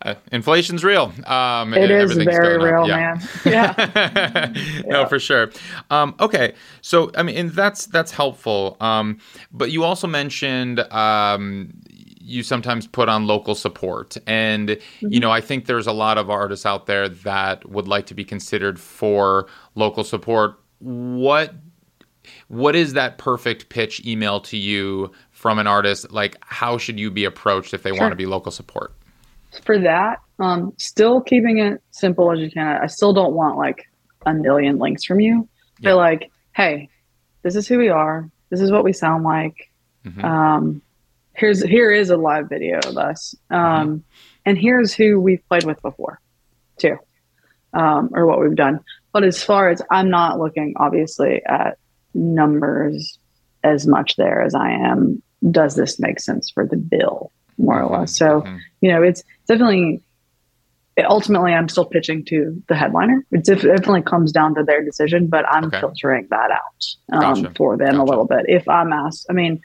Uh, 0.00 0.14
inflation's 0.32 0.82
real. 0.82 1.12
Um, 1.26 1.74
it 1.74 1.90
is 1.90 2.14
very 2.14 2.58
real, 2.58 2.88
yeah. 2.88 2.96
man. 2.96 3.28
Yeah. 3.44 4.52
no, 4.86 5.00
yeah. 5.00 5.06
for 5.06 5.18
sure. 5.18 5.50
Um, 5.90 6.14
okay, 6.18 6.54
so 6.80 7.12
I 7.16 7.22
mean, 7.22 7.36
and 7.36 7.50
that's 7.50 7.86
that's 7.86 8.10
helpful. 8.10 8.76
Um, 8.80 9.18
but 9.52 9.70
you 9.70 9.84
also 9.84 10.08
mentioned 10.08 10.80
um, 10.92 11.72
you 11.88 12.42
sometimes 12.42 12.88
put 12.88 13.08
on 13.08 13.28
local 13.28 13.54
support, 13.54 14.16
and 14.26 14.70
mm-hmm. 14.70 15.12
you 15.12 15.20
know, 15.20 15.30
I 15.30 15.40
think 15.40 15.66
there's 15.66 15.86
a 15.86 15.92
lot 15.92 16.18
of 16.18 16.30
artists 16.30 16.66
out 16.66 16.86
there 16.86 17.08
that 17.08 17.68
would 17.68 17.86
like 17.86 18.06
to 18.06 18.14
be 18.14 18.24
considered 18.24 18.80
for 18.80 19.46
local 19.76 20.02
support. 20.02 20.58
What 20.80 21.54
what 22.48 22.76
is 22.76 22.92
that 22.92 23.18
perfect 23.18 23.68
pitch 23.68 24.04
email 24.06 24.40
to 24.40 24.56
you 24.56 25.10
from 25.42 25.58
an 25.58 25.66
artist? 25.66 26.12
Like, 26.12 26.36
how 26.42 26.78
should 26.78 27.00
you 27.00 27.10
be 27.10 27.24
approached 27.24 27.74
if 27.74 27.82
they 27.82 27.90
sure. 27.90 27.98
want 27.98 28.12
to 28.12 28.16
be 28.16 28.26
local 28.26 28.52
support? 28.52 28.94
For 29.64 29.76
that, 29.80 30.20
um, 30.38 30.72
still 30.78 31.20
keeping 31.20 31.58
it 31.58 31.82
simple 31.90 32.30
as 32.30 32.38
you 32.38 32.48
can. 32.48 32.80
I 32.80 32.86
still 32.86 33.12
don't 33.12 33.34
want 33.34 33.58
like 33.58 33.90
a 34.24 34.32
million 34.32 34.78
links 34.78 35.02
from 35.02 35.18
you. 35.18 35.48
Yeah. 35.80 35.88
They're 35.88 35.94
like, 35.96 36.30
hey, 36.54 36.88
this 37.42 37.56
is 37.56 37.66
who 37.66 37.76
we 37.76 37.88
are. 37.88 38.30
This 38.50 38.60
is 38.60 38.70
what 38.70 38.84
we 38.84 38.92
sound 38.92 39.24
like. 39.24 39.68
Mm-hmm. 40.06 40.24
Um, 40.24 40.82
here's 41.34 41.60
here 41.60 41.90
is 41.90 42.10
a 42.10 42.16
live 42.16 42.48
video 42.48 42.78
of 42.78 42.96
us, 42.96 43.34
um, 43.50 43.58
mm-hmm. 43.58 43.96
and 44.46 44.56
here's 44.56 44.94
who 44.94 45.20
we've 45.20 45.44
played 45.48 45.64
with 45.64 45.82
before, 45.82 46.20
too, 46.78 46.98
um, 47.72 48.10
or 48.14 48.26
what 48.26 48.40
we've 48.40 48.54
done. 48.54 48.78
But 49.12 49.24
as 49.24 49.42
far 49.42 49.70
as 49.70 49.82
I'm 49.90 50.08
not 50.08 50.38
looking, 50.38 50.74
obviously, 50.76 51.42
at 51.44 51.78
numbers 52.14 53.18
as 53.64 53.88
much 53.88 54.14
there 54.16 54.40
as 54.40 54.54
I 54.54 54.70
am. 54.70 55.20
Does 55.50 55.74
this 55.74 55.98
make 55.98 56.20
sense 56.20 56.50
for 56.50 56.66
the 56.66 56.76
bill, 56.76 57.32
more 57.58 57.82
or 57.82 57.98
less? 57.98 58.16
So, 58.16 58.42
mm-hmm. 58.42 58.56
you 58.80 58.92
know, 58.92 59.02
it's 59.02 59.22
definitely. 59.46 60.00
Ultimately, 61.02 61.54
I'm 61.54 61.70
still 61.70 61.86
pitching 61.86 62.22
to 62.26 62.62
the 62.68 62.76
headliner. 62.76 63.24
It 63.30 63.44
definitely 63.44 64.02
comes 64.02 64.30
down 64.30 64.54
to 64.56 64.62
their 64.62 64.84
decision, 64.84 65.26
but 65.26 65.46
I'm 65.48 65.64
okay. 65.64 65.80
filtering 65.80 66.26
that 66.28 66.50
out 66.50 66.84
um, 67.12 67.42
gotcha. 67.42 67.54
for 67.56 67.78
them 67.78 67.92
gotcha. 67.92 68.02
a 68.02 68.04
little 68.04 68.26
bit. 68.26 68.44
If 68.46 68.68
I'm 68.68 68.92
asked, 68.92 69.24
I 69.30 69.32
mean, 69.32 69.62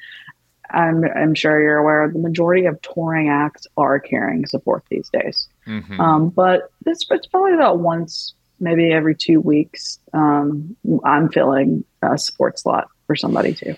I'm, 0.69 1.03
I'm 1.03 1.35
sure 1.35 1.61
you're 1.61 1.79
aware 1.79 2.09
the 2.09 2.19
majority 2.19 2.65
of 2.65 2.81
touring 2.81 3.27
acts 3.27 3.67
are 3.75 3.99
carrying 3.99 4.45
support 4.45 4.85
these 4.89 5.09
days. 5.09 5.49
Mm-hmm. 5.67 5.99
Um, 5.99 6.29
but 6.29 6.71
it's, 6.85 7.05
it's 7.11 7.27
probably 7.27 7.53
about 7.55 7.79
once 7.79 8.33
maybe 8.61 8.93
every 8.93 9.13
two 9.13 9.41
weeks, 9.41 9.99
um, 10.13 10.77
I'm 11.03 11.29
filling 11.29 11.83
a 12.01 12.17
support 12.17 12.57
slot 12.57 12.87
for 13.05 13.17
somebody 13.17 13.53
too. 13.53 13.75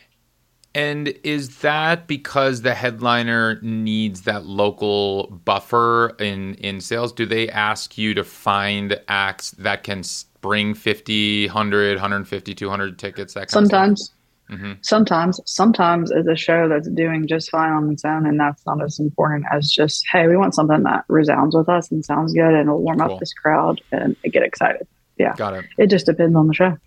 And 0.80 1.10
is 1.26 1.58
that 1.58 2.08
because 2.08 2.62
the 2.62 2.74
headliner 2.74 3.60
needs 3.62 4.22
that 4.22 4.46
local 4.46 5.28
buffer 5.44 6.16
in, 6.20 6.56
in 6.56 6.80
sales? 6.80 7.12
Do 7.12 7.26
they 7.26 7.50
ask 7.50 7.98
you 7.98 8.14
to 8.14 8.24
find 8.24 8.98
acts 9.10 9.52
that 9.52 9.84
can 9.84 10.04
bring 10.40 10.74
50, 10.74 11.48
100, 11.48 11.96
150, 11.96 12.56
200 12.56 12.98
tickets? 12.98 13.34
That 13.34 13.52
Sometimes. 13.52 14.14
Mm-hmm. 14.50 14.74
Sometimes, 14.82 15.42
sometimes 15.46 16.12
it's 16.12 16.28
a 16.30 16.38
show 16.38 16.70
that's 16.70 16.90
doing 16.90 17.28
just 17.28 17.52
fine 17.52 17.74
on 17.74 17.92
its 17.92 18.06
own, 18.06 18.26
and 18.26 18.40
that's 18.40 18.66
not 18.66 18.82
as 18.82 19.00
important 19.00 19.46
as 19.52 19.70
just, 19.70 20.08
hey, 20.10 20.28
we 20.28 20.38
want 20.38 20.56
something 20.56 20.84
that 20.84 21.04
resounds 21.10 21.56
with 21.56 21.68
us 21.68 21.92
and 21.92 22.06
sounds 22.06 22.34
good, 22.34 22.54
and 22.54 22.70
will 22.70 22.82
warm 22.82 23.00
cool. 23.00 23.14
up 23.14 23.20
this 23.20 23.34
crowd 23.34 23.82
and 23.92 24.16
get 24.32 24.44
excited. 24.44 24.88
Yeah, 25.18 25.36
got 25.36 25.56
it. 25.56 25.66
It 25.78 25.88
just 25.88 26.06
depends 26.06 26.36
on 26.38 26.48
the 26.48 26.54
show. 26.54 26.78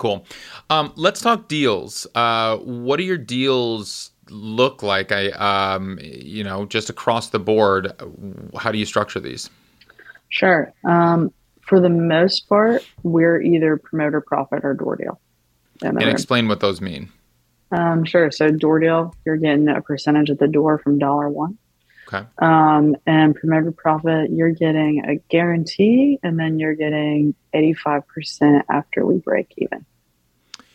Cool. 0.00 0.24
Um, 0.70 0.94
let's 0.96 1.20
talk 1.20 1.46
deals. 1.46 2.06
Uh, 2.14 2.56
what 2.56 2.96
do 2.96 3.02
your 3.02 3.18
deals 3.18 4.12
look 4.30 4.82
like? 4.82 5.12
I, 5.12 5.28
um, 5.32 5.98
you 6.00 6.42
know, 6.42 6.64
just 6.64 6.88
across 6.88 7.28
the 7.28 7.38
board. 7.38 7.92
How 8.56 8.72
do 8.72 8.78
you 8.78 8.86
structure 8.86 9.20
these? 9.20 9.50
Sure. 10.30 10.72
Um, 10.88 11.30
for 11.60 11.80
the 11.80 11.90
most 11.90 12.48
part, 12.48 12.82
we're 13.02 13.42
either 13.42 13.76
promoter 13.76 14.22
profit 14.22 14.64
or 14.64 14.72
door 14.72 14.96
deal. 14.96 15.20
And 15.82 16.00
explain 16.02 16.48
what 16.48 16.60
those 16.60 16.80
mean. 16.80 17.10
Um, 17.70 18.06
sure. 18.06 18.30
So 18.30 18.50
door 18.50 18.80
deal, 18.80 19.14
you're 19.26 19.36
getting 19.36 19.68
a 19.68 19.82
percentage 19.82 20.30
at 20.30 20.38
the 20.38 20.48
door 20.48 20.78
from 20.78 20.98
dollar 20.98 21.28
one. 21.28 21.58
Okay. 22.12 22.26
Um, 22.38 22.96
and 23.06 23.34
promoter 23.34 23.72
profit, 23.72 24.30
you're 24.30 24.50
getting 24.50 25.04
a 25.04 25.16
guarantee, 25.30 26.18
and 26.22 26.38
then 26.38 26.58
you're 26.58 26.74
getting 26.74 27.34
85% 27.54 28.62
after 28.68 29.06
we 29.06 29.18
break 29.18 29.52
even. 29.58 29.84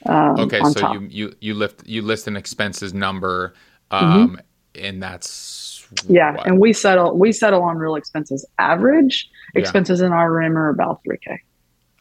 Um, 0.06 0.40
okay, 0.40 0.62
so 0.62 0.74
top. 0.74 0.94
you 0.94 1.08
you 1.10 1.36
you 1.40 1.54
lift 1.56 1.86
you 1.88 2.04
list 2.04 2.28
an 2.28 2.38
expenses 2.38 2.94
number, 2.94 3.56
um, 3.90 4.30
mm-hmm. 4.30 4.36
and 4.76 5.02
that's 5.02 5.88
yeah, 6.08 6.36
what? 6.36 6.46
and 6.46 6.60
we 6.60 6.74
settle 6.74 7.18
we 7.18 7.32
settle 7.32 7.64
on 7.64 7.78
real 7.78 7.96
expenses. 7.96 8.46
Average 8.60 9.28
expenses 9.56 10.00
yeah. 10.00 10.08
in 10.08 10.14
our 10.14 10.32
room 10.32 10.58
are 10.58 10.70
about 10.70 11.02
three 11.04 11.18
k. 11.18 11.42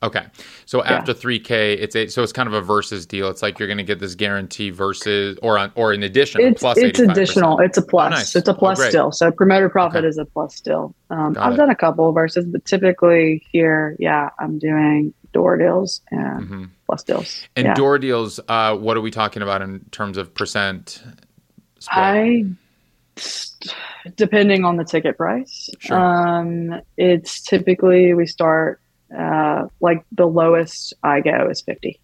Okay. 0.04 0.26
So 0.66 0.84
after 0.84 1.14
3K, 1.14 1.78
it's 1.80 1.96
a, 1.96 2.08
so 2.08 2.22
it's 2.22 2.32
kind 2.32 2.46
of 2.46 2.52
a 2.52 2.60
versus 2.60 3.06
deal. 3.06 3.28
It's 3.30 3.40
like 3.40 3.58
you're 3.58 3.68
going 3.68 3.78
to 3.78 3.84
get 3.84 4.00
this 4.00 4.14
guarantee 4.14 4.68
versus 4.68 5.38
or 5.42 5.58
on 5.58 5.72
or 5.76 5.94
in 5.94 6.02
addition 6.02 6.42
it's, 6.42 6.60
plus 6.60 6.76
it's 6.76 7.00
additional. 7.00 7.58
It's 7.60 7.78
a 7.78 7.82
plus. 7.82 8.12
Oh, 8.12 8.16
nice. 8.16 8.36
It's 8.36 8.48
a 8.48 8.54
plus 8.54 8.78
oh, 8.80 8.88
still. 8.88 9.12
So 9.12 9.32
promoter 9.32 9.70
profit 9.70 9.98
okay. 9.98 10.08
is 10.08 10.18
a 10.18 10.26
plus 10.26 10.54
still. 10.54 10.94
Um, 11.08 11.36
I've 11.40 11.54
it. 11.54 11.56
done 11.56 11.70
a 11.70 11.74
couple 11.74 12.08
of 12.08 12.14
versus, 12.14 12.44
but 12.44 12.66
typically 12.66 13.42
here, 13.50 13.96
yeah, 13.98 14.28
I'm 14.38 14.58
doing 14.58 15.14
door 15.32 15.56
deals 15.56 16.02
and 16.10 16.42
mm-hmm. 16.42 16.64
plus 16.86 17.02
deals. 17.02 17.48
And 17.56 17.66
yeah. 17.66 17.74
door 17.74 17.98
deals, 17.98 18.38
uh, 18.46 18.76
what 18.76 18.98
are 18.98 19.00
we 19.00 19.10
talking 19.10 19.42
about 19.42 19.62
in 19.62 19.80
terms 19.90 20.18
of 20.18 20.34
percent? 20.34 21.02
Split? 21.78 21.96
I 21.96 22.44
depending 24.16 24.64
on 24.64 24.76
the 24.76 24.84
ticket 24.84 25.16
price. 25.16 25.70
Sure. 25.78 25.98
Um, 25.98 26.80
it's 26.96 27.40
typically 27.40 28.12
we 28.12 28.26
start 28.26 28.80
uh, 29.16 29.66
like 29.80 30.04
the 30.12 30.26
lowest 30.26 30.94
I 31.02 31.20
go 31.20 31.48
is 31.50 31.60
fifty. 31.60 32.00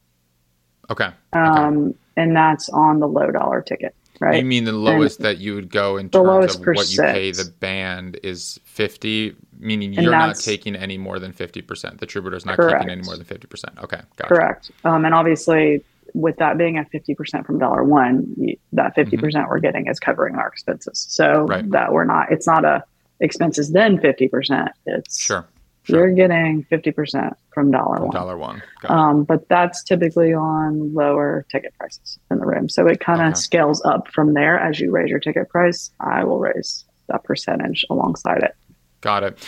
Okay. 0.91 1.11
Um, 1.33 1.89
okay. 1.89 1.99
and 2.17 2.37
that's 2.37 2.69
on 2.71 2.99
the 3.01 3.07
low 3.07 3.31
dollar 3.31 3.63
ticket, 3.63 3.95
right? 4.19 4.39
You 4.39 4.45
mean 4.45 4.65
the 4.65 4.73
lowest 4.73 5.19
and 5.19 5.27
that 5.27 5.39
you 5.39 5.55
would 5.55 5.71
go 5.71 5.97
in 5.97 6.11
terms 6.11 6.57
of 6.57 6.67
what 6.67 6.91
you 6.91 7.01
pay 7.01 7.31
the 7.31 7.53
band 7.61 8.19
is 8.23 8.59
fifty, 8.65 9.37
meaning 9.59 9.93
you're 9.93 10.11
not 10.11 10.37
taking 10.37 10.75
any 10.75 10.99
more 10.99 11.19
than 11.19 11.33
fifty 11.33 11.63
percent. 11.63 12.01
The 12.01 12.07
troubadour's 12.07 12.45
not 12.45 12.57
correct. 12.57 12.83
taking 12.83 12.91
any 12.91 13.03
more 13.03 13.17
than 13.17 13.25
fifty 13.25 13.47
percent. 13.47 13.79
Okay, 13.83 14.01
gotcha. 14.17 14.29
Correct. 14.29 14.71
Um, 14.85 15.05
and 15.05 15.15
obviously 15.15 15.85
with 16.15 16.37
that 16.39 16.59
being 16.59 16.77
at 16.77 16.91
50% 16.91 17.47
from 17.47 17.59
dollar 17.59 17.85
one, 17.85 18.35
that 18.73 18.97
50% 18.97 19.07
mm-hmm. 19.07 19.21
percent 19.21 19.45
mm 19.45 19.47
hmm 19.47 19.51
we're 19.51 19.61
getting 19.61 19.87
is 19.87 20.01
covering 20.01 20.35
our 20.35 20.49
expenses. 20.49 21.07
So 21.09 21.47
right. 21.47 21.71
that 21.71 21.93
we're 21.93 22.05
not, 22.05 22.31
it's 22.31 22.47
not 22.47 22.65
a 22.65 22.85
expenses 23.21 23.73
then 23.73 23.99
50%. 23.99 24.69
It's 24.87 25.21
sure. 25.21 25.47
Sure. 25.85 26.09
You're 26.09 26.15
getting 26.15 26.65
50% 26.71 27.35
from 27.53 27.71
dollar 27.71 28.01
one. 28.01 28.11
Dollar 28.11 28.37
one. 28.37 28.63
Um, 28.85 29.25
but 29.25 29.49
that's 29.49 29.83
typically 29.83 30.33
on 30.33 30.95
lower 30.95 31.47
ticket 31.51 31.73
prices 31.79 32.19
in 32.31 32.39
the 32.39 32.47
room. 32.47 32.69
So 32.69 32.87
it 32.87 33.01
kind 33.01 33.21
of 33.21 33.29
okay. 33.29 33.41
scales 33.41 33.83
up 33.85 34.09
from 34.09 34.35
there 34.35 34.59
as 34.59 34.79
you 34.79 34.91
raise 34.91 35.09
your 35.09 35.21
ticket 35.21 35.49
price. 35.49 35.91
I 36.01 36.25
will 36.25 36.39
raise 36.39 36.85
that 37.09 37.25
percentage 37.25 37.85
alongside 37.91 38.43
it. 38.43 38.55
Got 39.01 39.23
it. 39.23 39.39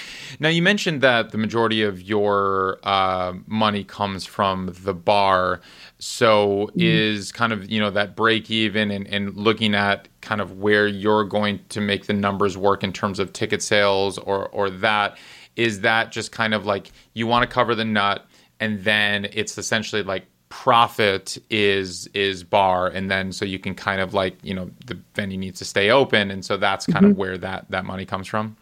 Now 0.41 0.49
you 0.49 0.63
mentioned 0.63 1.03
that 1.03 1.31
the 1.31 1.37
majority 1.37 1.83
of 1.83 2.01
your 2.01 2.79
uh, 2.85 3.35
money 3.47 3.85
comes 3.85 4.25
from 4.25 4.75
the 4.83 4.95
bar. 4.95 5.61
So 5.99 6.71
mm. 6.75 6.83
is 6.83 7.33
kind 7.33 7.53
of 7.53 7.71
you 7.71 7.79
know 7.79 7.91
that 7.91 8.17
break 8.17 8.51
even 8.51 8.91
and, 8.91 9.07
and 9.07 9.37
looking 9.37 9.75
at 9.75 10.09
kind 10.23 10.41
of 10.41 10.59
where 10.59 10.87
you're 10.87 11.25
going 11.25 11.61
to 11.69 11.83
make 11.83 12.07
the 12.07 12.15
numbers 12.15 12.57
work 12.57 12.83
in 12.83 12.95
terms 12.95 13.19
of 13.19 13.35
ticket 13.35 13.63
sales 13.63 14.17
or 14.17 14.49
or 14.49 14.71
that 14.71 15.19
is 15.57 15.81
that 15.81 16.13
just 16.13 16.33
kind 16.33 16.55
of 16.55 16.67
like 16.67 16.91
you 17.15 17.27
want 17.27 17.43
to 17.43 17.53
cover 17.53 17.75
the 17.75 17.85
nut 17.85 18.27
and 18.61 18.83
then 18.85 19.27
it's 19.33 19.59
essentially 19.59 20.03
like 20.03 20.27
profit 20.49 21.39
is 21.49 22.07
is 22.09 22.45
bar 22.45 22.87
and 22.87 23.11
then 23.11 23.33
so 23.33 23.45
you 23.45 23.59
can 23.59 23.75
kind 23.75 24.01
of 24.03 24.13
like 24.13 24.37
you 24.43 24.53
know 24.53 24.71
the 24.87 24.99
venue 25.15 25.39
needs 25.39 25.59
to 25.59 25.65
stay 25.65 25.91
open 25.91 26.31
and 26.31 26.45
so 26.45 26.59
that's 26.59 26.85
kind 26.87 27.05
mm-hmm. 27.05 27.13
of 27.13 27.19
where 27.19 27.39
that 27.39 27.65
that 27.71 27.85
money 27.85 28.05
comes 28.05 28.27
from 28.27 28.57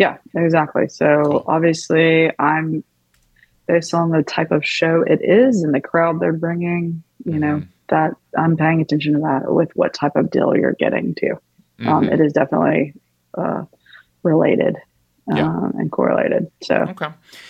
yeah, 0.00 0.16
exactly. 0.34 0.88
So 0.88 1.22
cool. 1.24 1.44
obviously, 1.46 2.30
I'm 2.38 2.82
based 3.66 3.92
on 3.92 4.10
the 4.10 4.22
type 4.22 4.50
of 4.50 4.64
show 4.64 5.02
it 5.06 5.20
is 5.22 5.62
and 5.62 5.74
the 5.74 5.80
crowd 5.82 6.20
they're 6.20 6.32
bringing. 6.32 7.02
You 7.24 7.32
mm-hmm. 7.32 7.40
know 7.40 7.62
that 7.88 8.12
I'm 8.34 8.56
paying 8.56 8.80
attention 8.80 9.12
to 9.12 9.20
that 9.20 9.52
with 9.52 9.70
what 9.74 9.92
type 9.92 10.16
of 10.16 10.30
deal 10.30 10.56
you're 10.56 10.72
getting 10.72 11.14
to. 11.16 11.32
Um, 11.32 11.38
mm-hmm. 11.80 11.88
Um, 11.88 12.04
it 12.04 12.20
is 12.20 12.32
definitely 12.32 12.94
uh, 13.36 13.64
related 14.22 14.76
yeah. 15.28 15.46
um, 15.46 15.72
and 15.78 15.90
correlated. 15.90 16.50
So 16.62 16.76
okay, 16.76 17.08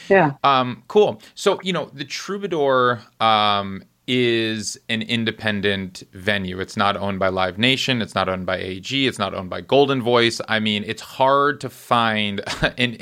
yeah, 0.08 0.32
um, 0.44 0.82
cool. 0.88 1.22
So 1.34 1.60
you 1.62 1.72
know 1.72 1.90
the 1.92 2.04
Troubadour 2.04 3.00
um, 3.20 3.82
is 4.06 4.76
an 4.88 5.02
independent 5.02 6.02
venue. 6.12 6.58
It's 6.58 6.76
not 6.76 6.96
owned 6.96 7.20
by 7.20 7.28
Live 7.28 7.58
Nation. 7.58 8.02
It's 8.02 8.14
not 8.14 8.28
owned 8.28 8.44
by 8.44 8.58
AEG. 8.58 8.92
It's 9.06 9.20
not 9.20 9.34
owned 9.34 9.50
by 9.50 9.60
Golden 9.60 10.02
Voice. 10.02 10.40
I 10.48 10.58
mean, 10.58 10.82
it's 10.84 11.02
hard 11.02 11.60
to 11.60 11.70
find 11.70 12.40
an, 12.76 12.96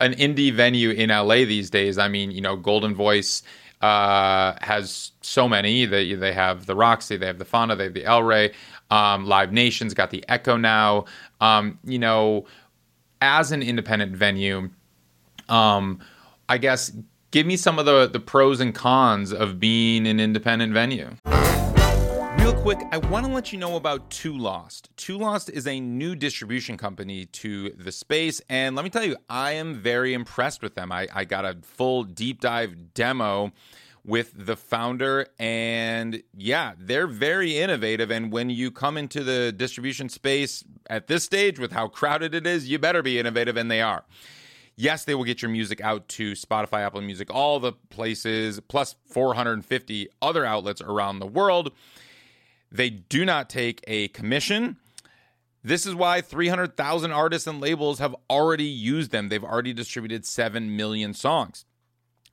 an 0.00 0.14
indie 0.14 0.52
venue 0.52 0.90
in 0.90 1.10
LA 1.10 1.44
these 1.44 1.70
days. 1.70 1.98
I 1.98 2.08
mean, 2.08 2.32
you 2.32 2.40
know, 2.40 2.56
Golden 2.56 2.96
Voice 2.96 3.44
uh, 3.80 4.54
has 4.60 5.12
so 5.20 5.48
many. 5.48 5.86
They 5.86 6.14
they 6.14 6.32
have 6.32 6.66
the 6.66 6.74
Roxy, 6.74 7.16
they 7.16 7.26
have 7.26 7.38
the 7.38 7.44
Fonda, 7.44 7.76
they 7.76 7.84
have 7.84 7.94
the 7.94 8.04
El 8.04 8.22
Rey. 8.22 8.52
Um, 8.90 9.26
Live 9.26 9.52
Nation's 9.52 9.94
got 9.94 10.10
the 10.10 10.24
Echo 10.28 10.56
now. 10.56 11.04
Um, 11.40 11.78
you 11.84 11.98
know, 11.98 12.46
as 13.20 13.52
an 13.52 13.62
independent 13.62 14.16
venue, 14.16 14.70
um, 15.48 16.00
I 16.48 16.58
guess 16.58 16.92
give 17.30 17.46
me 17.46 17.56
some 17.56 17.78
of 17.78 17.86
the, 17.86 18.08
the 18.08 18.20
pros 18.20 18.60
and 18.60 18.74
cons 18.74 19.32
of 19.32 19.60
being 19.60 20.06
an 20.06 20.20
independent 20.20 20.72
venue. 20.72 21.10
Real 22.38 22.54
quick, 22.54 22.78
I 22.90 22.96
want 22.96 23.26
to 23.26 23.32
let 23.32 23.52
you 23.52 23.58
know 23.58 23.76
about 23.76 24.10
Too 24.10 24.36
Lost. 24.36 24.88
Too 24.96 25.18
Lost 25.18 25.50
is 25.50 25.66
a 25.66 25.78
new 25.78 26.16
distribution 26.16 26.76
company 26.76 27.26
to 27.26 27.70
the 27.70 27.92
space, 27.92 28.40
and 28.48 28.74
let 28.74 28.82
me 28.82 28.90
tell 28.90 29.04
you, 29.04 29.16
I 29.28 29.52
am 29.52 29.74
very 29.74 30.14
impressed 30.14 30.62
with 30.62 30.74
them. 30.74 30.90
I, 30.90 31.06
I 31.14 31.24
got 31.24 31.44
a 31.44 31.58
full 31.62 32.04
deep 32.04 32.40
dive 32.40 32.94
demo 32.94 33.52
with 34.04 34.32
the 34.34 34.56
founder, 34.56 35.26
and 35.38 36.22
yeah, 36.34 36.72
they're 36.78 37.06
very 37.06 37.58
innovative. 37.58 38.10
And 38.10 38.32
when 38.32 38.50
you 38.50 38.70
come 38.70 38.96
into 38.96 39.22
the 39.22 39.52
distribution 39.52 40.08
space 40.08 40.64
at 40.88 41.06
this 41.06 41.24
stage 41.24 41.58
with 41.58 41.72
how 41.72 41.88
crowded 41.88 42.34
it 42.34 42.46
is, 42.46 42.68
you 42.68 42.78
better 42.78 43.02
be 43.02 43.18
innovative, 43.18 43.56
and 43.56 43.70
they 43.70 43.82
are. 43.82 44.04
Yes, 44.76 45.04
they 45.04 45.14
will 45.14 45.24
get 45.24 45.42
your 45.42 45.50
music 45.50 45.80
out 45.82 46.08
to 46.08 46.32
Spotify, 46.32 46.80
Apple 46.80 47.02
Music, 47.02 47.32
all 47.32 47.60
the 47.60 47.72
places, 47.90 48.60
plus 48.60 48.96
450 49.08 50.08
other 50.22 50.46
outlets 50.46 50.80
around 50.80 51.18
the 51.18 51.26
world. 51.26 51.72
They 52.72 52.88
do 52.88 53.24
not 53.26 53.50
take 53.50 53.84
a 53.86 54.08
commission. 54.08 54.78
This 55.62 55.84
is 55.84 55.94
why 55.94 56.22
300,000 56.22 57.12
artists 57.12 57.46
and 57.46 57.60
labels 57.60 57.98
have 57.98 58.16
already 58.30 58.64
used 58.64 59.10
them. 59.10 59.28
They've 59.28 59.44
already 59.44 59.74
distributed 59.74 60.24
7 60.24 60.74
million 60.74 61.12
songs. 61.12 61.66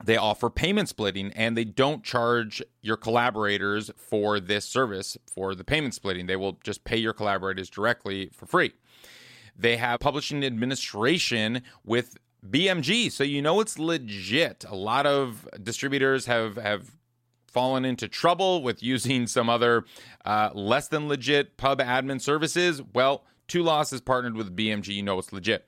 They 0.04 0.16
offer 0.16 0.48
payment 0.48 0.88
splitting 0.88 1.32
and 1.32 1.56
they 1.56 1.64
don't 1.64 2.04
charge 2.04 2.62
your 2.82 2.96
collaborators 2.96 3.90
for 3.96 4.38
this 4.38 4.64
service 4.64 5.16
for 5.26 5.54
the 5.54 5.64
payment 5.64 5.94
splitting. 5.94 6.26
They 6.26 6.36
will 6.36 6.58
just 6.62 6.84
pay 6.84 6.96
your 6.96 7.12
collaborators 7.12 7.68
directly 7.68 8.30
for 8.32 8.46
free. 8.46 8.72
They 9.56 9.76
have 9.76 9.98
publishing 9.98 10.44
administration 10.44 11.62
with 11.84 12.16
BMG, 12.48 13.10
so 13.10 13.24
you 13.24 13.42
know 13.42 13.60
it's 13.60 13.76
legit. 13.76 14.64
A 14.68 14.76
lot 14.76 15.04
of 15.04 15.48
distributors 15.60 16.26
have 16.26 16.54
have 16.56 16.92
fallen 17.48 17.84
into 17.84 18.06
trouble 18.06 18.62
with 18.62 18.82
using 18.82 19.26
some 19.26 19.50
other 19.50 19.84
uh, 20.24 20.50
less 20.54 20.86
than 20.86 21.08
legit 21.08 21.56
pub 21.56 21.80
admin 21.80 22.20
services. 22.20 22.80
Well, 22.94 23.24
Too 23.48 23.64
Lost 23.64 23.92
is 23.92 24.00
partnered 24.00 24.36
with 24.36 24.54
BMG. 24.54 24.88
You 24.88 25.02
know 25.02 25.18
it's 25.18 25.32
legit. 25.32 25.66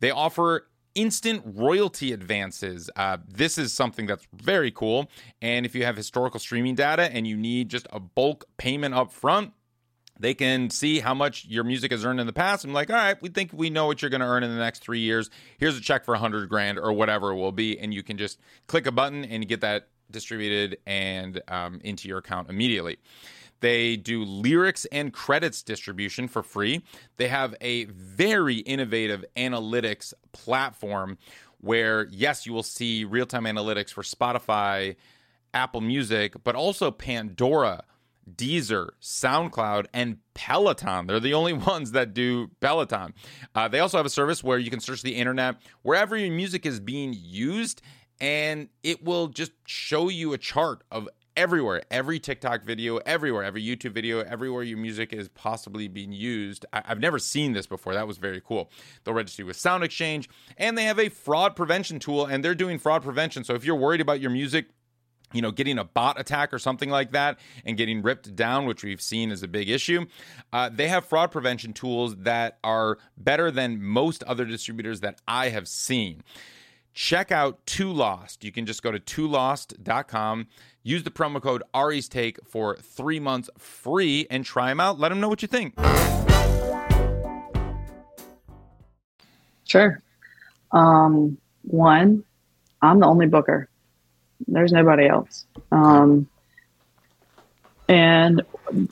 They 0.00 0.10
offer 0.10 0.66
instant 0.98 1.42
royalty 1.46 2.12
advances. 2.12 2.90
Uh, 2.96 3.18
this 3.28 3.56
is 3.56 3.72
something 3.72 4.06
that's 4.06 4.26
very 4.34 4.72
cool. 4.72 5.08
And 5.40 5.64
if 5.64 5.74
you 5.76 5.84
have 5.84 5.96
historical 5.96 6.40
streaming 6.40 6.74
data 6.74 7.04
and 7.12 7.24
you 7.24 7.36
need 7.36 7.68
just 7.68 7.86
a 7.92 8.00
bulk 8.00 8.46
payment 8.56 8.94
up 8.94 9.12
front, 9.12 9.52
they 10.18 10.34
can 10.34 10.70
see 10.70 10.98
how 10.98 11.14
much 11.14 11.44
your 11.44 11.62
music 11.62 11.92
has 11.92 12.04
earned 12.04 12.18
in 12.18 12.26
the 12.26 12.32
past. 12.32 12.64
I'm 12.64 12.72
like, 12.72 12.90
all 12.90 12.96
right, 12.96 13.22
we 13.22 13.28
think 13.28 13.52
we 13.52 13.70
know 13.70 13.86
what 13.86 14.02
you're 14.02 14.10
going 14.10 14.22
to 14.22 14.26
earn 14.26 14.42
in 14.42 14.50
the 14.50 14.58
next 14.58 14.80
three 14.80 14.98
years. 14.98 15.30
Here's 15.58 15.78
a 15.78 15.80
check 15.80 16.04
for 16.04 16.14
a 16.14 16.18
hundred 16.18 16.48
grand 16.48 16.80
or 16.80 16.92
whatever 16.92 17.30
it 17.30 17.36
will 17.36 17.52
be, 17.52 17.78
and 17.78 17.94
you 17.94 18.02
can 18.02 18.18
just 18.18 18.40
click 18.66 18.86
a 18.88 18.92
button 18.92 19.24
and 19.24 19.46
get 19.46 19.60
that 19.60 19.86
distributed 20.10 20.78
and 20.84 21.40
um, 21.46 21.80
into 21.84 22.08
your 22.08 22.18
account 22.18 22.50
immediately. 22.50 22.98
They 23.60 23.96
do 23.96 24.24
lyrics 24.24 24.84
and 24.86 25.12
credits 25.12 25.62
distribution 25.62 26.28
for 26.28 26.42
free. 26.42 26.82
They 27.16 27.28
have 27.28 27.54
a 27.60 27.84
very 27.86 28.56
innovative 28.58 29.24
analytics 29.36 30.12
platform 30.32 31.18
where, 31.60 32.06
yes, 32.10 32.46
you 32.46 32.52
will 32.52 32.62
see 32.62 33.04
real 33.04 33.26
time 33.26 33.44
analytics 33.44 33.92
for 33.92 34.02
Spotify, 34.02 34.96
Apple 35.52 35.80
Music, 35.80 36.34
but 36.44 36.54
also 36.54 36.90
Pandora 36.90 37.84
Deezer, 38.36 38.90
SoundCloud, 39.00 39.86
and 39.92 40.18
Peloton. 40.34 41.06
They're 41.06 41.20
the 41.20 41.34
only 41.34 41.52
ones 41.54 41.92
that 41.92 42.14
do 42.14 42.50
Peloton. 42.60 43.14
Uh, 43.54 43.68
they 43.68 43.80
also 43.80 43.96
have 43.96 44.06
a 44.06 44.10
service 44.10 44.44
where 44.44 44.58
you 44.58 44.70
can 44.70 44.80
search 44.80 45.02
the 45.02 45.16
internet 45.16 45.56
wherever 45.82 46.16
your 46.16 46.32
music 46.32 46.66
is 46.66 46.80
being 46.80 47.14
used, 47.16 47.82
and 48.20 48.68
it 48.82 49.04
will 49.04 49.28
just 49.28 49.52
show 49.66 50.08
you 50.08 50.32
a 50.32 50.38
chart 50.38 50.82
of 50.90 51.08
everywhere, 51.38 51.82
every 51.88 52.18
TikTok 52.18 52.64
video, 52.64 52.96
everywhere, 52.98 53.44
every 53.44 53.62
YouTube 53.62 53.92
video, 53.92 54.20
everywhere 54.20 54.64
your 54.64 54.76
music 54.76 55.12
is 55.12 55.28
possibly 55.28 55.86
being 55.86 56.10
used. 56.10 56.66
I- 56.72 56.82
have 56.84 56.98
never 56.98 57.20
seen 57.20 57.52
this 57.52 57.66
before. 57.66 57.94
That 57.94 58.08
was 58.08 58.18
very 58.18 58.40
cool. 58.40 58.70
They'll 59.04 59.14
register 59.14 59.42
you 59.42 59.46
with 59.46 59.56
SoundExchange, 59.56 60.26
and 60.56 60.76
they 60.76 60.84
have 60.84 60.98
a 60.98 61.08
fraud 61.08 61.54
prevention 61.54 62.00
tool, 62.00 62.26
and 62.26 62.44
they're 62.44 62.56
doing 62.56 62.78
fraud 62.80 63.04
prevention. 63.04 63.44
So 63.44 63.54
if 63.54 63.64
you're 63.64 63.76
worried 63.76 64.00
about 64.00 64.20
your 64.20 64.30
music 64.30 64.66
you 65.34 65.42
know, 65.42 65.50
getting 65.50 65.78
a 65.78 65.84
bot 65.84 66.18
attack 66.18 66.54
or 66.54 66.58
something 66.58 66.88
like 66.88 67.12
that 67.12 67.38
and 67.66 67.76
getting 67.76 68.00
ripped 68.00 68.34
down, 68.34 68.64
which 68.64 68.82
we've 68.82 69.02
seen 69.02 69.30
is 69.30 69.42
a 69.42 69.48
big 69.48 69.68
issue. 69.68 70.06
Uh, 70.54 70.70
they 70.70 70.88
have 70.88 71.04
fraud 71.04 71.30
prevention 71.30 71.74
tools 71.74 72.16
that 72.16 72.58
are 72.64 72.96
better 73.18 73.50
than 73.50 73.82
most 73.82 74.22
other 74.22 74.46
distributors 74.46 75.00
that 75.00 75.20
I 75.28 75.50
have 75.50 75.68
seen. 75.68 76.22
Check 76.94 77.30
out 77.30 77.64
Too 77.64 77.92
Lost. 77.92 78.42
You 78.42 78.50
can 78.50 78.66
just 78.66 78.82
go 78.82 78.90
to 78.90 78.98
toolost.com, 78.98 80.48
use 80.88 81.02
the 81.02 81.10
promo 81.10 81.40
code 81.40 81.62
Ari's 81.74 82.08
Take 82.08 82.38
for 82.46 82.76
three 82.76 83.20
months 83.20 83.50
free, 83.58 84.26
and 84.30 84.44
try 84.44 84.68
them 84.68 84.80
out. 84.80 84.98
Let 84.98 85.10
them 85.10 85.20
know 85.20 85.28
what 85.28 85.42
you 85.42 85.48
think. 85.48 85.74
Sure. 89.64 90.02
Um, 90.72 91.36
one, 91.62 92.24
I'm 92.80 93.00
the 93.00 93.06
only 93.06 93.26
booker. 93.26 93.68
There's 94.46 94.72
nobody 94.72 95.06
else. 95.06 95.44
Um, 95.70 96.28
and 97.88 98.42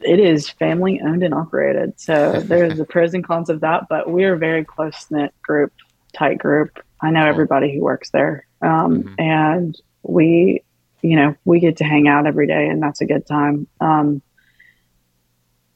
it 0.02 0.20
is 0.20 0.48
family 0.48 1.00
owned 1.00 1.22
and 1.22 1.34
operated. 1.34 1.98
So 1.98 2.40
there's 2.44 2.76
the 2.76 2.84
pros 2.84 3.14
and 3.14 3.24
cons 3.24 3.48
of 3.48 3.60
that, 3.60 3.88
but 3.88 4.10
we're 4.10 4.34
a 4.34 4.38
very 4.38 4.64
close 4.64 5.06
knit 5.10 5.32
group, 5.42 5.72
tight 6.12 6.38
group. 6.38 6.82
I 7.00 7.10
know 7.10 7.26
everybody 7.26 7.74
who 7.74 7.82
works 7.82 8.10
there. 8.10 8.46
Um, 8.60 9.02
mm-hmm. 9.02 9.14
And 9.18 9.80
we, 10.02 10.62
you 11.02 11.16
know, 11.16 11.34
we 11.44 11.60
get 11.60 11.76
to 11.78 11.84
hang 11.84 12.08
out 12.08 12.26
every 12.26 12.46
day 12.46 12.66
and 12.68 12.82
that's 12.82 13.00
a 13.00 13.06
good 13.06 13.26
time. 13.26 13.66
Um, 13.80 14.22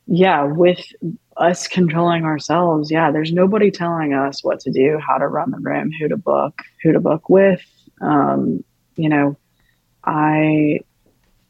yeah, 0.07 0.43
with 0.43 0.85
us 1.37 1.69
controlling 1.69 2.25
ourselves, 2.25 2.91
yeah, 2.91 3.11
there's 3.11 3.33
nobody 3.33 3.71
telling 3.71 4.13
us 4.13 4.43
what 4.43 4.61
to 4.61 4.71
do, 4.71 4.99
how 4.99 5.19
to 5.19 5.29
run 5.29 5.53
the 5.53 5.59
room, 5.59 5.91
who 5.99 6.09
to 6.09 6.17
book, 6.17 6.63
who 6.83 6.93
to 6.93 7.01
book 7.01 7.29
with. 7.29 7.63
Um, 8.01 8.65
you 8.97 9.09
know, 9.09 9.37
I 10.05 10.81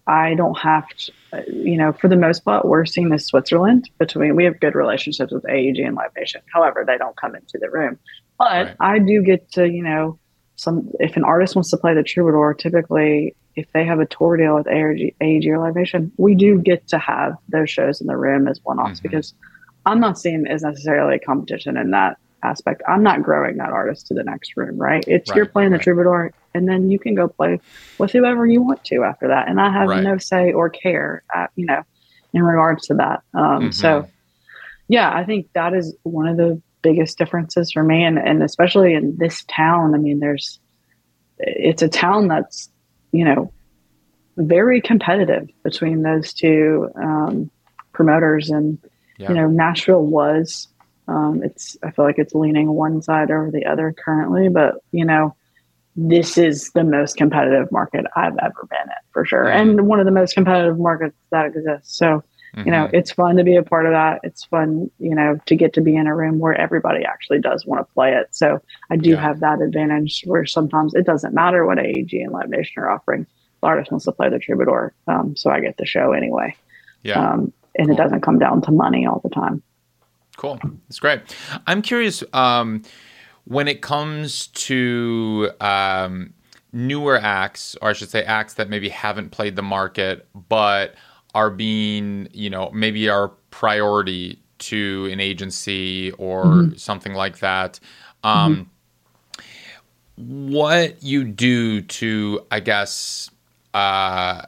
I 0.07 0.35
don't 0.35 0.59
have 0.59 0.89
to, 0.89 1.13
you 1.47 1.77
know, 1.77 1.93
for 1.93 2.09
the 2.09 2.17
most 2.17 2.45
part, 2.45 2.65
we're 2.65 2.85
seeing 2.85 3.11
this 3.11 3.27
Switzerland 3.27 3.89
between, 3.99 4.35
we 4.35 4.45
have 4.45 4.59
good 4.59 4.75
relationships 4.75 5.33
with 5.33 5.49
AEG 5.49 5.79
and 5.79 5.95
Live 5.95 6.11
Nation. 6.17 6.41
However, 6.53 6.85
they 6.85 6.99
don't 6.99 7.17
come 7.17 7.37
into 7.37 7.59
the 7.59 7.71
room. 7.71 7.97
But 8.37 8.51
right. 8.51 8.77
I 8.81 8.99
do 8.99 9.23
get 9.23 9.53
to, 9.53 9.71
you 9.71 9.85
know, 9.85 10.19
some, 10.57 10.91
if 10.99 11.17
an 11.17 11.23
artist 11.23 11.55
wants 11.55 11.71
to 11.71 11.77
play 11.77 11.95
the 11.95 12.03
troubadour, 12.03 12.55
typically 12.55 13.37
if 13.57 13.71
they 13.73 13.85
have 13.85 14.01
a 14.01 14.07
tour 14.07 14.37
deal 14.37 14.55
with 14.55 14.67
AEG, 14.67 15.15
AEG 15.21 15.47
or 15.49 15.59
Live 15.59 15.75
Nation, 15.75 16.13
we 16.17 16.35
do 16.35 16.59
get 16.59 16.87
to 16.89 16.99
have 16.99 17.37
those 17.49 17.71
shows 17.71 18.01
in 18.01 18.07
the 18.07 18.17
room 18.17 18.49
as 18.49 18.61
one 18.63 18.79
offs 18.79 18.99
mm-hmm. 18.99 19.09
because 19.09 19.35
I'm 19.87 20.01
not 20.01 20.19
seeing 20.19 20.47
as 20.47 20.63
necessarily 20.63 21.17
a 21.17 21.19
competition 21.19 21.77
in 21.77 21.91
that 21.91 22.19
aspect. 22.43 22.83
I'm 22.89 23.03
not 23.03 23.23
growing 23.23 23.57
that 23.57 23.71
artist 23.71 24.07
to 24.09 24.15
the 24.15 24.23
next 24.23 24.57
room, 24.57 24.79
right? 24.79 25.05
It's 25.07 25.31
right, 25.31 25.37
you're 25.37 25.47
playing 25.47 25.73
right. 25.73 25.79
the 25.79 25.85
troubadour, 25.85 26.33
and 26.55 26.69
then 26.69 26.91
you 26.91 26.99
can 26.99 27.15
go 27.15 27.29
play 27.29 27.61
with 27.99 28.13
whoever 28.13 28.47
you 28.47 28.63
want 28.63 28.85
to 28.85 29.05
after 29.05 29.29
that. 29.29 29.49
And 29.49 29.61
I 29.61 29.71
have 29.71 29.89
right. 29.89 30.03
no 30.03 30.19
say 30.19 30.53
or 30.53 30.71
care, 30.71 31.23
at, 31.35 31.51
you 31.57 31.67
know, 31.67 31.83
in 32.33 32.43
regards 32.43 32.87
to 32.89 32.95
that. 32.95 33.23
Um, 33.35 33.43
mm-hmm. 33.43 33.71
So, 33.73 34.09
yeah, 34.89 35.13
I 35.13 35.25
think 35.25 35.53
that 35.55 35.75
is 35.75 35.95
one 36.03 36.27
of 36.27 36.37
the 36.37 36.61
biggest 36.83 37.19
differences 37.19 37.73
for 37.73 37.83
me, 37.83 38.05
and 38.05 38.19
and 38.19 38.43
especially 38.43 38.95
in 38.95 39.17
this 39.19 39.45
town. 39.49 39.95
I 39.95 39.99
mean, 39.99 40.21
there's 40.21 40.59
it's 41.39 41.83
a 41.83 41.89
town 41.89 42.29
that's 42.29 42.71
you 43.13 43.25
know 43.25 43.53
very 44.37 44.81
competitive 44.81 45.49
between 45.63 46.03
those 46.03 46.33
two 46.33 46.89
um, 46.97 47.51
promoters 47.93 48.51
and. 48.51 48.79
Yeah. 49.19 49.29
You 49.29 49.35
know, 49.35 49.49
Nashville 49.49 50.07
was 50.07 50.67
um, 51.11 51.43
it's 51.43 51.77
I 51.83 51.91
feel 51.91 52.05
like 52.05 52.19
it's 52.19 52.35
leaning 52.35 52.71
one 52.71 53.03
side 53.03 53.31
over 53.31 53.51
the 53.51 53.67
other 53.67 53.93
currently, 53.93 54.49
but 54.49 54.77
you 54.93 55.05
know, 55.05 55.35
this 55.97 56.39
is 56.39 56.71
the 56.71 56.85
most 56.85 57.17
competitive 57.17 57.71
market 57.73 58.07
I've 58.15 58.39
ever 58.39 58.67
been 58.71 58.83
in 58.83 59.13
for 59.13 59.25
sure, 59.25 59.45
and 59.45 59.87
one 59.89 59.99
of 59.99 60.07
the 60.07 60.13
most 60.13 60.35
competitive 60.35 60.79
markets 60.79 61.17
that 61.31 61.47
exists. 61.47 61.97
So. 61.97 62.23
Mm-hmm. 62.57 62.69
You 62.69 62.73
know, 62.73 62.91
it's 62.93 63.13
fun 63.13 63.37
to 63.37 63.45
be 63.45 63.57
a 63.57 63.63
part 63.63 63.87
of 63.87 63.93
that. 63.93 64.21
It's 64.25 64.45
fun, 64.45 64.91
you 64.99 65.15
know, 65.15 65.39
to 65.47 65.55
get 65.55 65.73
to 65.75 65.81
be 65.81 65.97
in 65.97 66.07
a 66.07 66.15
room 66.15 66.39
where 66.39 66.55
everybody 66.55 67.05
actually 67.05 67.41
does 67.41 67.65
want 67.65 67.87
to 67.87 67.95
play 67.95 68.13
it. 68.15 68.29
So 68.33 68.61
I 68.91 68.97
do 68.97 69.11
yeah. 69.11 69.21
have 69.21 69.41
that 69.41 69.61
advantage 69.61 70.23
where 70.27 70.45
sometimes 70.47 70.95
it 70.95 71.07
doesn't 71.07 71.35
matter 71.35 71.65
what 71.65 71.79
AEG 71.79 72.13
and 72.15 72.33
Live 72.33 72.49
Nation 72.49 72.83
are 72.83 72.91
offering. 72.91 73.27
The 73.61 73.67
artist 73.67 73.91
wants 73.91 74.07
to 74.07 74.13
play 74.13 74.31
the 74.31 74.39
troubadour, 74.39 74.95
um, 75.07 75.37
so 75.37 75.51
I 75.51 75.61
get 75.61 75.77
the 75.77 75.87
show 75.87 76.13
anyway. 76.13 76.57
Yeah, 77.03 77.21
um, 77.21 77.53
and 77.77 77.89
cool. 77.89 77.95
it 77.95 77.99
doesn't 77.99 78.23
come 78.23 78.39
down 78.39 78.63
to 78.63 78.73
money 78.73 79.07
all 79.07 79.21
the 79.23 79.29
time. 79.29 79.63
Cool. 80.37 80.59
That's 80.89 80.99
great. 80.99 81.21
I'm 81.67 81.83
curious 81.83 82.25
um, 82.33 82.83
when 83.45 83.69
it 83.69 83.83
comes 83.83 84.47
to 84.49 85.51
um, 85.61 86.33
newer 86.73 87.19
acts, 87.19 87.77
or 87.83 87.91
I 87.91 87.93
should 87.93 88.09
say 88.09 88.23
acts 88.25 88.55
that 88.55 88.69
maybe 88.69 88.89
haven't 88.89 89.31
played 89.31 89.57
the 89.57 89.63
market, 89.63 90.27
but 90.49 90.95
are 91.35 91.51
being, 91.51 92.29
you 92.33 92.51
know, 92.51 92.71
maybe 92.73 93.09
our 93.09 93.29
priority 93.51 94.43
to 94.59 95.09
an 95.11 95.21
agency 95.21 96.13
or 96.13 96.45
mm-hmm. 96.45 96.75
something 96.77 97.15
like 97.15 97.39
that. 97.39 97.81
Um, 98.23 98.71
mm-hmm. 99.39 100.53
What 100.53 101.03
you 101.03 101.25
do 101.25 101.81
to, 101.81 102.47
I 102.51 102.61
guess, 102.61 103.31
uh, 103.73 104.43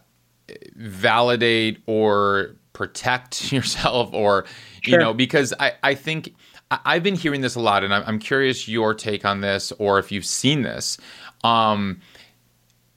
validate 0.76 1.82
or 1.86 2.56
protect 2.72 3.52
yourself 3.52 4.12
or 4.12 4.44
sure. 4.82 4.92
you 4.92 4.98
know 4.98 5.14
because 5.14 5.52
i 5.60 5.72
i 5.82 5.94
think 5.94 6.34
i've 6.70 7.02
been 7.02 7.14
hearing 7.14 7.40
this 7.40 7.54
a 7.54 7.60
lot 7.60 7.84
and 7.84 7.92
i'm 7.94 8.18
curious 8.18 8.66
your 8.66 8.94
take 8.94 9.24
on 9.24 9.40
this 9.40 9.72
or 9.72 9.98
if 9.98 10.10
you've 10.10 10.24
seen 10.24 10.62
this 10.62 10.98
um 11.44 12.00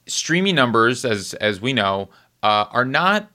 streaming 0.06 0.54
numbers 0.54 1.04
as 1.04 1.34
as 1.34 1.60
we 1.60 1.72
know 1.72 2.08
uh, 2.42 2.66
are 2.70 2.84
not 2.84 3.30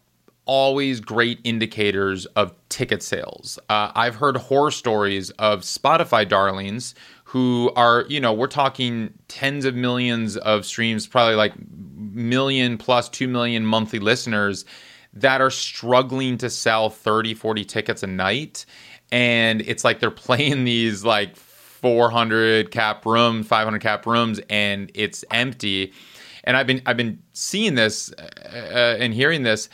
always 0.52 1.00
great 1.00 1.40
indicators 1.46 2.26
of 2.36 2.54
ticket 2.68 3.02
sales. 3.02 3.58
Uh, 3.70 3.90
I've 3.96 4.16
heard 4.16 4.36
horror 4.36 4.72
stories 4.72 5.30
of 5.32 5.62
Spotify 5.62 6.28
darlings 6.28 6.94
who 7.24 7.72
are, 7.78 8.04
you 8.10 8.20
know, 8.20 8.34
we're 8.34 8.48
talking 8.48 9.14
tens 9.30 9.64
of 9.64 9.76
millions 9.76 10.36
of 10.36 10.66
streams, 10.66 11.08
probably 11.08 11.36
like 11.36 11.54
million 11.70 12.78
plus 12.78 13.08
2 13.08 13.30
million 13.30 13.66
monthly 13.66 14.00
listeners 14.00 14.66
that 15.14 15.40
are 15.40 15.50
struggling 15.50 16.38
to 16.40 16.50
sell 16.50 16.90
30, 16.90 17.34
40 17.34 17.64
tickets 17.64 18.04
a 18.04 18.08
night. 18.08 18.66
And 19.10 19.62
it's 19.62 19.86
like 19.86 20.02
they're 20.02 20.12
playing 20.28 20.66
these 20.66 21.06
like 21.06 21.38
400 21.38 22.72
cap 22.72 23.06
rooms, 23.06 23.48
500 23.48 23.80
cap 23.80 24.06
rooms, 24.06 24.42
and 24.50 24.92
it's 24.96 25.24
empty. 25.32 25.94
And 26.44 26.58
I've 26.58 26.68
been 26.68 26.82
I've 26.86 26.98
been 26.98 27.22
seeing 27.32 27.76
this 27.76 28.12
uh, 28.20 28.28
uh, 28.54 28.98
and 29.00 29.14
hearing 29.14 29.44
this. 29.44 29.70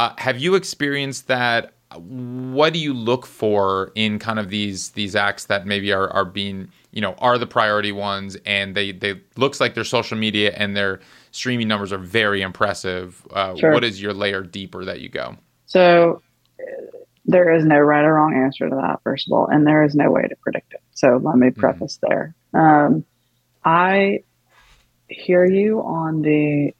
Uh, 0.00 0.14
have 0.16 0.38
you 0.38 0.54
experienced 0.54 1.28
that? 1.28 1.74
What 1.94 2.72
do 2.72 2.78
you 2.78 2.94
look 2.94 3.26
for 3.26 3.92
in 3.94 4.18
kind 4.18 4.38
of 4.38 4.48
these 4.48 4.92
these 4.92 5.14
acts 5.14 5.44
that 5.46 5.66
maybe 5.66 5.92
are 5.92 6.08
are 6.08 6.24
being 6.24 6.70
you 6.90 7.02
know 7.02 7.12
are 7.18 7.36
the 7.36 7.46
priority 7.46 7.92
ones, 7.92 8.34
and 8.46 8.74
they 8.74 8.92
they 8.92 9.20
looks 9.36 9.60
like 9.60 9.74
their 9.74 9.84
social 9.84 10.16
media 10.16 10.54
and 10.56 10.74
their 10.74 11.00
streaming 11.32 11.68
numbers 11.68 11.92
are 11.92 11.98
very 11.98 12.40
impressive. 12.40 13.26
Uh, 13.30 13.54
sure. 13.56 13.72
What 13.72 13.84
is 13.84 14.00
your 14.00 14.14
layer 14.14 14.42
deeper 14.42 14.86
that 14.86 15.02
you 15.02 15.10
go? 15.10 15.36
So 15.66 16.22
there 17.26 17.54
is 17.54 17.66
no 17.66 17.78
right 17.78 18.02
or 18.02 18.14
wrong 18.14 18.34
answer 18.34 18.70
to 18.70 18.76
that, 18.76 19.02
first 19.04 19.28
of 19.28 19.34
all, 19.34 19.48
and 19.48 19.66
there 19.66 19.84
is 19.84 19.94
no 19.94 20.10
way 20.10 20.22
to 20.22 20.36
predict 20.36 20.72
it. 20.72 20.80
So 20.92 21.20
let 21.22 21.36
me 21.36 21.48
mm-hmm. 21.48 21.60
preface 21.60 21.98
mm-hmm. 21.98 22.08
there. 22.08 22.34
Um, 22.54 23.04
I 23.66 24.20
hear 25.08 25.44
you 25.44 25.82
on 25.82 26.22
the 26.22 26.72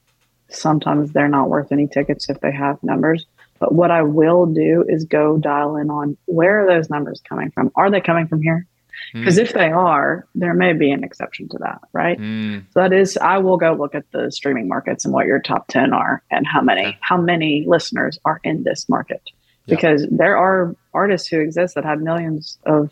sometimes 0.51 1.13
they're 1.13 1.29
not 1.29 1.49
worth 1.49 1.73
any 1.73 1.87
tickets 1.87 2.29
if 2.29 2.41
they 2.41 2.53
have 2.53 2.83
numbers. 2.83 3.27
But 3.59 3.75
what 3.75 3.91
I 3.91 4.03
will 4.03 4.47
do 4.47 4.85
is 4.89 5.05
go 5.05 5.37
dial 5.37 5.77
in 5.77 5.91
on 5.91 6.17
where 6.25 6.65
are 6.65 6.67
those 6.67 6.89
numbers 6.89 7.21
coming 7.29 7.51
from? 7.51 7.71
Are 7.77 7.91
they 7.91 8.01
coming 8.01 8.27
from 8.27 8.41
here? 8.43 8.67
Because 9.13 9.37
mm. 9.37 9.43
if 9.43 9.53
they 9.53 9.71
are, 9.71 10.27
there 10.35 10.55
may 10.55 10.73
be 10.73 10.91
an 10.91 11.05
exception 11.05 11.49
to 11.51 11.59
that, 11.59 11.81
right? 11.93 12.19
Mm. 12.19 12.65
So 12.73 12.81
that 12.81 12.93
is, 12.93 13.17
I 13.19 13.39
will 13.39 13.57
go 13.57 13.73
look 13.73 13.95
at 13.95 14.11
the 14.13 14.31
streaming 14.31 14.69
markets 14.69 15.05
and 15.05 15.13
what 15.13 15.27
your 15.27 15.41
top 15.41 15.69
10 15.69 15.93
are 15.93 16.23
and 16.31 16.47
how 16.47 16.61
many, 16.61 16.87
okay. 16.87 16.99
how 17.01 17.17
many 17.17 17.65
listeners 17.67 18.19
are 18.25 18.41
in 18.45 18.63
this 18.63 18.89
market. 18.89 19.23
Because 19.67 20.05
there 20.11 20.37
are 20.37 20.75
artists 20.93 21.29
who 21.29 21.39
exist 21.39 21.77
that 21.77 21.85
have 21.85 22.01
millions 22.01 22.59
of 22.67 22.91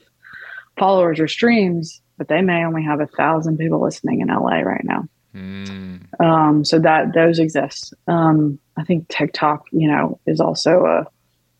followers 0.78 1.18
or 1.18 1.26
streams, 1.26 2.00
but 2.18 2.28
they 2.28 2.40
may 2.40 2.64
only 2.64 2.84
have 2.84 3.00
a 3.00 3.06
thousand 3.06 3.58
people 3.58 3.82
listening 3.82 4.20
in 4.20 4.28
LA 4.28 4.60
right 4.60 4.84
now. 4.84 5.08
Mm. 5.38 6.20
Um, 6.20 6.64
so 6.64 6.78
that 6.78 7.14
those 7.14 7.38
exist. 7.38 7.94
Um, 8.06 8.58
I 8.76 8.84
think 8.84 9.08
TikTok, 9.08 9.66
you 9.72 9.88
know, 9.88 10.20
is 10.26 10.40
also 10.40 10.84
a 10.84 11.06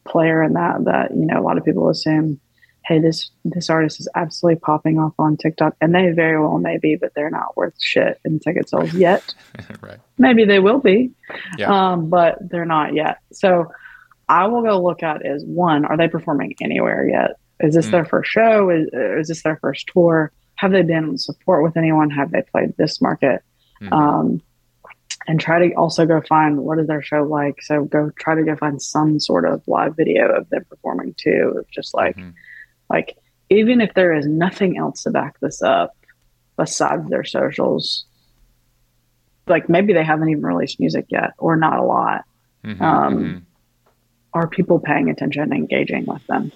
player 0.08 0.42
in 0.42 0.54
that. 0.54 0.84
That 0.84 1.10
you 1.12 1.26
know, 1.26 1.38
a 1.38 1.42
lot 1.42 1.58
of 1.58 1.64
people 1.64 1.88
assume 1.88 2.40
hey, 2.88 2.98
this 2.98 3.30
this 3.44 3.68
artist 3.68 4.00
is 4.00 4.08
absolutely 4.14 4.58
popping 4.60 4.98
off 4.98 5.12
on 5.18 5.36
TikTok, 5.36 5.76
and 5.80 5.94
they 5.94 6.10
very 6.10 6.40
well 6.40 6.58
may 6.58 6.78
be, 6.78 6.96
but 6.96 7.12
they're 7.14 7.30
not 7.30 7.56
worth 7.56 7.74
shit 7.78 8.18
in 8.24 8.40
ticket 8.40 8.68
sales 8.68 8.92
yet. 8.94 9.34
right. 9.82 9.98
Maybe 10.16 10.44
they 10.44 10.58
will 10.58 10.80
be, 10.80 11.10
yeah. 11.58 11.92
um, 11.92 12.08
but 12.08 12.38
they're 12.40 12.64
not 12.64 12.94
yet. 12.94 13.18
So 13.32 13.70
I 14.28 14.46
will 14.46 14.62
go 14.62 14.82
look 14.82 15.02
at 15.02 15.24
is 15.24 15.44
one, 15.44 15.84
are 15.84 15.96
they 15.96 16.08
performing 16.08 16.54
anywhere 16.62 17.06
yet? 17.06 17.32
Is 17.60 17.74
this 17.74 17.88
mm. 17.88 17.90
their 17.90 18.04
first 18.04 18.30
show? 18.30 18.70
Is, 18.70 18.88
is 18.92 19.28
this 19.28 19.42
their 19.42 19.56
first 19.56 19.88
tour? 19.92 20.32
Have 20.56 20.72
they 20.72 20.82
been 20.82 21.18
support 21.18 21.62
with 21.62 21.76
anyone? 21.76 22.10
Have 22.10 22.30
they 22.30 22.42
played 22.42 22.76
this 22.76 23.00
market? 23.00 23.42
Mm. 23.80 23.92
Um, 23.92 24.42
and 25.26 25.38
try 25.38 25.68
to 25.68 25.74
also 25.74 26.06
go 26.06 26.22
find 26.22 26.58
what 26.58 26.78
is 26.78 26.86
their 26.86 27.02
show 27.02 27.22
like. 27.22 27.62
So 27.62 27.84
go 27.84 28.10
try 28.18 28.34
to 28.34 28.42
go 28.42 28.56
find 28.56 28.80
some 28.80 29.20
sort 29.20 29.44
of 29.44 29.62
live 29.66 29.94
video 29.96 30.28
of 30.34 30.48
them 30.48 30.64
performing 30.68 31.14
too, 31.14 31.64
just 31.70 31.94
like. 31.94 32.16
Mm-hmm 32.16 32.30
like, 32.90 33.16
even 33.50 33.80
if 33.80 33.94
there 33.94 34.14
is 34.14 34.26
nothing 34.26 34.78
else 34.78 35.02
to 35.02 35.10
back 35.10 35.38
this 35.40 35.62
up 35.62 35.96
besides 36.56 37.08
their 37.08 37.24
socials, 37.24 38.04
like 39.46 39.68
maybe 39.68 39.92
they 39.92 40.04
haven't 40.04 40.28
even 40.28 40.42
released 40.42 40.80
music 40.80 41.06
yet 41.08 41.32
or 41.38 41.56
not 41.56 41.78
a 41.78 41.82
lot. 41.82 42.24
Mm-hmm, 42.64 42.82
um, 42.82 43.16
mm-hmm. 43.16 43.38
Are 44.34 44.48
people 44.48 44.78
paying 44.78 45.08
attention 45.08 45.42
and 45.42 45.52
engaging 45.52 46.04
with 46.06 46.26
them? 46.26 46.52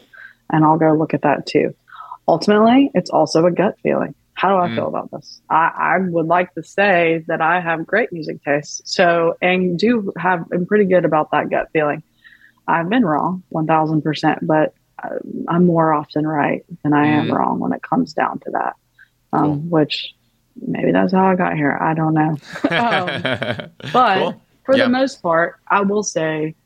And 0.51 0.64
I'll 0.64 0.79
go 0.79 0.93
look 0.93 1.14
at 1.14 1.23
that 1.23 1.47
too. 1.47 1.75
Ultimately, 2.29 2.91
it's 2.95 3.11
also 3.11 3.47
a 3.47 3.51
gut 3.51 3.77
feeling. 3.83 4.14
How 4.43 4.49
do 4.49 4.57
I 4.57 4.68
Mm. 4.68 4.74
feel 4.74 4.88
about 4.88 5.09
this? 5.12 5.40
I, 5.49 5.70
I 5.78 5.99
would 6.01 6.26
like 6.26 6.53
to 6.55 6.64
say 6.64 7.22
that 7.28 7.40
I 7.40 7.61
have 7.61 7.86
great 7.86 8.12
music 8.12 8.43
taste. 8.43 8.82
So, 8.88 9.36
and 9.40 9.78
do 9.78 10.12
have, 10.18 10.45
I'm 10.53 10.66
pretty 10.66 10.86
good 10.86 11.05
about 11.05 11.30
that 11.30 11.49
gut 11.49 11.68
feeling. 11.72 12.03
I've 12.66 12.88
been 12.88 13.05
wrong 13.05 13.45
1000%, 13.55 14.38
but 14.43 14.74
uh, 15.01 15.11
I'm 15.49 15.64
more 15.66 15.93
often 15.93 16.26
right 16.26 16.62
than 16.82 16.93
I 16.93 17.07
am 17.07 17.26
Mm. 17.28 17.32
wrong 17.36 17.61
when 17.61 17.72
it 17.72 17.82
comes 17.82 18.14
down 18.14 18.40
to 18.40 18.51
that. 18.51 18.74
Um, 19.32 19.43
Cool. 19.45 19.55
Which 19.70 20.12
maybe 20.61 20.90
that's 20.90 21.12
how 21.12 21.24
I 21.26 21.36
got 21.36 21.55
here. 21.55 21.78
I 21.80 21.95
don't 21.95 22.14
know. 22.14 22.36
Um, 22.72 23.70
but 23.93 24.18
Cool. 24.18 24.43
for 24.64 24.76
Yeah. 24.76 24.84
the 24.84 24.90
most 24.90 25.22
part, 25.22 25.55
I 25.70 25.82
will 25.82 26.03
say 26.03 26.57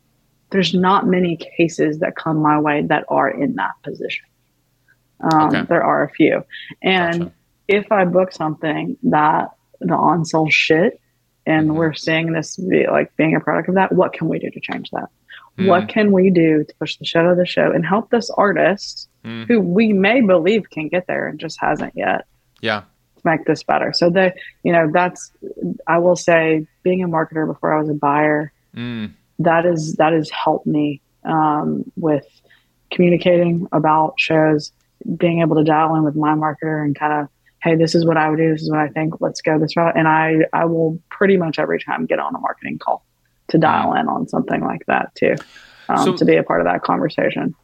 there's 0.50 0.72
not 0.72 1.06
many 1.06 1.36
cases 1.58 1.98
that 1.98 2.16
come 2.16 2.38
my 2.38 2.58
way 2.58 2.86
that 2.86 3.04
are 3.10 3.28
in 3.28 3.54
that 3.56 3.72
position. 3.84 4.24
Um, 5.20 5.48
Okay. 5.54 5.62
There 5.68 5.82
are 5.84 6.02
a 6.04 6.10
few. 6.10 6.42
And 6.82 7.20
Gotcha. 7.24 7.32
If 7.68 7.90
I 7.90 8.04
book 8.04 8.32
something 8.32 8.96
that 9.04 9.50
the 9.80 9.94
on 9.94 10.24
sell 10.24 10.48
shit 10.48 11.00
and 11.46 11.70
Mhm. 11.70 11.74
we're 11.74 11.92
seeing 11.94 12.32
this 12.32 12.56
be, 12.56 12.86
like 12.86 13.14
being 13.16 13.34
a 13.34 13.40
product 13.40 13.68
of 13.68 13.74
that, 13.76 13.92
what 13.92 14.12
can 14.12 14.28
we 14.28 14.38
do 14.38 14.50
to 14.50 14.60
change 14.60 14.90
that? 14.90 15.08
Mm. 15.58 15.68
What 15.68 15.88
can 15.88 16.12
we 16.12 16.30
do 16.30 16.64
to 16.64 16.74
push 16.78 16.96
the 16.96 17.04
show 17.04 17.28
to 17.28 17.34
the 17.34 17.46
show 17.46 17.70
and 17.72 17.84
help 17.84 18.10
this 18.10 18.30
artist 18.30 19.08
Mm. 19.24 19.46
who 19.48 19.60
we 19.60 19.92
may 19.92 20.20
believe 20.20 20.70
can 20.70 20.88
get 20.88 21.06
there 21.06 21.26
and 21.26 21.38
just 21.38 21.58
hasn't 21.60 21.92
yet? 21.96 22.24
Yeah. 22.60 22.82
make 23.24 23.44
this 23.44 23.64
better. 23.64 23.92
So 23.92 24.08
the 24.08 24.32
you 24.62 24.70
know 24.72 24.88
that's 24.92 25.32
I 25.88 25.98
will 25.98 26.14
say 26.14 26.64
being 26.84 27.02
a 27.02 27.08
marketer 27.08 27.44
before 27.44 27.74
I 27.74 27.80
was 27.80 27.88
a 27.88 27.94
buyer 27.94 28.52
Mm. 28.76 29.10
that 29.40 29.66
is 29.66 29.94
that 29.94 30.12
has 30.12 30.30
helped 30.30 30.64
me 30.64 31.00
um, 31.24 31.90
with 31.96 32.24
communicating 32.92 33.66
about 33.72 34.14
shows, 34.18 34.70
being 35.16 35.40
able 35.40 35.56
to 35.56 35.64
dial 35.64 35.96
in 35.96 36.04
with 36.04 36.14
my 36.14 36.34
marketer 36.34 36.84
and 36.84 36.94
kind 36.96 37.12
of 37.14 37.28
hey 37.66 37.74
this 37.76 37.94
is 37.94 38.06
what 38.06 38.16
I 38.16 38.30
would 38.30 38.36
do 38.38 38.50
this 38.52 38.62
is 38.62 38.70
what 38.70 38.78
I 38.80 38.88
think 38.88 39.14
let's 39.20 39.40
go 39.42 39.58
this 39.58 39.76
route 39.76 39.96
and 39.96 40.06
I 40.08 40.36
I 40.52 40.64
will 40.66 41.00
pretty 41.10 41.36
much 41.36 41.58
every 41.58 41.80
time 41.80 42.06
get 42.06 42.18
on 42.18 42.34
a 42.34 42.38
marketing 42.38 42.78
call 42.78 43.04
to 43.48 43.58
dial 43.58 43.92
in 43.94 44.08
on 44.08 44.28
something 44.28 44.60
like 44.62 44.86
that 44.86 45.14
too 45.14 45.34
um, 45.88 45.98
So- 46.04 46.16
to 46.16 46.24
be 46.24 46.36
a 46.36 46.42
part 46.42 46.60
of 46.60 46.66
that 46.66 46.82
conversation. 46.82 47.54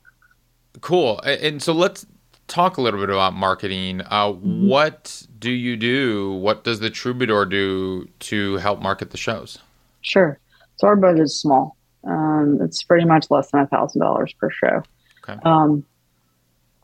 Cool. 0.80 1.20
And 1.20 1.62
so 1.62 1.72
let's 1.72 2.07
talk 2.48 2.76
a 2.76 2.80
little 2.80 2.98
bit 3.00 3.11
about 3.11 3.34
marketing. 3.34 4.00
Uh, 4.03 4.32
Mm-hmm. 4.32 4.68
What 4.68 5.26
do 5.38 5.50
you 5.50 5.76
do? 5.76 6.32
What 6.34 6.64
does 6.64 6.80
the 6.80 6.88
Troubadour 6.90 7.44
do 7.44 8.09
to 8.20 8.57
help 8.57 8.80
market 8.80 9.11
the 9.11 9.16
shows? 9.18 9.59
Sure. 10.00 10.38
So 10.76 10.86
our 10.88 10.96
budget 10.96 11.20
is 11.24 11.38
small. 11.38 11.76
Um, 12.05 12.59
it's 12.62 12.82
pretty 12.82 13.05
much 13.05 13.26
less 13.30 13.50
than 13.50 13.61
a 13.61 13.66
thousand 13.66 14.00
dollars 14.00 14.32
per 14.40 14.50
show. 14.50 14.82
Okay. 15.28 15.38
Um, 15.44 15.84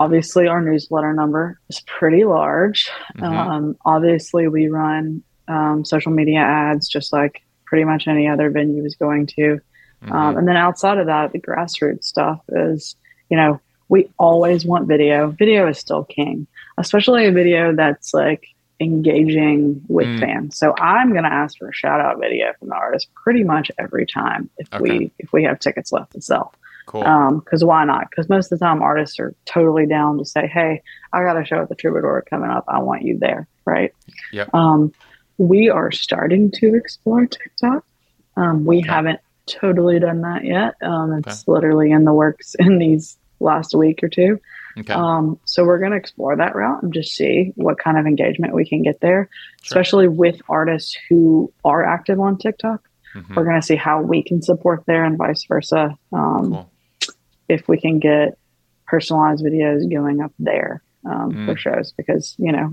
obviously, 0.00 0.46
our 0.46 0.60
newsletter 0.60 1.12
number 1.12 1.58
is 1.68 1.80
pretty 1.86 2.24
large. 2.24 2.90
Mhm. 3.16 3.22
Um, 3.24 3.76
obviously, 3.84 4.48
we 4.48 4.68
run 4.68 5.22
um, 5.48 5.84
social 5.84 6.12
media 6.12 6.40
ads 6.40 6.86
just 6.88 7.10
like 7.12 7.42
pretty 7.64 7.84
much 7.84 8.06
any 8.06 8.28
other 8.28 8.50
venue 8.50 8.84
is 8.84 8.94
going 8.96 9.26
to. 9.26 9.58
Mhm. 10.04 10.12
Um, 10.12 10.36
and 10.36 10.46
then 10.46 10.56
outside 10.56 10.98
of 10.98 11.06
that, 11.06 11.32
the 11.32 11.40
grassroots 11.40 12.04
stuff 12.04 12.40
is, 12.50 12.94
you 13.30 13.36
know, 13.36 13.58
we 13.88 14.08
always 14.18 14.66
want 14.66 14.86
video. 14.86 15.28
Video 15.30 15.66
is 15.66 15.78
still 15.78 16.04
king, 16.04 16.46
especially 16.76 17.24
a 17.26 17.32
video 17.32 17.74
that's 17.74 18.12
like 18.12 18.44
engaging 18.80 19.82
with 19.88 20.06
Mm. 20.06 20.20
fans. 20.20 20.56
So 20.58 20.74
I'm 20.78 21.12
going 21.12 21.24
to 21.24 21.32
ask 21.32 21.58
for 21.58 21.68
a 21.68 21.74
shout 21.74 22.00
out 22.00 22.20
video 22.20 22.52
from 22.58 22.68
the 22.68 22.74
artist 22.76 23.08
pretty 23.14 23.42
much 23.42 23.70
every 23.78 24.06
time 24.06 24.48
if 24.58 24.68
Okay. 24.72 24.82
we 24.82 25.12
if 25.18 25.32
we 25.32 25.44
have 25.44 25.58
tickets 25.58 25.92
left 25.92 26.12
to 26.12 26.20
sell. 26.20 26.52
Cool. 26.88 27.40
Because 27.44 27.64
why 27.64 27.84
not? 27.84 28.10
Because 28.10 28.28
most 28.28 28.50
of 28.50 28.58
the 28.58 28.64
time 28.64 28.82
artists 28.82 29.20
are 29.20 29.34
totally 29.44 29.86
down 29.86 30.18
to 30.18 30.24
say, 30.24 30.46
"Hey, 30.46 30.82
I 31.12 31.22
got 31.22 31.40
a 31.40 31.44
show 31.44 31.60
at 31.62 31.68
the 31.68 31.74
Troubadour 31.74 32.24
coming 32.28 32.50
up. 32.50 32.64
I 32.68 32.80
want 32.80 33.02
you 33.02 33.18
there." 33.18 33.46
Right? 33.64 33.92
Yep. 34.32 34.54
Um, 34.54 34.92
we 35.36 35.68
are 35.70 35.92
starting 35.92 36.50
to 36.52 36.74
explore 36.74 37.26
TikTok. 37.26 37.84
Um, 38.36 38.64
we 38.64 38.78
Okay. 38.78 38.88
haven't 38.88 39.20
totally 39.46 39.98
done 40.00 40.20
that 40.22 40.44
yet. 40.44 40.74
Um, 40.82 41.12
it's 41.26 41.46
literally 41.46 41.90
in 41.90 42.04
the 42.04 42.12
works 42.14 42.54
in 42.58 42.78
these 42.78 43.16
last 43.40 43.74
week 43.74 44.02
or 44.02 44.08
two. 44.08 44.40
okay. 44.78 44.92
Um, 44.92 45.38
so 45.44 45.64
we're 45.64 45.78
going 45.78 45.90
to 45.92 45.96
explore 45.96 46.34
that 46.36 46.54
route 46.56 46.82
and 46.82 46.92
just 46.92 47.14
see 47.14 47.52
what 47.56 47.78
kind 47.78 47.98
of 47.98 48.06
engagement 48.06 48.54
we 48.54 48.68
can 48.68 48.82
get 48.82 49.00
there, 49.00 49.28
Sure. 49.62 49.80
especially 49.80 50.08
with 50.08 50.40
artists 50.48 50.96
who 51.08 51.52
are 51.64 51.84
active 51.84 52.18
on 52.20 52.36
TikTok. 52.38 52.80
Mhm. 53.14 53.36
We're 53.36 53.44
going 53.44 53.60
to 53.60 53.66
see 53.66 53.76
how 53.76 54.02
we 54.02 54.22
can 54.22 54.42
support 54.42 54.84
there 54.86 55.04
and 55.04 55.16
vice 55.16 55.44
versa. 55.44 55.96
Um, 56.12 56.50
Cool. 56.52 56.70
If 57.48 57.66
we 57.68 57.80
can 57.80 57.98
get 57.98 58.38
personalized 58.86 59.44
videos 59.44 59.90
going 59.90 60.20
up 60.20 60.32
there 60.38 60.82
um, 61.04 61.32
Mm. 61.32 61.46
for 61.46 61.56
shows, 61.56 61.92
because 61.96 62.34
you 62.38 62.52
know 62.52 62.72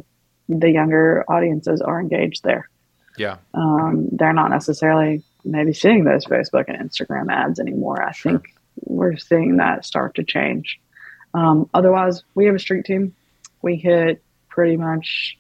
the 0.50 0.70
younger 0.70 1.24
audiences 1.28 1.82
are 1.82 2.00
engaged 2.00 2.44
there. 2.44 2.70
Yeah. 3.18 3.38
Um, 3.54 4.10
they're 4.12 4.34
not 4.34 4.50
necessarily 4.52 5.24
maybe 5.44 5.74
seeing 5.74 6.04
those 6.04 6.26
Facebook 6.26 6.66
and 6.68 6.78
Instagram 6.90 7.32
ads 7.32 7.60
anymore. 7.60 8.02
I 8.04 8.12
Sure. 8.12 8.34
think 8.34 8.54
we're 8.84 9.16
seeing 9.18 9.58
that 9.58 9.86
start 9.86 10.16
to 10.16 10.24
change. 10.24 10.80
Um, 11.34 11.70
otherwise, 11.74 12.24
we 12.36 12.46
have 12.46 12.56
a 12.56 12.60
street 12.60 12.86
team. 12.86 13.14
We 13.62 13.76
hit 13.78 14.22
pretty 14.50 14.78
much 14.78 15.38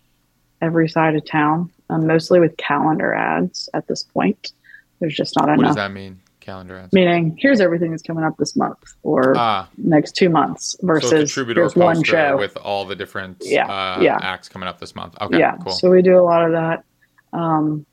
every 0.61 0.87
side 0.89 1.15
of 1.15 1.25
town, 1.25 1.69
um, 1.89 2.07
mostly 2.07 2.39
with 2.39 2.55
calendar 2.57 3.13
ads 3.13 3.69
at 3.73 3.87
this 3.87 4.03
point. 4.03 4.51
There's 4.99 5.15
just 5.15 5.35
not 5.35 5.49
enough. 5.49 5.57
What 5.57 5.65
does 5.67 5.75
that 5.75 5.91
mean? 5.91 6.19
Calendar 6.45 6.77
ads. 6.77 6.93
Meaning, 6.93 7.35
here's 7.39 7.59
everything 7.59 7.91
that's 7.91 8.03
coming 8.03 8.23
up 8.23 8.37
this 8.37 8.55
month 8.55 8.77
or 9.03 9.33
Ah, 9.35 9.67
next 9.77 10.13
two 10.15 10.29
months 10.29 10.71
so 10.73 10.77
the 10.81 10.87
versus 10.93 11.31
Troubadour 11.31 11.63
here's 11.63 11.75
one 11.75 12.03
show. 12.03 12.37
with 12.37 12.55
all 12.57 12.85
the 12.85 12.95
different 12.95 13.37
Yeah, 13.41 13.65
uh, 13.65 13.99
yeah. 14.01 14.17
acts 14.21 14.47
coming 14.47 14.67
up 14.69 14.79
this 14.79 14.95
month. 14.95 15.15
Okay. 15.19 15.39
yeah 15.39 15.57
Cool. 15.63 15.71
so 15.73 15.89
we 15.89 16.01
do 16.01 16.17
a 16.19 16.21
lot 16.21 16.45
of 16.45 16.51
that 16.51 16.83
um, 17.33 17.85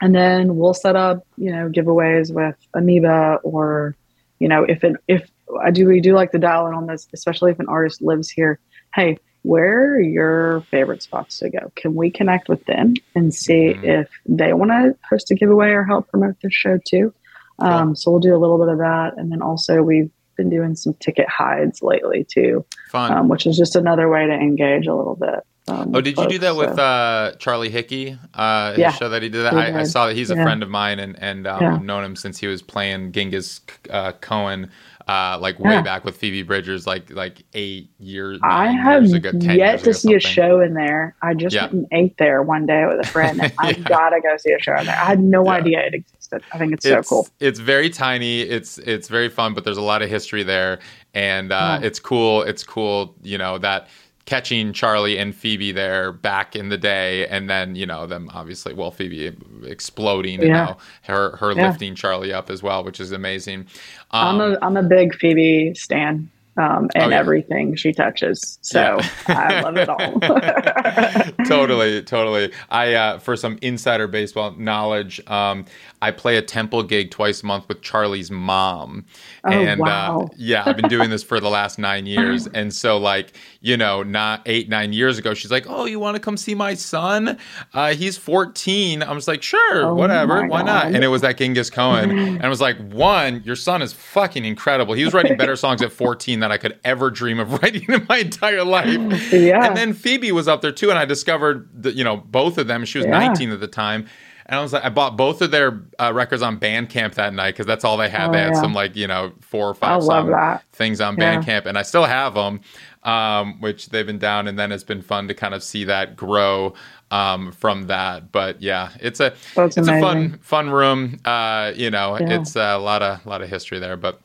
and 0.00 0.14
then 0.14 0.56
we'll 0.56 0.74
set 0.74 0.94
up 0.96 1.26
you 1.36 1.50
know 1.50 1.68
giveaways 1.68 2.32
with 2.32 2.54
amoeba 2.74 3.38
or 3.42 3.96
you 4.38 4.48
know 4.48 4.62
if 4.64 4.84
it 4.84 4.94
if 5.08 5.28
i 5.64 5.70
do 5.70 5.86
we 5.86 6.00
do 6.00 6.14
like 6.14 6.30
to 6.32 6.38
dial 6.38 6.66
in 6.68 6.74
on 6.74 6.86
this 6.86 7.08
especially 7.14 7.50
if 7.50 7.58
an 7.58 7.66
artist 7.68 8.02
lives 8.02 8.28
here 8.30 8.58
hey 8.94 9.16
where 9.42 9.94
are 9.94 10.00
your 10.00 10.60
favorite 10.70 11.02
spots 11.02 11.38
to 11.38 11.48
go 11.50 11.72
can 11.76 11.94
we 11.94 12.10
connect 12.10 12.48
with 12.48 12.64
them 12.66 12.94
and 13.14 13.32
see 13.34 13.74
Mhm. 13.74 13.84
if 14.02 14.08
they 14.26 14.52
want 14.52 14.70
to 14.72 14.94
host 15.08 15.30
a 15.30 15.34
giveaway 15.34 15.70
or 15.70 15.84
help 15.84 16.08
promote 16.10 16.36
this 16.42 16.52
show 16.52 16.78
too 16.84 17.12
um, 17.58 17.94
so 17.96 18.10
we'll 18.10 18.20
do 18.20 18.34
a 18.34 18.38
little 18.38 18.58
bit 18.58 18.68
of 18.68 18.78
that 18.78 19.12
and 19.16 19.30
then 19.32 19.42
also 19.42 19.82
we've 19.82 20.10
been 20.36 20.50
doing 20.50 20.74
some 20.76 20.92
ticket 20.94 21.28
hides 21.28 21.80
lately 21.82 22.26
too 22.30 22.64
Fun. 22.90 23.12
um, 23.12 23.28
which 23.28 23.46
is 23.46 23.56
just 23.56 23.74
another 23.76 24.08
way 24.08 24.26
to 24.26 24.32
engage 24.32 24.86
a 24.86 24.94
little 24.94 25.16
bit 25.16 25.40
um, 25.68 25.90
Oh, 25.96 26.00
did 26.00 26.16
you 26.16 26.28
do 26.28 26.38
that 26.40 26.52
so. 26.52 26.58
with 26.58 26.78
uh, 26.78 27.32
Charlie 27.40 27.70
Hickey? 27.70 28.16
Uh, 28.34 28.74
Yeah, 28.78 28.92
show 28.92 29.08
that 29.08 29.22
he 29.24 29.28
did 29.28 29.42
that. 29.42 29.52
we 29.54 29.60
I, 29.60 29.80
I 29.80 29.82
saw 29.82 30.06
that 30.06 30.14
he's 30.14 30.30
a 30.30 30.36
Yeah. 30.36 30.44
friend 30.44 30.62
of 30.62 30.68
mine, 30.68 31.00
and 31.00 31.18
and 31.20 31.44
um, 31.48 31.60
Yeah. 31.60 31.74
I've 31.74 31.82
known 31.82 32.04
him 32.04 32.14
since 32.14 32.38
he 32.38 32.46
was 32.46 32.62
playing 32.62 33.10
Genghis 33.10 33.60
uh, 33.90 34.12
Cohen, 34.12 34.70
uh, 35.06 35.38
like 35.40 35.58
way 35.60 35.74
Yeah. 35.74 35.82
back 35.82 36.04
with 36.04 36.16
Phoebe 36.16 36.42
Bridgers, 36.42 36.86
like 36.86 37.10
like 37.10 37.42
eight 37.54 37.90
years. 37.98 38.40
I 38.42 38.72
have 38.72 39.02
years 39.04 39.12
ago, 39.12 39.30
yet 39.34 39.84
to 39.84 39.94
see 39.94 40.14
a 40.14 40.20
show 40.20 40.60
in 40.60 40.74
there. 40.74 41.14
I 41.22 41.34
just 41.34 41.54
Yeah. 41.54 41.62
went 41.62 41.72
and 41.74 41.86
ate 41.92 42.16
there 42.18 42.42
one 42.42 42.66
day 42.66 42.84
with 42.86 42.98
a 43.00 43.08
friend, 43.10 43.40
and 43.40 43.52
I 43.58 43.70
Yeah. 43.70 43.84
gotta 43.88 44.20
go 44.20 44.36
see 44.36 44.52
a 44.52 44.58
show 44.60 44.76
in 44.76 44.86
there. 44.86 44.98
I 45.00 45.04
had 45.06 45.20
no 45.20 45.44
Yeah. 45.44 45.52
idea 45.52 45.80
it 45.86 45.94
existed. 45.94 46.42
I 46.52 46.58
think 46.58 46.72
it's, 46.72 46.84
so 46.84 47.02
cool. 47.02 47.28
It's 47.38 47.60
very 47.60 47.88
tiny. 47.88 48.40
It's 48.40 48.78
it's 48.78 49.06
very 49.08 49.28
fun, 49.28 49.54
but 49.54 49.62
there's 49.62 49.76
a 49.78 49.82
lot 49.82 50.02
of 50.02 50.10
history 50.10 50.42
there, 50.42 50.80
and 51.14 51.52
uh, 51.52 51.78
Yeah. 51.80 51.86
it's 51.86 52.00
cool. 52.00 52.42
It's 52.42 52.64
cool, 52.64 53.14
you 53.22 53.38
know 53.38 53.58
that 53.58 53.86
catching 54.26 54.72
Charlie 54.72 55.16
and 55.18 55.34
Phoebe 55.34 55.72
there 55.72 56.12
back 56.12 56.54
in 56.54 56.68
the 56.68 56.76
day, 56.78 57.26
and 57.28 57.48
then 57.48 57.74
you 57.76 57.86
know 57.86 58.06
them 58.06 58.30
obviously. 58.34 58.74
Well, 58.74 58.90
Phoebe 58.90 59.34
exploding, 59.64 60.42
you 60.42 60.48
Yeah. 60.48 60.64
know 60.66 60.76
her 61.02 61.36
her 61.36 61.54
Yeah. 61.54 61.70
lifting 61.70 61.94
Charlie 61.94 62.32
up 62.32 62.50
as 62.50 62.62
well, 62.62 62.84
which 62.84 63.00
is 63.00 63.12
amazing. 63.12 63.66
I'm 64.12 64.40
Um, 64.40 64.52
a 64.54 64.58
I'm 64.62 64.76
a 64.76 64.82
big 64.82 65.14
Phoebe 65.14 65.74
stan. 65.74 66.30
Um, 66.58 66.88
and 66.94 67.04
Oh, 67.04 67.08
yeah. 67.10 67.18
everything 67.18 67.76
she 67.76 67.92
touches, 67.92 68.58
so 68.62 68.98
I 69.28 69.60
love 69.60 69.76
it 69.76 69.90
all. 69.90 70.18
totally, 71.44 72.02
totally. 72.02 72.50
I 72.70 72.94
uh, 72.94 73.18
for 73.18 73.36
some 73.36 73.58
insider 73.60 74.06
baseball 74.08 74.52
knowledge, 74.52 75.20
um, 75.28 75.66
I 76.02 76.10
play 76.10 76.36
a 76.36 76.42
temple 76.42 76.82
gig 76.82 77.10
twice 77.10 77.42
a 77.42 77.46
month 77.46 77.68
with 77.68 77.80
Charlie's 77.82 78.30
mom, 78.30 79.04
Oh, 79.44 79.50
and 79.50 79.80
uh, 79.88 80.26
yeah, 80.36 80.62
I've 80.66 80.76
been 80.76 80.88
doing 80.88 81.08
this 81.10 81.22
for 81.22 81.40
the 81.40 81.48
last 81.48 81.78
nine 81.78 82.04
years, 82.06 82.46
and 82.54 82.72
so 82.74 82.98
like 82.98 83.32
you 83.60 83.76
know, 83.76 84.02
not 84.02 84.42
eight 84.46 84.68
nine 84.68 84.92
years 84.92 85.18
ago, 85.18 85.34
she's 85.34 85.50
like, 85.50 85.64
"Oh, 85.68 85.84
you 85.86 85.98
want 85.98 86.14
to 86.16 86.20
come 86.20 86.36
see 86.36 86.54
my 86.54 86.74
son? 86.74 87.38
Uh, 87.74 87.94
he's 87.94 88.16
14." 88.18 89.02
I 89.02 89.12
was 89.12 89.26
like, 89.26 89.42
"Sure, 89.42 89.86
Oh 89.86 89.94
whatever, 89.94 90.46
why 90.46 90.62
not?" 90.62 90.86
And 90.86 91.02
it 91.02 91.08
was 91.08 91.22
that 91.22 91.38
Genghis 91.38 91.70
Cohen, 91.70 92.10
and 92.18 92.42
I 92.44 92.48
was 92.48 92.60
like, 92.60 92.76
"One, 92.92 93.42
your 93.44 93.56
son 93.56 93.82
is 93.82 93.92
fucking 93.92 94.44
incredible. 94.44 94.94
He 94.94 95.04
was 95.04 95.14
writing 95.14 95.36
better 95.36 95.56
songs 95.56 95.82
at 95.82 95.92
14 95.92 96.40
than 96.40 96.52
I 96.52 96.56
could 96.58 96.78
ever 96.84 97.10
dream 97.10 97.38
of 97.40 97.52
writing 97.62 97.84
in 97.88 98.04
my 98.08 98.18
entire 98.18 98.64
life." 98.64 99.32
yeah, 99.32 99.66
And 99.66 99.76
then 99.76 99.92
Phoebe 99.94 100.30
was 100.32 100.46
up 100.48 100.60
there 100.60 100.72
too, 100.72 100.90
and 100.90 100.98
I 100.98 101.04
discovered 101.04 101.68
that 101.82 101.94
you 101.94 102.04
know 102.04 102.16
both 102.18 102.58
of 102.58 102.66
them. 102.66 102.84
She 102.84 102.98
was 102.98 103.06
Yeah. 103.06 103.18
19 103.18 103.50
at 103.50 103.60
the 103.60 103.66
time, 103.68 104.06
And 104.48 104.58
I 104.58 104.62
was 104.62 104.72
like, 104.72 104.84
I 104.84 104.90
bought 104.90 105.16
both 105.16 105.42
of 105.42 105.50
their 105.50 105.82
uh, 105.98 106.12
records 106.14 106.40
on 106.42 106.60
Bandcamp 106.60 107.14
that 107.14 107.34
night 107.34 107.50
because 107.52 107.66
that's 107.66 107.84
all 107.84 107.96
they 107.96 108.08
had. 108.08 108.28
Oh, 108.28 108.32
they 108.32 108.40
had 108.40 108.54
yeah. 108.54 108.60
some 108.60 108.74
like 108.74 108.94
you 108.96 109.06
know 109.08 109.32
four 109.40 109.68
or 109.68 109.74
five 109.74 110.02
song 110.04 110.30
that. 110.30 110.62
things 110.72 111.00
on 111.00 111.16
Yeah. 111.16 111.42
Bandcamp, 111.42 111.66
and 111.66 111.76
I 111.76 111.82
still 111.82 112.04
have 112.04 112.34
them, 112.34 112.60
um, 113.02 113.60
which 113.60 113.88
they've 113.88 114.06
been 114.06 114.18
down. 114.18 114.46
And 114.46 114.58
then 114.58 114.70
it's 114.72 114.84
been 114.84 115.02
fun 115.02 115.26
to 115.28 115.34
kind 115.34 115.52
of 115.54 115.62
see 115.64 115.84
that 115.84 116.14
grow 116.16 116.74
um, 117.10 117.50
from 117.52 117.88
that. 117.88 118.30
But 118.30 118.62
yeah, 118.62 118.90
it's 119.00 119.18
a 119.20 119.34
That's 119.56 119.76
it's 119.76 119.88
a 119.88 120.00
fun 120.00 120.38
fun 120.42 120.70
room. 120.70 121.18
Uh, 121.24 121.72
you 121.74 121.90
know, 121.90 122.16
Yeah. 122.18 122.40
it's 122.40 122.54
a 122.54 122.76
lot 122.78 123.02
of 123.02 123.26
lot 123.26 123.42
of 123.42 123.48
history 123.48 123.78
there, 123.78 123.96
but. 123.96 124.20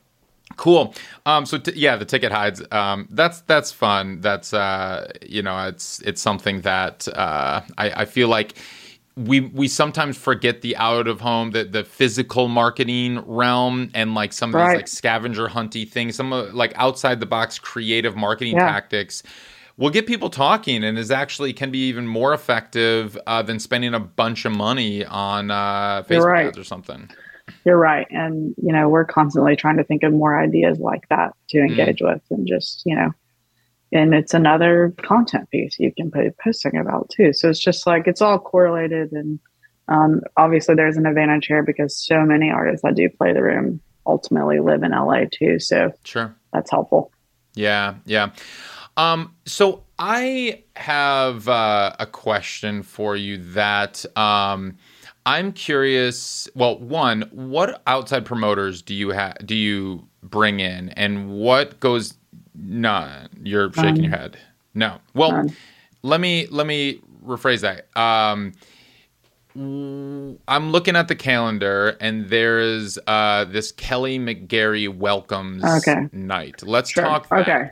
Cool. 0.58 0.94
Um, 1.26 1.46
so 1.46 1.58
t- 1.58 1.72
yeah, 1.76 1.96
the 1.96 2.04
ticket 2.06 2.32
hides. 2.32 2.62
Um, 2.72 3.08
that's 3.10 3.40
that's 3.42 3.72
fun. 3.72 4.20
That's 4.20 4.54
uh, 4.54 5.10
you 5.26 5.42
know, 5.42 5.68
it's 5.70 6.02
it's 6.02 6.22
something 6.22 6.62
that 6.62 7.08
uh, 7.08 7.62
I, 7.78 8.02
I 8.02 8.06
feel 8.06 8.28
like 8.28 8.56
we 9.18 9.42
we 9.42 9.68
sometimes 9.68 10.18
forget 10.18 10.62
the 10.62 10.76
out 10.78 11.08
of 11.08 11.22
home, 11.22 11.52
the 11.52 11.64
the 11.64 11.84
physical 11.84 12.48
marketing 12.48 13.20
realm, 13.26 13.92
and 13.94 14.16
like 14.16 14.34
some 14.34 14.56
of 14.56 14.66
these 14.66 14.76
like 14.76 14.88
scavenger 14.88 15.48
hunty 15.48 15.88
things, 15.90 16.16
some 16.16 16.32
of 16.34 16.54
like 16.54 16.74
outside 16.76 17.20
the 17.20 17.26
box 17.26 17.60
creative 17.60 18.16
marketing 18.16 18.56
Yeah. 18.56 18.68
tactics. 18.68 19.24
Will 19.78 19.90
get 19.90 20.06
people 20.06 20.30
talking 20.30 20.84
and 20.84 20.98
is 20.98 21.10
actually 21.10 21.54
can 21.54 21.72
be 21.72 21.88
even 21.88 22.06
more 22.06 22.34
effective 22.34 23.18
uh, 23.26 23.42
than 23.42 23.58
spending 23.58 23.94
a 23.96 24.00
bunch 24.00 24.46
of 24.46 24.52
money 24.52 25.04
on 25.06 25.50
uh, 25.50 26.04
Facebook 26.04 26.26
right. 26.26 26.48
ads 26.48 26.58
or 26.58 26.64
something. 26.64 27.10
You're 27.66 27.78
right. 27.78 28.06
And, 28.12 28.54
you 28.62 28.72
know, 28.72 28.90
we're 28.90 29.06
constantly 29.06 29.56
trying 29.56 29.78
to 29.78 29.84
think 29.84 30.04
of 30.04 30.14
more 30.14 30.40
ideas 30.40 30.78
like 30.80 31.08
that 31.10 31.34
to 31.50 31.58
Mm-hmm. 31.58 31.80
engage 31.80 32.02
with 32.02 32.22
and 32.30 32.46
just, 32.48 32.84
you 32.86 32.96
know, 32.96 33.12
and 33.92 34.14
it's 34.14 34.34
another 34.34 34.94
content 35.04 35.50
piece 35.50 35.78
you 35.80 35.92
can 35.94 36.12
put 36.12 36.38
posting 36.44 36.78
about 36.78 37.10
too. 37.10 37.34
So 37.34 37.50
it's 37.50 37.60
just 37.60 37.86
like 37.86 38.08
it's 38.08 38.22
all 38.22 38.40
correlated. 38.40 39.12
And 39.12 39.40
um, 39.88 40.22
obviously, 40.38 40.76
there's 40.76 40.98
an 40.98 41.06
advantage 41.06 41.48
here 41.48 41.64
because 41.64 41.96
so 41.96 42.24
many 42.26 42.50
artists 42.50 42.84
that 42.84 42.96
do 42.96 43.10
play 43.10 43.34
the 43.34 43.44
room 43.44 43.82
ultimately 44.06 44.60
live 44.60 44.84
in 44.84 44.92
LA 44.92 45.26
too. 45.32 45.60
So 45.60 45.92
Sure. 46.04 46.36
that's 46.54 46.72
helpful. 46.72 47.12
Yeah, 47.54 47.96
yeah. 48.06 48.32
Um, 48.98 49.34
so 49.46 49.84
I 50.00 50.64
have 50.76 51.48
uh, 51.48 51.94
a 52.00 52.06
question 52.06 52.84
for 52.84 53.16
you 53.16 53.38
that 53.54 54.06
um, 54.18 54.78
I'm 55.26 55.52
curious. 55.52 56.50
Well, 56.56 56.80
one, 56.80 57.24
what 57.32 57.82
outside 57.88 58.26
promoters 58.26 58.82
do 58.82 58.94
you 58.94 59.10
have? 59.10 59.38
Do 59.46 59.56
you 59.56 60.08
bring 60.24 60.60
in, 60.60 60.90
and 60.90 61.30
what 61.32 61.80
goes? 61.80 62.16
None. 62.64 63.30
You're 63.44 63.72
shaking 63.74 64.04
your 64.04 64.12
head. 64.16 64.38
No. 64.74 65.00
Well, 65.14 65.32
None. 65.32 65.56
let 66.04 66.22
me 66.22 66.48
let 66.52 66.68
me 66.68 67.02
rephrase 67.26 67.62
that. 67.62 67.88
Um, 68.00 68.54
I'm 69.56 70.72
looking 70.72 70.96
at 70.96 71.08
the 71.10 71.16
calendar, 71.16 71.98
and 72.00 72.30
there 72.30 72.60
is 72.60 72.98
uh, 73.08 73.46
this 73.46 73.72
Kelly 73.74 74.18
McGarry 74.18 74.88
welcomes 74.94 75.64
Okay. 75.64 76.08
night. 76.14 76.64
Let's 76.64 76.92
Sure. 76.92 77.04
talk 77.04 77.28
that. 77.30 77.42
Okay. 77.50 77.70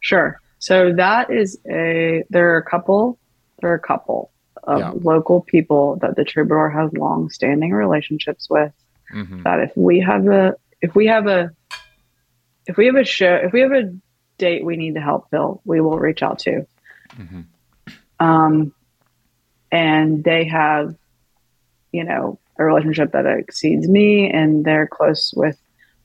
Sure. 0.00 0.38
So 0.58 0.92
that 0.92 1.30
is 1.30 1.58
a 1.68 2.22
there 2.30 2.54
are 2.54 2.58
a 2.58 2.62
couple 2.62 3.18
there 3.60 3.70
are 3.70 3.74
a 3.76 3.80
couple 3.80 4.30
of 4.64 4.78
Yeah. 4.78 4.92
local 5.02 5.40
people 5.42 5.96
that 6.02 6.16
the 6.16 6.24
troubadour 6.24 6.68
has 6.70 6.92
long 6.92 7.30
standing 7.30 7.72
relationships 7.72 8.48
with 8.50 8.72
Mhm. 9.12 9.42
that 9.44 9.58
if 9.60 9.72
we 9.76 9.98
have 10.00 10.26
a 10.28 10.54
if 10.82 10.94
we 10.94 11.06
have 11.06 11.26
a 11.26 11.50
if 12.66 12.76
we 12.76 12.86
have 12.86 12.96
a 12.96 13.04
show 13.04 13.34
if 13.42 13.52
we 13.52 13.60
have 13.60 13.72
a 13.72 13.92
date 14.38 14.64
we 14.64 14.76
need 14.76 14.94
to 14.94 15.00
help 15.00 15.28
fill 15.30 15.60
we 15.64 15.80
will 15.80 15.98
reach 15.98 16.22
out 16.22 16.38
to. 16.40 16.66
Mhm. 17.16 17.44
um 18.20 18.72
and 19.70 20.24
they 20.24 20.44
have 20.44 20.94
you 21.92 22.04
know 22.04 22.38
a 22.58 22.64
relationship 22.64 23.12
that 23.12 23.26
exceeds 23.26 23.88
me 23.88 24.30
and 24.30 24.64
they're 24.64 24.86
close 24.86 25.32
with 25.36 25.58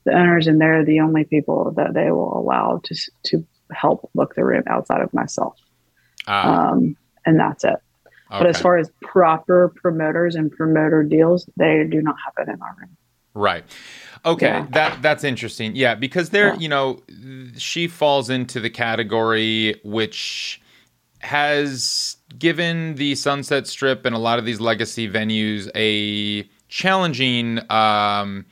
the 0.04 0.12
owners 0.12 0.46
and 0.46 0.60
they're 0.60 0.84
the 0.84 1.00
only 1.00 1.24
people 1.24 1.72
that 1.72 1.94
they 1.94 2.10
will 2.10 2.38
allow 2.38 2.80
to 2.84 2.94
to 3.24 3.46
help 3.72 4.10
book 4.14 4.34
the 4.34 4.44
room 4.44 4.62
outside 4.66 5.02
of 5.02 5.12
myself. 5.12 5.56
Ah, 6.26 6.70
um 6.70 6.96
and 7.26 7.38
that's 7.38 7.64
it. 7.64 7.76
But 8.30 8.46
as 8.46 8.60
far 8.60 8.76
as 8.76 8.90
proper 9.00 9.72
promoters 9.76 10.34
and 10.34 10.50
promoter 10.52 11.02
deals 11.02 11.48
they 11.56 11.84
do 11.84 12.02
not 12.02 12.16
happen 12.24 12.52
in 12.52 12.60
our 12.60 12.76
room. 12.78 12.96
Right. 13.34 13.64
Okay, 14.26 14.46
Yeah. 14.46 14.66
that 14.72 15.02
that's 15.02 15.24
interesting. 15.24 15.74
Yeah, 15.76 15.94
because 15.94 16.30
there, 16.30 16.48
Yeah. 16.54 16.58
you 16.60 16.68
know, 16.68 17.02
she 17.56 17.86
falls 17.88 18.30
into 18.30 18.60
the 18.60 18.70
category 18.70 19.74
which 19.84 20.60
has 21.20 22.16
given 22.38 22.94
the 22.94 23.14
Sunset 23.16 23.66
Strip 23.66 24.04
and 24.06 24.14
a 24.14 24.18
lot 24.18 24.38
of 24.38 24.44
these 24.44 24.60
legacy 24.60 25.08
venues 25.08 25.68
a 25.74 26.48
challenging 26.68 27.58
um 27.70 28.44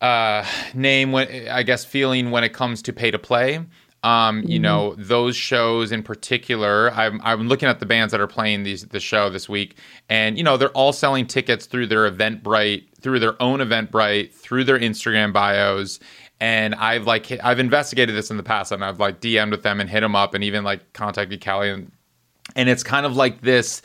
uh 0.00 0.44
name 0.74 1.10
when 1.12 1.48
I 1.48 1.62
guess 1.62 1.84
feeling 1.84 2.30
when 2.30 2.44
it 2.44 2.50
comes 2.52 2.82
to 2.82 2.92
pay 2.92 3.10
to 3.10 3.18
play. 3.18 3.60
Um, 4.04 4.44
you 4.44 4.60
know, 4.60 4.94
those 4.96 5.34
shows 5.34 5.90
in 5.90 6.02
particular, 6.04 6.92
I'm 6.92 7.20
I'm 7.24 7.48
looking 7.48 7.68
at 7.68 7.80
the 7.80 7.86
bands 7.86 8.12
that 8.12 8.20
are 8.20 8.28
playing 8.28 8.62
these 8.62 8.86
the 8.86 9.00
show 9.00 9.28
this 9.28 9.48
week, 9.48 9.76
and 10.08 10.38
you 10.38 10.44
know, 10.44 10.56
they're 10.56 10.70
all 10.70 10.92
selling 10.92 11.26
tickets 11.26 11.66
through 11.66 11.88
their 11.88 12.08
Eventbrite, 12.10 12.84
through 13.00 13.18
their 13.18 13.40
own 13.42 13.58
Eventbrite, 13.58 14.32
through 14.32 14.64
their 14.64 14.78
Instagram 14.78 15.32
bios. 15.32 15.98
And 16.40 16.76
I've 16.76 17.06
like 17.06 17.26
hit- 17.26 17.44
I've 17.44 17.58
investigated 17.58 18.14
this 18.14 18.30
in 18.30 18.36
the 18.36 18.44
past, 18.44 18.70
and 18.70 18.84
I've 18.84 19.00
like 19.00 19.20
DM'd 19.20 19.50
with 19.50 19.64
them 19.64 19.80
and 19.80 19.90
hit 19.90 20.00
them 20.00 20.14
up, 20.14 20.32
and 20.32 20.44
even 20.44 20.62
like 20.62 20.92
contacted 20.92 21.44
Callie, 21.44 21.70
and 21.70 21.90
and 22.54 22.68
it's 22.68 22.84
kind 22.84 23.04
of 23.04 23.16
like 23.16 23.40
this 23.40 23.82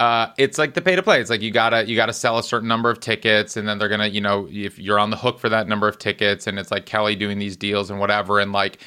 uh, 0.00 0.28
it's 0.38 0.58
like 0.58 0.74
the 0.74 0.80
pay 0.80 0.94
to 0.94 1.02
play. 1.02 1.20
It's 1.20 1.30
like 1.30 1.42
you 1.42 1.50
gotta 1.50 1.88
you 1.88 1.96
gotta 1.96 2.12
sell 2.12 2.38
a 2.38 2.42
certain 2.42 2.68
number 2.68 2.88
of 2.88 3.00
tickets, 3.00 3.56
and 3.56 3.66
then 3.66 3.78
they're 3.78 3.88
gonna 3.88 4.06
you 4.06 4.20
know 4.20 4.48
if 4.50 4.78
you're 4.78 4.98
on 4.98 5.10
the 5.10 5.16
hook 5.16 5.40
for 5.40 5.48
that 5.48 5.66
number 5.66 5.88
of 5.88 5.98
tickets, 5.98 6.46
and 6.46 6.58
it's 6.58 6.70
like 6.70 6.86
Kelly 6.86 7.16
doing 7.16 7.38
these 7.38 7.56
deals 7.56 7.90
and 7.90 7.98
whatever, 7.98 8.38
and 8.38 8.52
like 8.52 8.78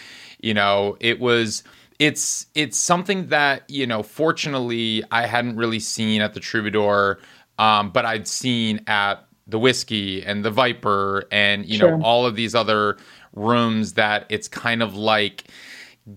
you 0.42 0.54
know 0.54 0.98
it 1.00 1.20
was 1.20 1.64
it's 2.00 2.48
it's 2.56 2.78
something 2.78 3.28
that 3.28 3.64
you 3.70 3.86
know 3.86 4.04
fortunately 4.04 5.04
I 5.12 5.28
hadn't 5.28 5.56
really 5.56 5.80
seen 5.80 6.22
at 6.22 6.34
the 6.34 6.39
Troubadour, 6.39 7.20
um, 7.60 7.92
but 7.92 8.06
I'd 8.06 8.28
seen 8.28 8.82
at 8.88 9.26
the 9.48 9.60
whiskey 9.60 10.24
and 10.24 10.44
the 10.44 10.52
Viper 10.52 11.26
and 11.32 11.66
you 11.66 11.78
Sure. 11.78 11.98
know 11.98 12.04
all 12.04 12.26
of 12.26 12.36
these 12.36 12.56
other 12.56 12.98
rooms 13.34 13.94
that 13.94 14.26
it's 14.30 14.48
kind 14.48 14.82
of 14.82 14.96
like 14.96 15.46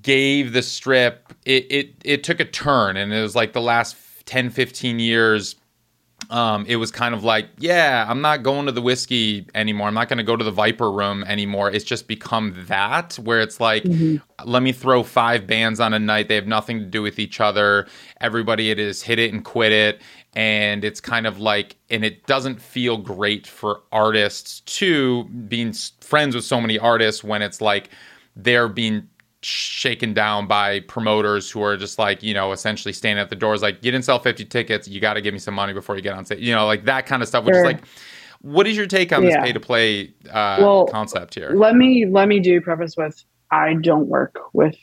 gave 0.01 0.53
the 0.53 0.63
strip 0.63 1.35
it, 1.45 1.67
it 1.71 1.95
it 2.05 2.25
took 2.25 2.41
a 2.41 2.45
turn 2.45 2.97
and 2.97 3.13
it 3.13 3.21
was 3.21 3.37
like 3.37 3.53
the 3.53 3.61
last 3.61 3.97
10 4.27 4.51
15 4.51 4.99
years 4.99 5.57
um, 6.31 6.65
it 6.67 6.77
was 6.77 6.91
kind 6.91 7.15
of 7.15 7.25
like, 7.25 7.49
yeah, 7.59 8.07
I'm 8.09 8.21
not 8.21 8.43
going 8.43 8.67
to 8.67 8.73
the 8.73 8.83
whiskey 8.83 9.47
anymore. 9.55 9.89
I'm 9.89 9.95
not 9.95 10.09
going 10.09 10.19
to 10.19 10.25
go 10.25 10.37
to 10.37 10.45
the 10.45 10.51
Viper 10.51 10.91
room 10.91 11.25
anymore. 11.25 11.71
It's 11.71 11.85
just 11.85 12.09
become 12.09 12.55
that 12.67 13.15
where 13.15 13.41
it's 13.41 13.61
like, 13.61 13.85
let 14.45 14.63
me 14.63 14.73
throw 14.73 15.03
five 15.03 15.47
bands 15.47 15.81
on 15.81 15.95
a 15.95 15.99
night. 15.99 16.29
They 16.29 16.35
have 16.35 16.47
nothing 16.47 16.79
to 16.81 16.85
do 16.87 17.03
with 17.03 17.19
each 17.19 17.41
other. 17.41 17.87
Everybody 18.21 18.71
it 18.71 18.79
is 18.79 19.03
hit 19.03 19.19
it 19.19 19.33
and 19.33 19.45
quit 19.45 19.73
it. 19.73 20.01
And 20.35 20.85
it's 20.85 21.01
kind 21.01 21.27
of 21.27 21.39
like, 21.39 21.77
and 21.91 22.05
it 22.05 22.27
doesn't 22.27 22.61
feel 22.61 22.97
great 22.97 23.47
for 23.47 23.83
artists 23.93 24.61
to 24.61 25.25
being 25.25 25.73
friends 26.01 26.35
with 26.35 26.45
so 26.45 26.61
many 26.61 26.79
artists 26.79 27.23
when 27.23 27.41
it's 27.43 27.61
like 27.61 27.91
they're 28.37 28.69
being 28.69 29.09
shaken 29.45 30.15
down 30.15 30.47
by 30.47 30.81
promoters 30.81 31.51
who 31.51 31.63
are 31.63 31.77
just 31.77 31.99
like 31.99 32.23
you 32.23 32.33
know 32.33 32.53
essentially 32.53 32.93
standing 32.93 33.21
at 33.23 33.29
the 33.31 33.37
doors 33.37 33.61
like 33.63 33.77
you 33.83 33.91
didn't 33.93 34.05
sell 34.05 34.19
50 34.19 34.45
tickets 34.47 34.89
you 34.89 35.01
got 35.01 35.15
to 35.15 35.21
give 35.21 35.35
me 35.35 35.39
some 35.39 35.55
money 35.55 35.73
before 35.73 35.97
you 35.97 36.03
get 36.03 36.15
on 36.15 36.25
stage 36.25 36.41
you 36.41 36.55
know 36.55 36.67
like 36.67 36.85
that 36.87 37.05
kind 37.07 37.23
of 37.23 37.29
stuff 37.29 37.45
which 37.45 37.53
Sure. 37.55 37.61
is 37.61 37.65
like 37.65 37.85
what 38.41 38.67
is 38.67 38.77
your 38.77 38.87
take 38.87 39.13
on 39.13 39.23
this 39.25 39.35
pay 39.37 39.53
to 39.53 39.61
play 39.61 40.15
uh, 40.31 40.57
Well, 40.61 40.87
concept 40.87 41.35
here 41.35 41.51
let 41.55 41.77
me 41.77 42.07
let 42.07 42.29
me 42.29 42.41
do 42.41 42.61
preface 42.61 42.97
with 42.97 43.23
I 43.51 43.75
don't 43.75 44.09
work 44.09 44.37
with 44.53 44.77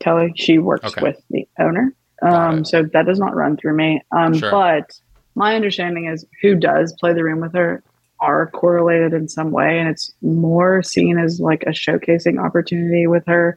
Kelly. 0.00 0.32
She 0.36 0.58
works 0.58 0.92
Okay. 0.92 1.02
with 1.02 1.16
the 1.30 1.48
owner. 1.58 1.94
Um, 2.22 2.64
so 2.64 2.82
that 2.92 3.06
does 3.06 3.18
not 3.18 3.34
run 3.34 3.56
through 3.56 3.74
me. 3.74 4.02
Um, 4.16 4.34
Sure. 4.34 4.50
but 4.50 4.90
my 5.34 5.54
understanding 5.54 6.06
is 6.06 6.26
who 6.42 6.54
does 6.56 6.94
play 7.00 7.12
the 7.14 7.24
room 7.24 7.40
with 7.40 7.54
her 7.54 7.82
are 8.20 8.50
correlated 8.50 9.12
in 9.14 9.28
some 9.28 9.52
way 9.52 9.78
and 9.78 9.88
it's 9.88 10.12
more 10.20 10.82
seen 10.82 11.18
as 11.18 11.40
like 11.40 11.62
a 11.62 11.70
showcasing 11.70 12.44
opportunity 12.44 13.06
with 13.06 13.22
her. 13.26 13.56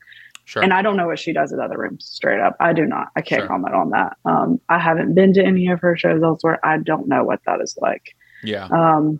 Sure 0.52 0.64
And 0.64 0.74
I 0.74 0.82
don't 0.82 0.97
know 0.97 1.08
what 1.08 1.20
she 1.20 1.34
does 1.34 1.52
at 1.54 1.60
other 1.60 1.78
rooms 1.78 2.06
straight 2.06 2.39
up. 2.39 2.56
I 2.60 2.74
do 2.74 2.86
not. 2.86 3.08
I 3.16 3.22
can't 3.22 3.41
Sure. 3.41 3.47
comment 3.47 3.74
on 3.74 3.89
that. 3.91 4.18
Um, 4.26 4.60
I 4.70 4.80
haven't 4.80 5.14
been 5.16 5.34
to 5.34 5.43
any 5.43 5.68
of 5.68 5.80
her 5.82 5.95
shows 5.97 6.22
elsewhere. 6.22 6.60
I 6.64 6.78
don't 6.78 7.08
know 7.08 7.24
what 7.24 7.39
that 7.45 7.62
is 7.62 7.78
like. 7.82 8.14
yeah 8.43 8.66
Um, 8.66 9.20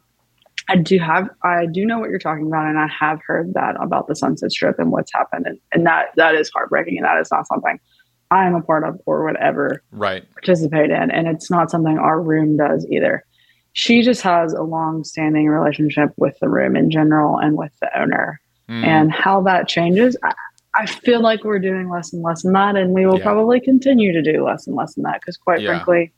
I 0.70 0.76
do 0.76 1.00
have, 1.00 1.30
I 1.44 1.66
do 1.66 1.86
know 1.86 2.00
what 2.00 2.10
you're 2.12 2.20
talking 2.20 2.48
about, 2.48 2.68
and 2.68 2.78
I 2.78 2.88
have 2.88 3.20
heard 3.26 3.54
that 3.56 3.76
about 3.82 4.08
the 4.08 4.16
Sunset 4.16 4.52
Strip 4.52 4.78
and 4.80 4.92
what's 4.92 5.12
happened, 5.12 5.46
and, 5.48 5.60
and 5.74 5.86
that 5.86 6.08
that 6.18 6.36
is 6.36 6.50
heartbreaking, 6.54 6.98
and 6.98 7.06
that 7.06 7.20
is 7.20 7.30
not 7.32 7.48
something 7.48 7.80
I 8.30 8.46
am 8.46 8.56
a 8.56 8.62
part 8.62 8.84
of 8.88 9.00
or 9.06 9.26
would 9.26 9.36
ever 9.38 9.82
right 9.92 10.24
participate 10.34 10.90
in, 10.92 11.12
and 11.12 11.28
it's 11.28 11.50
not 11.52 11.72
something 11.72 11.98
our 11.98 12.22
room 12.22 12.58
does 12.58 12.86
either. 12.90 13.24
She 13.74 14.02
just 14.02 14.22
has 14.22 14.54
a 14.54 14.64
long-standing 14.64 15.48
relationship 15.48 16.10
with 16.18 16.38
the 16.40 16.48
room 16.50 16.76
in 16.76 16.92
general 16.92 17.38
and 17.38 17.58
with 17.58 17.72
the 17.82 17.90
owner, 18.00 18.40
Mm, 18.70 18.86
and 18.86 19.12
how 19.12 19.42
that 19.42 19.68
changes. 19.68 20.16
I, 20.24 20.32
I 20.74 20.86
feel 20.86 21.22
like 21.22 21.44
we're 21.44 21.60
doing 21.60 21.90
less 21.90 22.14
and 22.14 22.22
less 22.24 22.46
in 22.46 22.54
that, 22.54 22.76
and 22.76 22.94
we 22.94 23.06
will 23.06 23.18
Yeah. 23.18 23.24
probably 23.24 23.60
continue 23.60 24.14
to 24.14 24.22
do 24.22 24.46
less 24.46 24.68
and 24.68 24.76
less 24.76 24.96
in 24.96 25.04
that 25.04 25.20
because, 25.22 25.38
quite 25.38 25.62
Yeah. 25.62 25.70
frankly, 25.70 26.14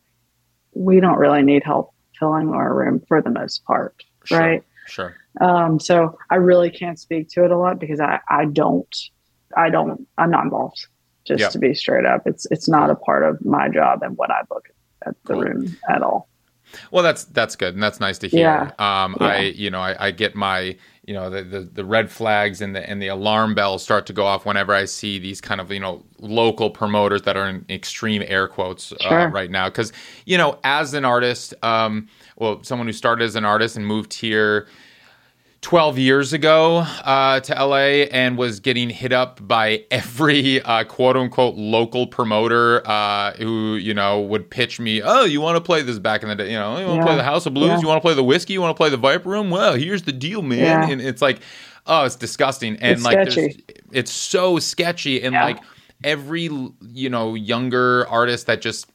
we 0.76 1.00
don't 1.00 1.18
really 1.18 1.42
need 1.42 1.64
help 1.64 1.92
filling 2.20 2.50
our 2.54 2.74
room 2.76 3.02
for 3.08 3.22
the 3.22 3.30
most 3.30 3.64
part, 3.66 3.96
Sure, 4.26 4.40
right? 4.40 4.64
Sure. 4.86 5.16
Um, 5.42 5.80
so 5.80 6.18
I 6.30 6.36
really 6.36 6.70
can't 6.70 7.00
speak 7.00 7.30
to 7.30 7.44
it 7.46 7.52
a 7.52 7.58
lot 7.58 7.80
because 7.80 8.00
I, 8.00 8.20
I 8.30 8.46
don't, 8.46 8.96
I 9.58 9.70
don't, 9.70 10.08
I'm 10.18 10.30
not 10.30 10.44
involved. 10.44 10.86
Just 11.26 11.40
Yep. 11.42 11.52
to 11.52 11.60
be 11.60 11.74
straight 11.74 12.06
up, 12.06 12.24
it's 12.28 12.46
it's 12.52 12.68
not 12.68 12.90
a 12.90 12.96
part 12.96 13.24
of 13.24 13.44
my 13.46 13.70
job 13.70 14.04
and 14.04 14.18
what 14.18 14.30
I 14.30 14.42
book 14.50 14.68
at 15.06 15.16
the 15.24 15.34
Cool. 15.34 15.42
room 15.44 15.78
at 15.90 16.02
all. 16.04 16.28
Well, 16.92 17.02
that's 17.02 17.24
that's 17.26 17.56
good, 17.56 17.74
and 17.76 17.82
that's 17.82 18.00
nice 18.02 18.18
to 18.20 18.28
hear. 18.28 18.42
Yeah. 18.78 19.04
Um, 19.04 19.16
Yeah. 19.22 19.28
I 19.28 19.40
you 19.40 19.70
know 19.72 19.80
I, 19.80 20.08
I 20.08 20.12
get 20.12 20.36
my 20.36 20.76
you 21.06 21.14
know 21.14 21.30
the, 21.30 21.44
the 21.44 21.60
the 21.62 21.84
red 21.86 22.10
flags 22.12 22.62
and 22.62 22.76
the 22.76 22.90
and 22.90 23.02
the 23.02 23.08
alarm 23.08 23.54
bells 23.56 23.84
start 23.84 24.06
to 24.06 24.14
go 24.14 24.26
off 24.26 24.46
whenever 24.46 24.74
I 24.74 24.86
see 24.86 25.20
these 25.20 25.42
kind 25.42 25.60
of 25.60 25.72
you 25.72 25.80
know 25.80 26.04
local 26.20 26.70
promoters 26.70 27.24
that 27.24 27.36
are 27.36 27.50
in 27.50 27.66
extreme 27.70 28.24
air 28.26 28.48
quotes 28.48 28.92
uh, 28.94 28.96
Sure. 29.10 29.30
right 29.30 29.52
now 29.52 29.68
because 29.70 29.92
you 30.26 30.38
know 30.38 30.60
as 30.64 30.94
an 30.94 31.06
artist, 31.06 31.54
um, 31.64 32.08
well, 32.38 32.64
someone 32.64 32.88
who 32.88 32.94
started 32.94 33.26
as 33.26 33.36
an 33.36 33.46
artist 33.46 33.76
and 33.76 33.86
moved 33.86 34.14
here. 34.14 34.68
12 35.64 35.98
years 35.98 36.34
ago 36.34 36.80
uh, 37.06 37.40
to 37.40 37.54
LA 37.54 38.06
and 38.12 38.38
was 38.38 38.60
getting 38.60 38.90
hit 38.90 39.14
up 39.14 39.40
by 39.48 39.84
every 39.90 40.62
uh, 40.62 40.84
quote 40.84 41.16
unquote 41.16 41.56
local 41.56 42.06
promoter 42.06 42.86
uh, 42.86 43.32
who, 43.38 43.76
you 43.76 43.94
know, 43.94 44.20
would 44.20 44.50
pitch 44.50 44.78
me, 44.80 45.02
oh, 45.02 45.24
you 45.24 45.40
want 45.40 45.56
to 45.56 45.62
play 45.62 45.82
this 45.82 46.00
back 46.00 46.22
in 46.22 46.28
the 46.30 46.36
day? 46.36 46.52
You 46.52 46.60
know, 46.60 46.78
you 46.78 46.86
want 46.86 46.98
to 47.00 47.02
Yeah. 47.02 47.06
play 47.06 47.16
the 47.16 47.24
House 47.24 47.46
of 47.46 47.54
Blues? 47.54 47.70
Yeah. 47.70 47.80
You 47.80 47.88
want 47.88 47.98
to 47.98 48.02
play 48.06 48.14
the 48.14 48.24
whiskey? 48.24 48.54
You 48.54 48.62
want 48.62 48.76
to 48.76 48.78
play 48.80 48.90
the 48.90 48.98
Viper 48.98 49.30
Room? 49.30 49.50
Well, 49.50 49.76
here's 49.76 50.04
the 50.04 50.12
deal, 50.12 50.42
man. 50.42 50.60
Yeah. 50.60 50.90
And 50.90 51.02
it's 51.02 51.22
like, 51.22 51.40
oh, 51.88 52.04
it's 52.04 52.18
disgusting. 52.18 52.76
And 52.82 52.98
It's 52.98 53.04
like, 53.04 53.74
it's 53.92 54.12
so 54.12 54.60
sketchy. 54.60 55.24
And 55.24 55.34
like, 55.34 55.60
every, 56.04 56.50
you 56.92 57.10
know, 57.10 57.36
younger 57.36 58.06
artist 58.10 58.48
that 58.48 58.62
just, 58.62 58.88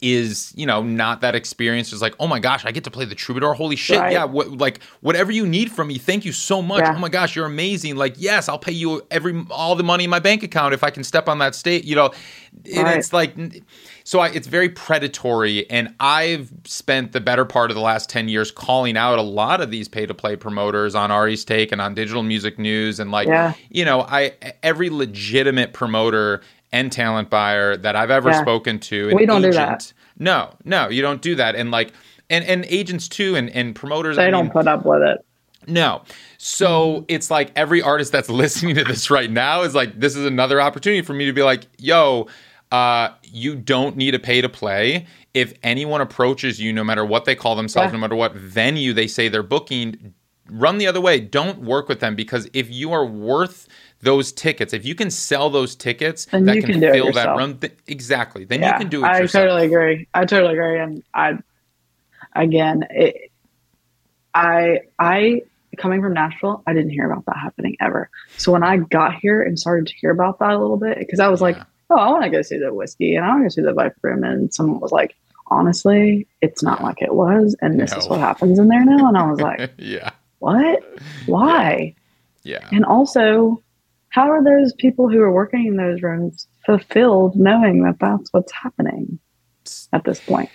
is 0.00 0.52
you 0.56 0.66
know 0.66 0.82
not 0.82 1.20
that 1.20 1.34
experienced 1.34 1.92
is 1.92 2.00
like 2.02 2.14
oh 2.18 2.26
my 2.26 2.38
gosh 2.40 2.64
i 2.64 2.72
get 2.72 2.84
to 2.84 2.90
play 2.90 3.04
the 3.04 3.14
troubadour 3.14 3.54
holy 3.54 3.76
shit 3.76 3.98
Right. 3.98 4.12
yeah 4.12 4.24
what 4.24 4.48
like 4.58 4.80
whatever 5.00 5.30
you 5.32 5.46
need 5.46 5.70
from 5.70 5.88
me 5.88 5.98
thank 5.98 6.24
you 6.24 6.32
so 6.32 6.62
much 6.62 6.80
Yeah. 6.80 6.94
oh 6.96 6.98
my 6.98 7.08
gosh 7.08 7.36
you're 7.36 7.46
amazing 7.46 7.96
like 7.96 8.14
yes 8.16 8.48
i'll 8.48 8.58
pay 8.58 8.72
you 8.72 9.02
every 9.10 9.44
all 9.50 9.74
the 9.76 9.82
money 9.84 10.04
in 10.04 10.10
my 10.10 10.18
bank 10.18 10.42
account 10.42 10.74
if 10.74 10.82
i 10.82 10.90
can 10.90 11.04
step 11.04 11.28
on 11.28 11.38
that 11.38 11.54
state 11.54 11.84
you 11.84 11.94
know 11.96 12.10
and 12.74 12.82
Right. 12.84 12.98
it's 12.98 13.12
like 13.12 13.34
so 14.04 14.18
I, 14.20 14.28
it's 14.28 14.46
very 14.46 14.68
predatory 14.68 15.68
and 15.70 15.94
i've 16.00 16.50
spent 16.64 17.12
the 17.12 17.20
better 17.20 17.44
part 17.44 17.70
of 17.70 17.74
the 17.74 17.80
last 17.82 18.08
10 18.10 18.28
years 18.28 18.50
calling 18.50 18.96
out 18.96 19.18
a 19.18 19.22
lot 19.22 19.60
of 19.60 19.70
these 19.70 19.88
pay 19.88 20.06
to 20.06 20.14
play 20.14 20.36
promoters 20.36 20.94
on 20.94 21.10
ari's 21.10 21.44
take 21.44 21.72
and 21.72 21.80
on 21.80 21.94
digital 21.94 22.22
music 22.22 22.58
news 22.58 23.00
and 23.00 23.10
like 23.10 23.28
Yeah. 23.28 23.54
you 23.70 23.84
know 23.84 24.02
i 24.02 24.32
every 24.62 24.90
legitimate 24.90 25.72
promoter 25.72 26.42
and 26.72 26.90
talent 26.92 27.30
buyer 27.30 27.76
that 27.76 27.94
i've 27.96 28.10
ever 28.10 28.30
Yeah. 28.30 28.40
spoken 28.42 28.78
to 28.80 29.10
an 29.10 29.16
We 29.16 29.26
don't 29.26 29.42
do 29.42 29.52
that. 29.52 29.92
no, 30.18 30.50
no, 30.64 30.88
you 30.88 31.02
don't 31.02 31.20
do 31.22 31.34
that. 31.36 31.54
And 31.56 31.70
like, 31.70 31.92
and 32.30 32.44
and 32.44 32.64
agents 32.68 33.08
too, 33.08 33.36
and 33.36 33.50
and 33.50 33.74
promoters. 33.74 34.16
They 34.16 34.26
I 34.26 34.30
don't 34.30 34.44
mean, 34.46 34.52
put 34.52 34.66
up 34.66 34.84
with 34.86 35.02
it. 35.02 35.18
no. 35.66 36.02
So 36.38 37.04
it's 37.08 37.30
like 37.30 37.52
every 37.56 37.82
artist 37.82 38.10
that's 38.12 38.28
listening 38.42 38.74
to 38.76 38.84
this 38.84 39.10
right 39.10 39.30
now 39.30 39.62
is 39.62 39.74
like, 39.74 39.98
this 40.00 40.16
is 40.16 40.24
another 40.26 40.60
opportunity 40.60 41.02
for 41.02 41.12
me 41.14 41.26
to 41.26 41.32
be 41.32 41.42
like, 41.42 41.66
yo, 41.78 42.26
uh, 42.72 43.10
you 43.22 43.54
don't 43.54 43.96
need 43.96 44.12
to 44.12 44.18
pay 44.18 44.40
to 44.40 44.48
play. 44.48 45.06
If 45.34 45.52
anyone 45.62 46.00
approaches 46.00 46.60
you, 46.60 46.72
no 46.72 46.82
matter 46.84 47.04
what 47.04 47.24
they 47.26 47.34
call 47.34 47.54
themselves, 47.54 47.88
Yeah. 47.88 47.92
no 47.92 47.98
matter 48.00 48.16
what 48.16 48.34
venue 48.34 48.92
they 48.92 49.06
say 49.06 49.28
they're 49.28 49.42
booking, 49.42 50.14
run 50.50 50.78
the 50.78 50.86
other 50.86 51.00
way. 51.00 51.20
Don't 51.20 51.58
work 51.60 51.88
with 51.88 52.00
them 52.00 52.16
because 52.16 52.48
if 52.52 52.70
you 52.70 52.92
are 52.92 53.04
worth 53.06 53.68
those 54.02 54.32
tickets, 54.32 54.72
if 54.72 54.84
you 54.84 54.94
can 54.94 55.10
sell 55.10 55.48
those 55.48 55.74
tickets 55.76 56.26
Then 56.26 56.44
that 56.46 56.56
you 56.56 56.62
can, 56.62 56.72
can 56.72 56.80
do 56.80 56.88
it 56.88 56.92
fill 56.92 57.12
that 57.12 57.36
room, 57.36 57.58
th- 57.58 57.72
exactly. 57.86 58.44
Then 58.44 58.60
yeah, 58.60 58.72
you 58.72 58.78
can 58.78 58.88
do 58.88 59.04
it 59.04 59.08
I 59.08 59.20
yourself. 59.20 59.44
totally 59.44 59.66
agree. 59.66 60.08
I 60.12 60.24
totally 60.24 60.52
agree. 60.54 60.78
And 60.78 61.02
I, 61.14 61.38
again, 62.34 62.84
it, 62.90 63.30
I, 64.34 64.80
I, 64.98 65.42
coming 65.78 66.02
from 66.02 66.14
Nashville, 66.14 66.62
I 66.66 66.72
didn't 66.72 66.90
hear 66.90 67.10
about 67.10 67.26
that 67.26 67.36
happening 67.36 67.76
ever. 67.80 68.10
So 68.38 68.50
when 68.52 68.64
I 68.64 68.78
got 68.78 69.14
here 69.14 69.40
and 69.40 69.58
started 69.58 69.86
to 69.86 69.94
hear 69.94 70.10
about 70.10 70.40
that 70.40 70.50
a 70.50 70.58
little 70.58 70.78
bit, 70.78 70.98
because 70.98 71.20
I 71.20 71.28
was 71.28 71.40
like, 71.40 71.56
oh, 71.88 71.96
I 71.96 72.10
want 72.10 72.24
to 72.24 72.30
go 72.30 72.42
see 72.42 72.58
the 72.58 72.74
whiskey 72.74 73.14
and 73.14 73.24
I 73.24 73.28
want 73.28 73.40
to 73.40 73.44
go 73.44 73.48
see 73.50 73.62
the 73.62 73.72
Viper 73.72 73.96
Room. 74.02 74.24
And 74.24 74.52
someone 74.52 74.80
was 74.80 74.90
like, 74.90 75.14
honestly, 75.46 76.26
it's 76.40 76.62
not 76.62 76.82
like 76.82 77.00
it 77.02 77.14
was. 77.14 77.54
And 77.60 77.78
this 77.78 77.92
is 77.92 78.08
what 78.08 78.18
happens 78.18 78.58
in 78.58 78.66
there 78.66 78.84
now. 78.84 79.08
And 79.08 79.16
I 79.16 79.30
was 79.30 79.40
like, 79.40 79.72
yeah. 79.78 80.10
what? 80.40 80.82
Why? 81.26 81.94
Yeah. 82.42 82.68
And 82.72 82.84
also, 82.84 83.62
how 84.12 84.30
are 84.30 84.44
those 84.44 84.72
people 84.74 85.08
who 85.08 85.20
are 85.20 85.32
working 85.32 85.66
in 85.66 85.76
those 85.76 86.02
rooms 86.02 86.46
fulfilled 86.66 87.34
knowing 87.34 87.82
that 87.84 87.96
that's 87.98 88.32
what's 88.32 88.52
happening 88.52 89.18
at 89.92 90.04
this 90.04 90.20
point? 90.20 90.50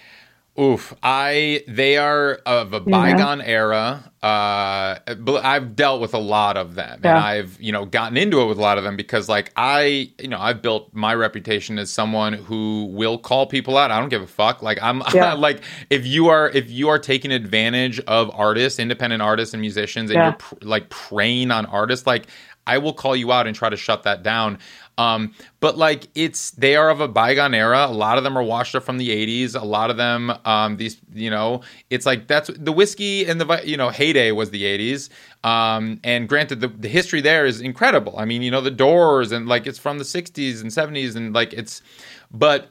Oof, 0.60 0.96
I 1.04 1.64
they 1.68 1.98
are 1.98 2.40
of 2.48 2.74
a 2.74 2.80
bygone 2.80 3.42
era. 3.42 4.12
Uh, 4.24 4.98
but 5.20 5.46
I've 5.46 5.76
dealt 5.76 6.02
with 6.02 6.16
a 6.16 6.18
lot 6.18 6.58
of 6.58 6.74
them, 6.74 7.02
and 7.04 7.18
I've 7.18 7.62
you 7.62 7.72
know 7.72 7.86
gotten 7.86 8.18
into 8.18 8.42
it 8.42 8.48
with 8.48 8.58
a 8.58 8.62
lot 8.62 8.80
of 8.80 8.84
them 8.84 8.98
because 8.98 9.30
like 9.30 9.52
I 9.56 10.12
you 10.20 10.28
know 10.28 10.40
I've 10.40 10.64
built 10.64 10.90
my 10.94 11.14
reputation 11.14 11.78
as 11.78 11.92
someone 11.92 12.34
who 12.34 12.86
will 12.86 13.20
call 13.20 13.46
people 13.46 13.78
out. 13.78 13.92
I 13.92 14.00
don't 14.00 14.10
give 14.10 14.24
a 14.24 14.28
fuck. 14.28 14.64
Like 14.64 14.80
I'm 14.82 15.04
Yeah. 15.14 15.34
like 15.34 15.62
if 15.92 16.08
you 16.08 16.30
are 16.30 16.50
if 16.50 16.72
you 16.72 16.90
are 16.90 16.98
taking 16.98 17.32
advantage 17.32 18.00
of 18.02 18.32
artists, 18.34 18.80
independent 18.80 19.22
artists 19.22 19.54
and 19.54 19.62
musicians, 19.62 20.10
and 20.10 20.18
Yeah. 20.18 20.26
you're 20.30 20.34
pr- 20.38 20.56
like 20.64 20.90
preying 20.90 21.52
on 21.52 21.68
artists, 21.68 22.08
like 22.08 22.26
I 22.68 22.78
will 22.78 22.94
call 22.94 23.16
you 23.16 23.32
out 23.32 23.48
and 23.48 23.56
try 23.56 23.70
to 23.70 23.78
shut 23.78 24.04
that 24.04 24.22
down. 24.22 24.60
Um, 25.00 25.34
but 25.60 25.78
like 25.78 26.08
it's 26.16 26.52
they 26.52 26.76
are 26.76 26.90
of 26.90 27.02
a 27.02 27.08
bygone 27.08 27.54
era. 27.54 27.86
A 27.88 27.94
lot 27.94 28.18
of 28.18 28.24
them 28.24 28.38
are 28.38 28.44
washed 28.44 28.76
up 28.76 28.84
from 28.84 28.98
the 28.98 29.10
'80s. 29.10 29.60
A 29.60 29.64
lot 29.64 29.90
of 29.90 29.98
them, 29.98 30.34
um, 30.44 30.78
these 30.78 30.98
you 31.14 31.30
know, 31.30 31.62
it's 31.90 32.06
like 32.06 32.28
that's 32.28 32.50
the 32.54 32.72
whiskey 32.72 33.26
and 33.26 33.40
the 33.40 33.62
you 33.64 33.78
know 33.78 33.90
heyday 33.90 34.32
was 34.32 34.50
the 34.50 34.64
'80s. 34.64 35.10
Um, 35.44 36.00
and 36.04 36.28
granted, 36.28 36.62
the, 36.62 36.68
the 36.68 36.90
history 36.90 37.22
there 37.22 37.46
is 37.46 37.62
incredible. 37.62 38.18
I 38.18 38.26
mean, 38.26 38.42
you 38.42 38.52
know, 38.52 38.62
the 38.62 38.72
Doors 38.72 39.32
and 39.32 39.48
like 39.48 39.68
it's 39.68 39.80
from 39.80 40.00
the 40.00 40.04
'60s 40.04 40.62
and 40.62 40.72
'70s 40.72 41.16
and 41.16 41.34
like 41.34 41.54
it's, 41.54 41.82
but 42.32 42.70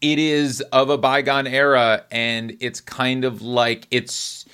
it 0.00 0.18
is 0.18 0.60
of 0.72 0.90
a 0.90 0.98
bygone 0.98 1.46
era 1.46 2.04
and 2.10 2.56
it's 2.60 2.80
kind 2.80 3.24
of 3.24 3.42
like 3.42 3.86
it's 3.90 4.44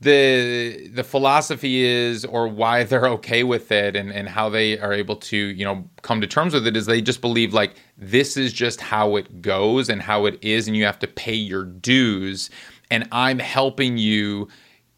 the 0.00 0.88
the 0.94 1.04
philosophy 1.04 1.84
is 1.84 2.24
or 2.24 2.48
why 2.48 2.84
they're 2.90 3.08
okay 3.08 3.44
with 3.44 3.70
it 3.70 3.96
and 3.96 4.10
and 4.12 4.28
how 4.28 4.48
they 4.48 4.78
are 4.78 4.92
able 4.92 5.16
to 5.16 5.36
you 5.36 5.64
know 5.64 5.84
come 6.02 6.20
to 6.20 6.26
terms 6.26 6.54
with 6.54 6.66
it 6.66 6.76
is 6.76 6.86
they 6.86 7.02
just 7.02 7.20
believe 7.20 7.52
like 7.52 7.74
this 7.98 8.36
is 8.36 8.52
just 8.52 8.80
how 8.80 9.16
it 9.16 9.42
goes 9.42 9.88
and 9.88 10.02
how 10.02 10.26
it 10.26 10.38
is 10.42 10.66
and 10.66 10.76
you 10.76 10.84
have 10.84 10.98
to 10.98 11.06
pay 11.06 11.34
your 11.34 11.64
dues. 11.64 12.50
And 12.92 13.06
i'm 13.12 13.38
helping 13.38 13.98
you 13.98 14.48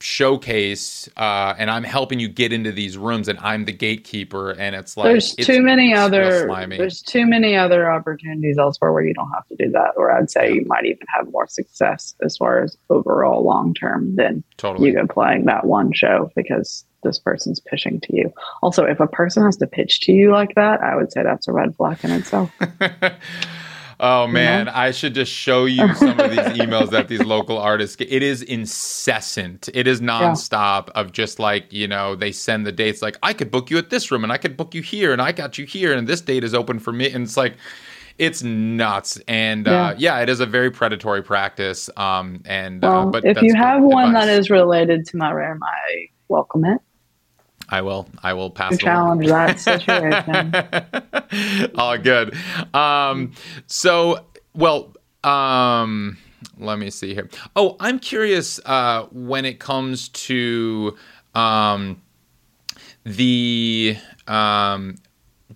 showcase 0.02 1.08
uh, 1.16 1.54
and 1.58 1.70
i'm 1.70 1.84
helping 1.84 2.18
you 2.18 2.28
get 2.28 2.52
into 2.52 2.72
these 2.72 2.98
rooms 2.98 3.28
and 3.28 3.38
i'm 3.38 3.64
the 3.64 3.72
gatekeeper 3.72 4.50
and 4.50 4.74
it's 4.74 4.96
like 4.96 5.06
there's 5.06 5.34
it's 5.38 5.46
too 5.46 5.62
many 5.62 5.94
other 5.94 6.46
slimy. 6.46 6.76
there's 6.76 7.00
too 7.00 7.26
many 7.26 7.56
other 7.56 7.90
opportunities 7.90 8.58
elsewhere 8.58 8.92
where 8.92 9.04
you 9.04 9.14
don't 9.14 9.30
have 9.30 9.46
to 9.46 9.56
do 9.56 9.70
that 9.70 9.92
or 9.96 10.10
i'd 10.12 10.30
say 10.30 10.52
you 10.52 10.64
might 10.66 10.84
even 10.84 11.06
have 11.08 11.30
more 11.30 11.46
success 11.46 12.14
as 12.22 12.36
far 12.36 12.62
as 12.62 12.76
overall 12.90 13.44
long 13.44 13.72
term 13.74 14.16
than 14.16 14.42
totally. 14.56 14.88
you 14.88 14.94
go 14.94 15.06
playing 15.06 15.44
that 15.44 15.64
one 15.64 15.92
show 15.92 16.30
because 16.34 16.84
this 17.02 17.18
person's 17.18 17.58
pitching 17.58 17.98
to 18.00 18.14
you. 18.14 18.32
Also 18.62 18.84
if 18.84 19.00
a 19.00 19.08
person 19.08 19.44
has 19.44 19.56
to 19.56 19.66
pitch 19.66 20.00
to 20.02 20.12
you 20.12 20.32
like 20.32 20.54
that 20.56 20.80
i 20.80 20.96
would 20.96 21.12
say 21.12 21.22
that's 21.22 21.48
a 21.48 21.52
red 21.52 21.74
flag 21.76 21.98
in 22.02 22.10
itself 22.10 22.50
Oh 24.04 24.26
man, 24.26 24.68
I 24.68 24.90
should 24.90 25.14
just 25.14 25.30
show 25.32 25.64
you 25.64 25.94
some 25.94 26.18
of 26.18 26.28
these 26.30 26.40
emails 26.40 26.90
that 26.90 27.06
these 27.06 27.22
local 27.22 27.56
artists 27.56 27.94
get. 27.94 28.10
It 28.12 28.22
is 28.24 28.42
incessant. 28.42 29.68
It 29.72 29.86
is 29.86 30.00
nonstop 30.00 30.88
of 30.90 31.12
just 31.12 31.38
like, 31.38 31.72
you 31.72 31.86
know, 31.86 32.16
they 32.16 32.32
send 32.32 32.66
the 32.66 32.72
dates 32.72 33.00
like 33.00 33.16
I 33.22 33.32
could 33.32 33.52
book 33.52 33.70
you 33.70 33.78
at 33.78 33.90
this 33.90 34.10
room 34.10 34.24
and 34.24 34.32
I 34.32 34.38
could 34.38 34.56
book 34.56 34.74
you 34.74 34.82
here 34.82 35.12
and 35.12 35.22
I 35.22 35.30
got 35.30 35.56
you 35.56 35.66
here 35.66 35.94
and 35.96 36.08
this 36.08 36.20
date 36.20 36.42
is 36.42 36.52
open 36.52 36.80
for 36.80 36.92
me 36.92 37.12
and 37.12 37.22
it's 37.24 37.36
like 37.36 37.54
it's 38.18 38.42
nuts 38.42 39.20
and 39.28 39.66
Yeah. 39.66 39.72
uh 39.72 39.94
yeah, 39.96 40.18
it 40.20 40.28
is 40.28 40.40
a 40.40 40.46
very 40.46 40.70
predatory 40.70 41.22
practice 41.22 41.88
um 41.96 42.42
and 42.44 42.84
uh, 42.84 42.88
well 42.88 43.10
but 43.10 43.24
if 43.24 43.40
you 43.40 43.54
have 43.54 43.82
one 43.82 44.12
that 44.14 44.24
advice. 44.24 44.38
is 44.40 44.50
related 44.50 45.06
to 45.06 45.16
my 45.16 45.30
rare 45.32 45.58
i 45.62 46.06
welcome 46.28 46.64
it 46.64 46.78
I 47.72 47.80
will 47.80 48.06
I 48.22 48.34
will 48.34 48.50
pass 48.50 48.76
challenge 48.76 49.26
that 49.28 49.58
situation 49.58 50.54
All 51.74 51.96
good. 51.96 52.36
Um, 52.74 53.32
so, 53.66 54.26
well, 54.54 54.94
um, 55.24 56.18
let 56.58 56.78
me 56.78 56.90
see 56.90 57.14
here. 57.14 57.30
Oh, 57.56 57.76
I'm 57.80 57.98
curious 57.98 58.60
uh, 58.66 59.06
when 59.10 59.46
it 59.46 59.58
comes 59.58 60.10
to 60.10 60.96
um, 61.34 62.02
the. 63.04 63.96
Um, 64.28 64.96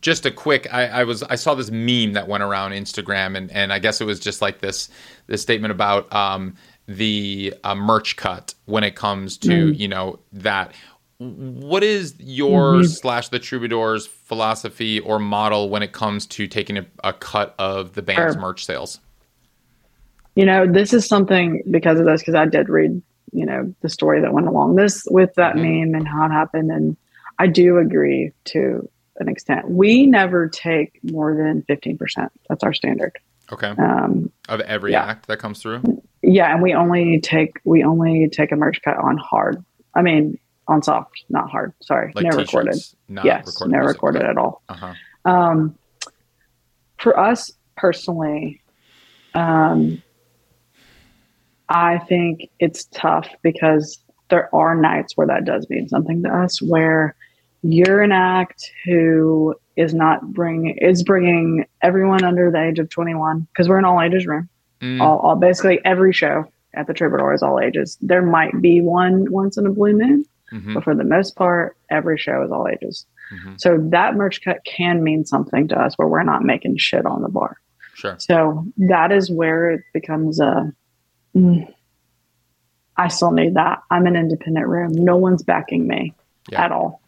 just 0.02 0.26
a 0.26 0.30
quick 0.30 0.72
I, 0.72 0.86
I 0.86 1.04
was 1.04 1.22
I 1.22 1.36
saw 1.36 1.54
this 1.54 1.70
meme 1.70 2.12
that 2.12 2.28
went 2.28 2.42
around 2.42 2.72
Instagram 2.72 3.34
and, 3.34 3.50
and 3.50 3.72
I 3.72 3.78
guess 3.78 4.00
it 4.02 4.04
was 4.04 4.20
just 4.20 4.42
like 4.42 4.60
this 4.60 4.90
this 5.26 5.40
statement 5.40 5.72
about 5.72 6.12
um, 6.12 6.54
the 6.86 7.54
uh, 7.64 7.74
merch 7.74 8.16
cut 8.16 8.54
when 8.66 8.84
it 8.84 8.94
comes 8.94 9.38
to 9.38 9.72
you 9.72 9.88
know 9.88 10.18
that 10.34 10.72
what 11.18 11.82
is 11.82 12.14
your 12.18 12.84
slash 12.84 13.28
the 13.28 13.38
troubadours 13.38 14.06
philosophy 14.06 15.00
or 15.00 15.18
model 15.18 15.70
when 15.70 15.82
it 15.82 15.92
comes 15.92 16.26
to 16.26 16.46
taking 16.46 16.76
a, 16.76 16.86
a 17.04 17.12
cut 17.12 17.54
of 17.58 17.94
the 17.94 18.02
band's 18.02 18.34
Sure. 18.34 18.40
merch 18.42 18.64
sales 18.64 19.00
You 20.34 20.44
know, 20.44 20.66
this 20.70 20.92
is 20.92 21.06
something 21.06 21.62
because 21.70 21.98
of 21.98 22.04
this, 22.04 22.20
because 22.20 22.34
I 22.34 22.44
did 22.44 22.68
read, 22.68 23.00
you 23.32 23.46
know, 23.46 23.74
the 23.80 23.88
story 23.88 24.20
that 24.20 24.34
went 24.34 24.46
along 24.46 24.76
this 24.76 25.06
with 25.10 25.32
that 25.36 25.54
Mhm. 25.56 25.86
meme 25.86 25.94
and 25.94 26.06
how 26.06 26.26
it 26.26 26.30
happened. 26.30 26.70
And 26.70 26.96
I 27.38 27.46
do 27.46 27.78
agree 27.78 28.32
to 28.46 28.86
an 29.18 29.28
extent. 29.30 29.70
We 29.70 30.06
never 30.06 30.46
take 30.46 31.00
more 31.10 31.34
than 31.34 31.62
15%. 31.62 32.30
That's 32.50 32.62
our 32.62 32.74
standard. 32.74 33.12
Okay. 33.50 33.68
Um, 33.78 34.30
Of 34.50 34.60
every 34.60 34.92
yeah. 34.92 35.04
act 35.06 35.26
that 35.28 35.38
comes 35.38 35.62
through. 35.62 35.80
yeah. 36.22 36.52
And 36.52 36.62
we 36.62 36.74
only 36.74 37.18
take, 37.20 37.58
we 37.64 37.82
only 37.82 38.28
take 38.30 38.52
a 38.52 38.56
merch 38.56 38.82
cut 38.84 38.98
on 38.98 39.16
hard. 39.16 39.64
I 39.94 40.02
mean, 40.02 40.36
on 40.68 40.82
soft, 40.82 41.24
not 41.28 41.50
hard. 41.50 41.72
Sorry. 41.80 42.12
Like 42.14 42.24
t-shirts, 42.26 42.52
recorded. 42.52 42.76
yes. 43.24 43.46
recorded. 43.46 43.72
no 43.72 43.78
music. 43.78 43.94
recorded 43.94 44.22
at 44.22 44.36
all. 44.38 44.62
Uh-huh. 44.68 44.94
Um, 45.24 45.78
for 46.98 47.18
us 47.18 47.52
personally, 47.76 48.60
um, 49.34 50.02
I 51.68 51.98
think 51.98 52.48
it's 52.58 52.84
tough 52.92 53.28
because 53.42 53.98
there 54.30 54.52
are 54.54 54.74
nights 54.74 55.16
where 55.16 55.26
that 55.26 55.44
does 55.44 55.68
mean 55.68 55.88
something 55.88 56.22
to 56.22 56.28
us, 56.34 56.60
where 56.62 57.14
you're 57.62 58.02
an 58.02 58.12
act 58.12 58.70
who 58.84 59.54
is 59.76 59.92
not 59.94 60.32
bringing 60.32 60.76
is 60.78 61.02
bringing 61.02 61.66
everyone 61.82 62.24
under 62.24 62.50
the 62.50 62.62
age 62.62 62.78
of 62.78 62.88
21 62.88 63.46
because 63.52 63.68
we're 63.68 63.78
an 63.78 63.84
all 63.84 64.00
ages 64.00 64.26
room. 64.26 64.48
Mm, 64.80 65.00
All, 65.00 65.18
all 65.18 65.36
basically 65.36 65.80
every 65.84 66.12
show 66.12 66.44
at 66.74 66.86
the 66.86 66.94
Troubadour 66.94 67.32
is 67.34 67.42
all 67.42 67.58
ages. 67.60 67.96
There 68.00 68.22
might 68.22 68.60
be 68.60 68.80
one 68.80 69.30
once 69.30 69.56
in 69.56 69.66
a 69.66 69.70
blue 69.70 69.94
moon, 69.96 70.24
mhm, 70.52 70.74
but 70.74 70.84
for 70.84 70.94
the 70.94 71.04
most 71.04 71.36
part, 71.36 71.76
every 71.90 72.18
show 72.18 72.42
is 72.44 72.50
all 72.50 72.68
ages. 72.68 73.06
mhm. 73.32 73.60
So 73.60 73.78
that 73.90 74.14
merch 74.14 74.42
cut 74.42 74.58
can 74.64 75.02
mean 75.02 75.24
something 75.24 75.68
to 75.68 75.78
us 75.80 75.94
where 75.96 76.08
we're 76.08 76.22
not 76.22 76.42
making 76.42 76.76
shit 76.78 77.04
on 77.06 77.22
the 77.22 77.28
bar. 77.28 77.58
Sure. 77.94 78.16
So 78.18 78.66
that 78.76 79.10
is 79.12 79.30
where 79.30 79.70
it 79.70 79.80
becomes 79.94 80.38
a. 80.40 80.72
mm, 81.34 81.72
I 82.96 83.08
still 83.08 83.32
need 83.32 83.54
that. 83.54 83.80
I'm 83.90 84.06
an 84.06 84.16
independent 84.16 84.66
room. 84.68 84.92
No 84.92 85.16
one's 85.16 85.42
backing 85.42 85.86
me 85.86 86.14
Yeah. 86.50 86.64
at 86.64 86.72
all. 86.72 87.02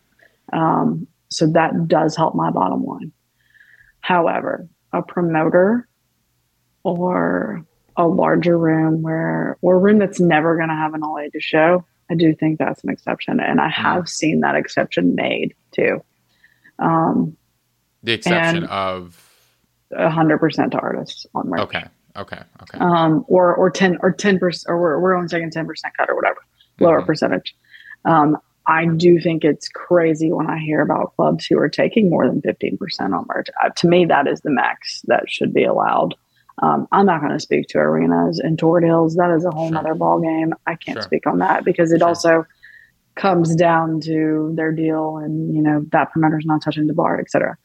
Um, 0.53 1.07
so 1.30 1.47
that 1.53 1.89
does 1.89 2.16
help 2.16 2.34
my 2.34 2.51
bottom 2.51 2.84
line. 2.84 3.12
However, 4.01 4.66
a 4.93 5.03
promoter 5.03 5.86
or 6.84 7.64
a 7.97 8.07
larger 8.07 8.57
room 8.57 9.03
where, 9.03 9.57
or 9.61 9.74
a 9.76 9.78
room 9.78 9.99
that's 9.99 10.20
never 10.20 10.57
going 10.57 10.68
to 10.68 10.74
have 10.74 10.95
an 10.95 11.03
all 11.03 11.18
ages 11.18 11.43
show, 11.45 11.84
I 12.11 12.14
do 12.14 12.34
think 12.34 12.59
that's 12.59 12.82
an 12.84 12.90
exception. 12.90 13.40
And 13.40 13.61
I 13.61 13.68
have 13.68 14.09
seen 14.09 14.40
that 14.40 14.54
exception 14.54 15.14
made 15.14 15.54
too. 15.72 16.02
Um, 16.78 17.36
The 18.02 18.12
exception 18.12 18.64
of. 18.64 19.16
a 19.92 20.11
hundred 20.11 20.38
percent 20.38 20.72
to 20.72 20.78
artists 20.78 21.26
on 21.34 21.48
merch. 21.48 21.61
Okay. 21.61 21.84
Okay. 22.16 22.40
Okay. 22.62 22.78
Um, 22.78 23.24
or 23.28 23.54
or 23.54 23.70
ten 23.70 23.98
or 24.02 24.11
ten 24.12 24.38
percent, 24.38 24.70
or 24.70 24.80
we're, 24.80 24.98
we're 25.00 25.14
only 25.14 25.28
taking 25.28 25.50
ten 25.50 25.66
percent 25.66 25.94
cut 25.96 26.09
or 26.11 26.16
whatever, 26.16 26.40
lower 26.80 27.00
Mhm. 27.02 27.06
percentage. 27.06 27.54
Um, 28.04 28.36
I 28.66 28.86
do 28.86 29.18
think 29.20 29.44
it's 29.44 29.68
crazy 29.68 30.30
when 30.32 30.46
I 30.48 30.59
hear 30.59 30.82
about 30.82 31.14
clubs 31.16 31.46
who 31.46 31.59
are 31.59 31.68
taking 31.68 32.11
more 32.11 32.26
than 32.26 32.40
fifteen 32.42 32.76
percent 32.76 33.14
on 33.14 33.24
merch. 33.28 33.48
Uh, 33.62 33.70
to 33.76 33.88
me, 33.88 34.04
that 34.06 34.26
is 34.26 34.40
the 34.40 34.50
max 34.50 35.02
that 35.06 35.30
should 35.30 35.52
be 35.54 35.64
allowed. 35.64 36.14
Um, 36.62 36.88
I'm 36.92 37.06
not 37.06 37.20
going 37.20 37.32
to 37.32 37.40
speak 37.40 37.68
to 37.68 37.78
arenas 37.78 38.38
and 38.38 38.59
tour 38.59 38.80
deals. 38.80 39.14
That 39.16 39.30
is 39.30 39.44
a 39.44 39.50
whole 39.50 39.68
Sure. 39.68 39.74
nother 39.74 39.94
ball 39.94 40.20
game. 40.20 40.52
I 40.66 40.74
can't 40.74 40.96
Sure. 40.96 41.02
speak 41.02 41.26
on 41.26 41.38
that 41.38 41.64
because 41.64 41.92
it 41.92 41.98
Sure. 42.00 42.09
also 42.09 42.46
comes 43.14 43.54
down 43.56 44.00
to 44.00 44.52
their 44.54 44.70
deal 44.72 45.16
and 45.18 45.52
you 45.54 45.61
know 45.61 45.84
that 45.90 46.11
promoter's 46.12 46.44
not 46.46 46.62
touching 46.62 46.86
the 46.86 46.94
bar, 46.94 47.18
et 47.20 47.30
cetera. 47.30 47.56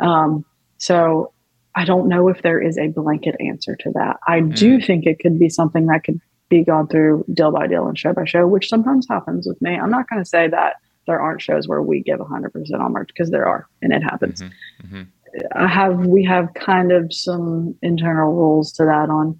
Um, 0.00 0.44
so 0.78 1.32
I 1.74 1.84
don't 1.84 2.08
know 2.08 2.28
if 2.28 2.40
there 2.42 2.60
is 2.60 2.78
a 2.78 2.88
blanket 2.88 3.36
answer 3.40 3.76
to 3.76 3.90
that. 3.92 4.16
I 4.26 4.40
do 4.40 4.80
think 4.80 5.04
it 5.06 5.18
could 5.18 5.38
be 5.38 5.48
something 5.50 5.86
that 5.86 6.04
could 6.04 6.18
be 6.48 6.64
gone 6.64 6.86
through 6.88 7.24
deal 7.34 7.50
by 7.52 7.66
deal 7.66 7.86
and 7.86 7.98
show 7.98 8.12
by 8.14 8.24
show, 8.24 8.46
which 8.46 8.68
sometimes 8.68 9.06
happens 9.08 9.46
with 9.46 9.60
me. 9.60 9.74
I'm 9.76 9.90
not 9.90 10.08
going 10.08 10.22
to 10.22 10.28
say 10.28 10.48
that 10.48 10.76
there 11.06 11.20
aren't 11.20 11.42
shows 11.42 11.68
where 11.68 11.82
we 11.82 12.00
give 12.02 12.18
100% 12.20 12.80
on 12.80 12.92
merch 12.92 13.08
because 13.08 13.30
there 13.30 13.46
are, 13.46 13.66
and 13.82 13.92
it 13.92 14.02
happens. 14.02 14.42
Mhm, 14.42 14.50
mhm. 14.90 15.06
I 15.52 15.66
have 15.66 16.06
we 16.06 16.24
have 16.24 16.54
kind 16.54 16.92
of 16.92 17.12
some 17.12 17.74
internal 17.82 18.32
rules 18.32 18.72
to 18.72 18.84
that 18.84 19.10
on 19.10 19.38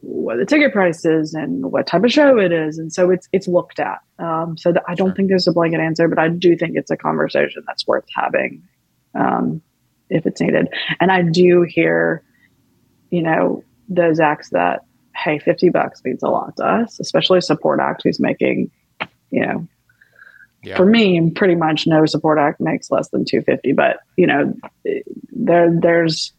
what 0.00 0.36
the 0.36 0.44
ticket 0.44 0.72
price 0.72 1.04
is 1.04 1.32
and 1.32 1.72
what 1.72 1.86
type 1.86 2.04
of 2.04 2.12
show 2.12 2.38
it 2.38 2.52
is, 2.52 2.78
and 2.78 2.92
so 2.92 3.10
it's 3.10 3.28
it's 3.32 3.48
looked 3.48 3.80
at. 3.80 4.00
Um, 4.18 4.56
so 4.56 4.72
that 4.72 4.82
I 4.86 4.94
don't 4.94 5.16
think 5.16 5.28
there's 5.28 5.48
a 5.48 5.52
blanket 5.52 5.80
answer, 5.80 6.08
but 6.08 6.18
I 6.18 6.28
do 6.28 6.56
think 6.56 6.76
it's 6.76 6.90
a 6.90 6.96
conversation 6.96 7.62
that's 7.66 7.86
worth 7.86 8.04
having 8.14 8.62
um, 9.14 9.62
if 10.10 10.26
it's 10.26 10.40
needed. 10.40 10.68
And 11.00 11.10
I 11.10 11.22
do 11.22 11.62
hear, 11.62 12.22
you 13.10 13.22
know, 13.22 13.64
those 13.88 14.20
acts 14.20 14.50
that 14.50 14.84
hey, 15.16 15.38
fifty 15.38 15.70
bucks 15.70 16.02
means 16.04 16.22
a 16.22 16.28
lot 16.28 16.56
to 16.56 16.64
us, 16.64 17.00
especially 17.00 17.38
a 17.38 17.42
support 17.42 17.80
act 17.80 18.02
who's 18.04 18.20
making, 18.20 18.70
you 19.30 19.46
know, 19.46 19.66
Yeah. 20.64 20.76
for 20.76 20.86
me, 20.86 21.30
pretty 21.30 21.54
much 21.54 21.86
no 21.86 22.06
support 22.06 22.38
act 22.38 22.60
makes 22.60 22.90
less 22.90 23.08
than 23.08 23.24
250. 23.24 23.72
But 23.72 23.98
you 24.16 24.26
know, 24.26 24.54
there 25.32 25.70
there's 25.80 26.32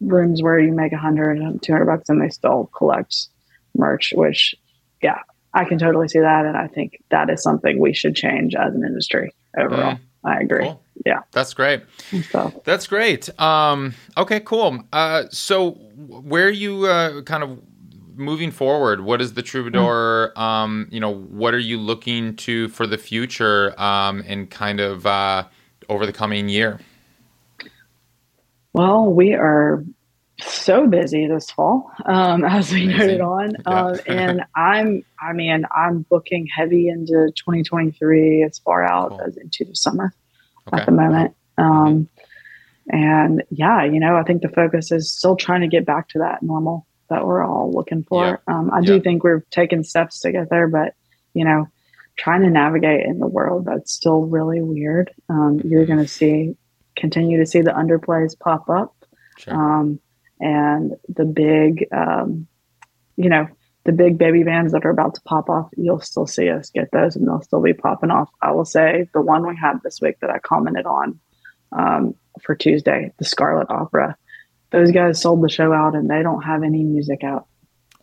rooms 0.00 0.42
where 0.42 0.58
you 0.58 0.72
make 0.72 0.92
100 0.92 1.38
and 1.38 1.62
200 1.62 1.84
bucks 1.84 2.08
and 2.08 2.22
they 2.22 2.28
still 2.28 2.70
collect 2.76 3.26
merch, 3.74 4.12
which 4.14 4.54
yeah, 5.02 5.18
I 5.52 5.64
can 5.64 5.78
totally 5.78 6.08
see 6.08 6.20
that, 6.20 6.46
and 6.46 6.56
I 6.56 6.66
think 6.66 7.02
that 7.10 7.30
is 7.30 7.42
something 7.42 7.78
we 7.78 7.94
should 7.94 8.14
change 8.16 8.54
as 8.54 8.74
an 8.74 8.84
industry 8.84 9.34
overall. 9.56 9.98
I 10.24 10.40
agree. 10.40 10.64
Cool. 10.64 10.82
Yeah. 11.04 11.20
That's 11.32 11.52
great. 11.54 11.82
So 12.30 12.62
That's 12.64 12.86
great. 12.86 13.28
Um, 13.38 13.94
okay, 14.16 14.40
cool. 14.40 14.82
Uh, 14.92 15.24
so, 15.30 15.72
where 15.72 16.46
are 16.46 16.50
you 16.50 16.86
uh, 16.86 17.22
kind 17.22 17.42
of 17.42 17.60
moving 18.16 18.50
forward? 18.50 19.00
What 19.02 19.20
is 19.20 19.34
the 19.34 19.42
Troubadour? 19.42 20.32
Um, 20.38 20.88
you 20.90 21.00
know, 21.00 21.12
what 21.14 21.54
are 21.54 21.58
you 21.58 21.78
looking 21.78 22.36
to 22.36 22.68
for 22.68 22.86
the 22.86 22.98
future 22.98 23.78
um, 23.80 24.22
and 24.26 24.50
kind 24.50 24.80
of 24.80 25.06
uh, 25.06 25.44
over 25.88 26.06
the 26.06 26.12
coming 26.12 26.48
year? 26.48 26.80
Well, 28.72 29.06
we 29.12 29.34
are 29.34 29.84
so 30.40 30.86
busy 30.86 31.26
this 31.28 31.50
fall, 31.50 31.90
um, 32.06 32.44
as 32.48 32.72
we 32.72 32.84
Amazing. 32.84 32.98
noted 32.98 33.20
on. 33.20 33.52
Yeah. 33.66 33.84
Um, 33.84 34.00
and 34.06 34.42
I'm, 34.56 35.04
I 35.22 35.32
mean, 35.32 35.64
I'm 35.74 36.02
booking 36.10 36.46
heavy 36.46 36.88
into 36.88 37.30
2023 37.36 38.42
as 38.42 38.58
far 38.58 38.82
out 38.84 39.10
Cool. 39.10 39.20
as 39.22 39.36
into 39.36 39.64
the 39.64 39.76
summer 39.76 40.12
Okay. 40.68 40.80
at 40.80 40.86
the 40.86 40.92
moment. 40.92 41.34
Um, 41.58 42.08
and 42.90 43.42
yeah, 43.50 43.84
you 43.84 44.00
know, 44.00 44.16
I 44.16 44.22
think 44.24 44.42
the 44.42 44.48
focus 44.48 44.90
is 44.90 45.10
still 45.12 45.36
trying 45.36 45.60
to 45.60 45.68
get 45.68 45.86
back 45.86 46.08
to 46.10 46.18
that 46.18 46.42
normal 46.42 46.86
that 47.08 47.26
we're 47.26 47.44
all 47.44 47.70
looking 47.72 48.02
for. 48.04 48.42
Um, 48.46 48.70
I 48.72 48.80
do 48.80 49.00
think 49.00 49.24
we're 49.24 49.44
taking 49.50 49.82
steps 49.84 50.20
to 50.20 50.32
get 50.32 50.50
there, 50.50 50.68
but 50.68 50.94
you 51.34 51.44
know, 51.44 51.68
trying 52.16 52.42
to 52.42 52.50
navigate 52.50 53.06
in 53.06 53.18
the 53.18 53.26
world 53.26 53.64
that's 53.66 53.92
still 53.92 54.22
really 54.22 54.62
weird. 54.62 55.10
Um, 55.28 55.60
you're 55.64 55.86
going 55.86 55.98
to 55.98 56.08
see, 56.08 56.56
continue 56.96 57.38
to 57.38 57.46
see 57.46 57.60
the 57.60 57.72
underplays 57.72 58.38
pop 58.38 58.68
up 58.70 58.94
Sure. 59.38 59.54
um, 59.54 59.98
and 60.40 60.92
the 61.08 61.24
big, 61.24 61.86
um, 61.92 62.46
you 63.16 63.28
know, 63.28 63.48
the 63.84 63.92
big 63.92 64.16
baby 64.16 64.44
bands 64.44 64.72
that 64.72 64.86
are 64.86 64.90
about 64.90 65.14
to 65.16 65.20
pop 65.22 65.50
off, 65.50 65.68
you'll 65.76 66.00
still 66.00 66.26
see 66.26 66.48
us 66.48 66.70
get 66.70 66.90
those 66.92 67.16
and 67.16 67.26
they'll 67.26 67.42
still 67.42 67.60
be 67.60 67.74
popping 67.74 68.10
off. 68.10 68.30
I 68.40 68.52
will 68.52 68.64
say 68.64 69.08
the 69.12 69.20
one 69.20 69.46
we 69.46 69.56
had 69.56 69.82
this 69.82 70.00
week 70.00 70.20
that 70.20 70.30
I 70.30 70.38
commented 70.38 70.86
on 70.86 71.18
um, 71.72 72.14
for 72.42 72.54
Tuesday, 72.54 73.12
the 73.18 73.24
Scarlet 73.24 73.68
Opera. 73.70 74.16
Those 74.74 74.90
guys 74.90 75.20
sold 75.20 75.42
the 75.42 75.48
show 75.48 75.72
out 75.72 75.94
and 75.94 76.10
they 76.10 76.22
don't 76.22 76.42
have 76.42 76.62
any 76.62 76.82
music 76.82 77.22
out. 77.22 77.46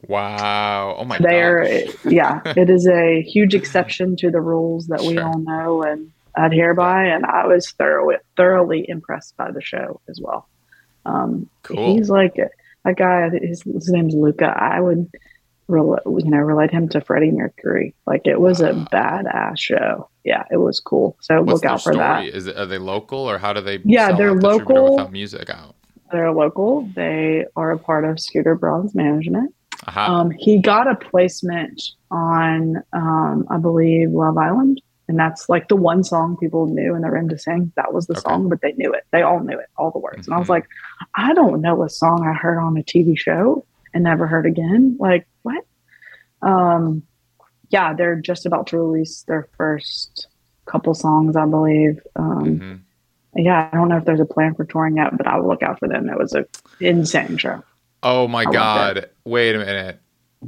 wow. 0.07 0.95
Oh 0.97 1.03
my 1.05 1.17
god. 1.17 1.28
They're, 1.28 1.86
yeah, 2.05 2.41
it 2.45 2.69
is 2.69 2.88
a 2.88 3.22
huge 3.22 3.53
exception 3.55 4.15
to 4.17 4.32
the 4.32 4.41
rules 4.41 4.88
that 4.88 5.01
we 5.01 5.13
Sure. 5.15 5.24
all 5.26 5.39
know 5.39 5.84
and 5.84 6.11
adhere 6.36 6.74
by. 6.74 7.05
And 7.05 7.26
I 7.26 7.45
was 7.47 7.72
thoroughly, 7.72 8.15
thoroughly 8.38 8.86
impressed 8.89 9.36
by 9.38 9.51
the 9.51 9.61
show 9.61 9.99
as 10.09 10.19
well. 10.22 10.47
Um, 11.05 11.49
Cool. 11.63 11.95
He's 11.95 12.09
like 12.09 12.38
a 12.86 12.93
guy. 12.93 13.30
His, 13.30 13.61
his 13.63 13.89
name's 13.89 14.15
Luca. 14.15 14.45
I 14.45 14.80
would, 14.80 15.09
rel- 15.67 15.99
you 16.05 16.30
know, 16.32 16.38
relate 16.38 16.72
him 16.72 16.89
to 16.89 17.01
Freddie 17.01 17.32
Mercury. 17.32 17.93
Like 18.07 18.22
it 18.26 18.39
was 18.39 18.61
a 18.61 18.72
badass 18.74 19.59
show. 19.59 20.09
Yeah, 20.24 20.43
it 20.51 20.57
was 20.57 20.80
cool. 20.80 21.17
So 21.22 21.41
What's 21.41 21.61
look 21.61 21.65
out 21.65 21.78
for 21.84 21.93
story? 21.93 21.97
that. 21.97 22.26
Is 22.26 22.47
it, 22.47 22.57
are 22.57 22.65
they 22.65 22.78
local 22.78 23.19
or 23.19 23.38
how 23.38 23.53
do 23.53 23.61
they? 23.61 23.80
Yeah, 23.84 24.11
they're 24.15 24.36
the 24.36 24.41
local. 24.47 24.91
without 24.95 25.11
music 25.11 25.49
out. 25.49 25.76
They're 26.12 26.32
local. 26.32 26.89
They 26.95 27.45
are 27.55 27.72
a 27.72 27.80
part 27.80 28.05
of 28.05 28.20
Scooter 28.20 28.55
Braun's 28.55 28.93
management. 28.95 29.53
Aha. 29.88 30.05
Um, 30.20 30.32
he 30.32 30.59
got 30.59 30.89
a 30.89 30.95
placement 30.95 31.82
on, 32.12 32.84
um, 32.93 33.47
I 33.49 33.57
believe, 33.57 34.12
Love 34.12 34.38
Island. 34.38 34.82
And 35.07 35.18
that's 35.20 35.49
like 35.49 35.68
the 35.68 35.76
one 35.76 36.03
song 36.03 36.38
people 36.39 36.68
knew 36.68 36.95
in 36.95 37.01
the 37.01 37.09
room 37.12 37.28
to 37.30 37.38
sing. 37.38 37.72
That 37.76 37.93
was 37.93 38.07
the 38.07 38.14
Okay. 38.14 38.22
song, 38.22 38.47
but 38.49 38.62
they 38.62 38.74
knew 38.74 38.93
it. 38.93 39.03
They 39.12 39.24
all 39.24 39.39
knew 39.41 39.57
it, 39.59 39.66
all 39.78 39.91
the 39.91 39.99
words. 39.99 40.28
And 40.28 40.36
I 40.36 40.39
was 40.39 40.47
Mhm. 40.47 40.51
like, 40.51 40.68
I 41.16 41.34
don't 41.34 41.62
know 41.62 41.84
a 41.84 41.89
song 41.89 42.26
I 42.26 42.34
heard 42.34 42.59
on 42.59 42.78
a 42.78 42.84
TV 42.84 43.16
show 43.18 43.66
and 43.93 44.03
never 44.03 44.28
heard 44.28 44.45
again. 44.45 44.95
Like, 44.99 45.28
what? 45.43 45.66
Um, 46.41 47.03
yeah, 47.70 47.93
they're 47.93 48.16
just 48.22 48.45
about 48.45 48.68
to 48.68 48.78
release 48.78 49.24
their 49.24 49.47
first 49.57 50.28
couple 50.66 50.93
songs, 50.93 51.36
I 51.36 51.45
believe. 51.45 51.99
Um, 52.16 52.59
Mhm. 52.59 52.80
Yeah, 53.36 53.69
I 53.71 53.75
don't 53.75 53.88
know 53.89 53.97
if 53.97 54.05
there's 54.05 54.19
a 54.19 54.25
plan 54.25 54.55
for 54.55 54.65
touring 54.65 54.97
yet, 54.97 55.15
but 55.17 55.27
I 55.27 55.38
will 55.38 55.47
look 55.47 55.63
out 55.63 55.79
for 55.79 55.88
them. 55.88 56.09
It 56.09 56.17
was 56.17 56.34
a 56.34 56.45
insane 56.79 57.38
show. 57.38 57.63
Oh 58.03 58.27
my 58.27 58.41
I 58.41 58.51
god! 58.51 59.09
Wait 59.25 59.55
a 59.55 59.59
minute. 59.59 59.99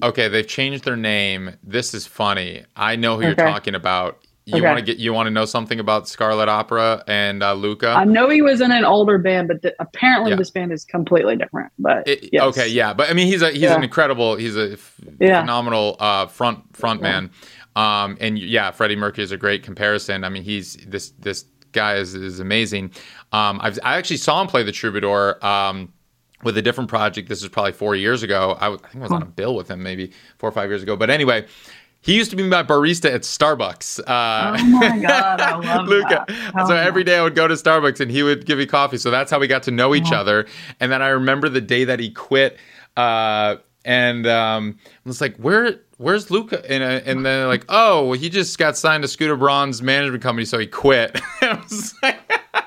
Okay, 0.01 0.27
they've 0.27 0.47
changed 0.47 0.84
their 0.86 0.95
name. 0.97 1.51
This 1.63 1.93
is 1.93 2.07
funny. 2.07 2.63
I 2.75 2.95
know 2.95 3.15
who 3.17 3.23
you're 3.27 3.36
talking 3.36 3.75
about. 3.75 4.19
You 4.45 4.55
Okay. 4.57 4.65
want 4.65 4.79
to 4.79 4.84
get 4.84 4.97
you 4.97 5.13
want 5.13 5.27
to 5.27 5.31
know 5.31 5.45
something 5.45 5.79
about 5.79 6.09
Scarlet 6.09 6.49
Opera 6.49 7.01
and 7.07 7.41
uh, 7.41 7.53
Luca? 7.53 7.91
I 7.91 8.03
know 8.03 8.27
he 8.27 8.41
was 8.41 8.59
in 8.59 8.71
an 8.73 8.84
older 8.84 9.17
band, 9.17 9.47
but 9.47 9.61
th- 9.61 9.75
apparently 9.79 10.31
Yeah. 10.31 10.36
this 10.38 10.49
band 10.51 10.73
is 10.73 10.84
completely 10.84 11.38
different. 11.38 11.71
But 11.79 12.05
It- 12.07 12.29
yes. 12.34 12.43
Okay, 12.43 12.67
yeah, 12.67 12.91
but 12.93 13.09
I 13.09 13.13
mean, 13.13 13.27
he's 13.27 13.41
a 13.41 13.51
he's 13.51 13.61
Yeah. 13.61 13.75
an 13.77 13.84
incredible, 13.84 14.36
he's 14.36 14.57
a 14.57 14.73
f- 14.73 14.95
Yeah. 15.21 15.39
phenomenal 15.39 15.95
uh, 15.99 16.25
front 16.25 16.75
front 16.75 17.01
man. 17.01 17.29
Um, 17.77 18.17
and 18.19 18.38
yeah, 18.38 18.71
Freddie 18.71 18.95
Mercury 18.97 19.23
is 19.23 19.31
a 19.31 19.38
great 19.38 19.63
comparison. 19.63 20.23
I 20.25 20.29
mean, 20.29 20.43
he's 20.43 20.75
this 20.88 21.11
this 21.11 21.45
guy 21.74 21.95
is 21.95 22.13
is 22.15 22.39
amazing. 22.39 22.91
Um, 23.32 23.59
I've, 23.61 23.78
I 23.84 23.97
actually 23.97 24.17
saw 24.17 24.39
him 24.41 24.47
play 24.47 24.63
the 24.63 24.71
Troubadour. 24.71 25.43
Um, 25.45 25.91
with 26.43 26.57
a 26.57 26.61
different 26.61 26.89
project, 26.89 27.30
this 27.30 27.41
is 27.41 27.47
probably 27.47 27.71
four 27.71 27.95
years 27.95 28.21
ago. 28.21 28.57
I, 28.59 28.65
w- 28.65 28.82
I 28.84 28.88
think 28.89 29.01
I 29.01 29.05
was 29.05 29.13
on 29.13 29.21
a 29.21 29.26
bill 29.26 29.55
with 29.55 29.69
him 29.71 29.82
maybe 29.82 30.11
four 30.39 30.49
or 30.49 30.51
five 30.51 30.69
years 30.69 30.84
ago. 30.84 30.97
But 30.97 31.09
anyway, 31.09 31.47
he 32.01 32.17
used 32.17 32.32
to 32.32 32.36
be 32.36 32.43
my 32.43 32.63
barista 32.63 33.09
at 33.13 33.21
Starbucks. 33.21 34.01
Uh, 34.01 34.57
Oh 34.59 34.65
my 34.65 34.99
God, 34.99 35.39
I 35.39 35.55
love 35.78 35.88
Luca. 35.88 36.26
that. 36.28 36.67
So 36.67 36.76
every 36.76 37.05
day 37.05 37.17
I 37.17 37.24
would 37.24 37.34
go 37.34 37.47
to 37.47 37.53
Starbucks 37.53 38.01
and 38.01 38.11
he 38.11 38.24
would 38.24 38.45
give 38.45 38.57
me 38.57 38.65
coffee. 38.65 38.97
So 38.97 39.09
that's 39.09 39.32
how 39.32 39.39
we 39.39 39.47
got 39.47 39.63
to 39.63 39.71
know 39.71 39.95
each 39.95 40.11
other. 40.11 40.45
And 40.82 40.91
then 40.91 41.01
I 41.01 41.07
remember 41.09 41.47
the 41.47 41.61
day 41.61 41.86
that 41.86 42.01
he 42.01 42.11
quit. 42.11 42.57
Uh, 42.97 43.55
and 43.86 44.28
um, 44.28 44.78
I 44.84 44.99
was 45.07 45.21
like, 45.21 45.38
"Where, 45.38 45.80
where's 45.97 46.29
Luca?" 46.31 46.63
And, 46.69 46.83
uh, 46.83 47.01
and 47.05 47.25
then 47.25 47.47
like, 47.47 47.65
"Oh, 47.69 48.13
he 48.13 48.29
just 48.29 48.57
got 48.57 48.77
signed 48.77 49.03
to 49.03 49.07
Scooter 49.07 49.35
Braun's 49.37 49.81
management 49.81 50.23
company, 50.23 50.45
so 50.45 50.57
he 50.59 50.67
quit." 50.67 51.19
Like, 52.03 52.19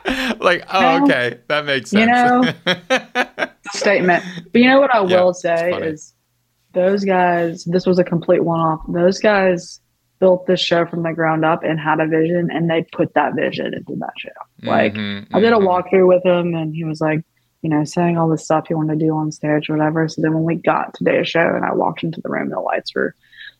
like, 0.40 0.64
"Oh, 0.72 0.96
okay, 0.96 1.40
that 1.48 1.64
makes 1.64 1.90
sense." 1.90 1.92
you 1.92 2.06
know, 2.06 2.52
statement. 3.72 4.24
But 4.52 4.62
you 4.62 4.68
know 4.68 4.80
what 4.80 4.94
I 4.94 5.00
Yeah, 5.06 5.24
will 5.24 5.34
say 5.34 5.78
is 5.78 6.14
those 6.74 7.04
guys, 7.04 7.64
this 7.64 7.86
was 7.86 7.98
a 7.98 8.04
complete 8.04 8.44
one 8.44 8.60
off. 8.60 8.80
Those 8.88 9.18
guys 9.20 9.80
built 10.20 10.46
this 10.46 10.60
show 10.60 10.86
from 10.86 11.02
the 11.02 11.12
ground 11.12 11.44
up 11.44 11.62
and 11.64 11.78
had 11.80 12.00
a 12.00 12.06
vision 12.06 12.48
and 12.52 12.70
they 12.70 12.84
put 12.92 13.14
that 13.14 13.34
vision 13.36 13.74
into 13.74 13.96
that 14.00 14.12
show. 14.18 14.30
Like 14.64 14.98
Mhm, 14.98 15.28
I 15.34 15.40
did 15.40 15.52
a 15.52 15.56
mhm. 15.58 15.58
walkthrough 15.58 16.08
with 16.08 16.24
him 16.24 16.54
and 16.54 16.74
he 16.74 16.84
was 16.84 17.00
like, 17.00 17.20
you 17.66 17.70
know, 17.70 17.82
saying 17.82 18.16
all 18.16 18.28
this 18.28 18.44
stuff 18.44 18.70
you 18.70 18.76
want 18.76 18.90
to 18.90 18.94
do 18.94 19.10
on 19.10 19.32
stage 19.32 19.68
or 19.68 19.76
whatever. 19.76 20.06
So 20.08 20.22
then 20.22 20.34
when 20.34 20.44
we 20.44 20.54
got 20.54 20.94
to 20.94 21.04
day 21.04 21.24
show 21.24 21.40
and 21.40 21.64
I 21.64 21.74
walked 21.74 22.04
into 22.04 22.20
the 22.20 22.28
room, 22.28 22.48
the 22.48 22.60
lights 22.60 22.94
were 22.94 23.12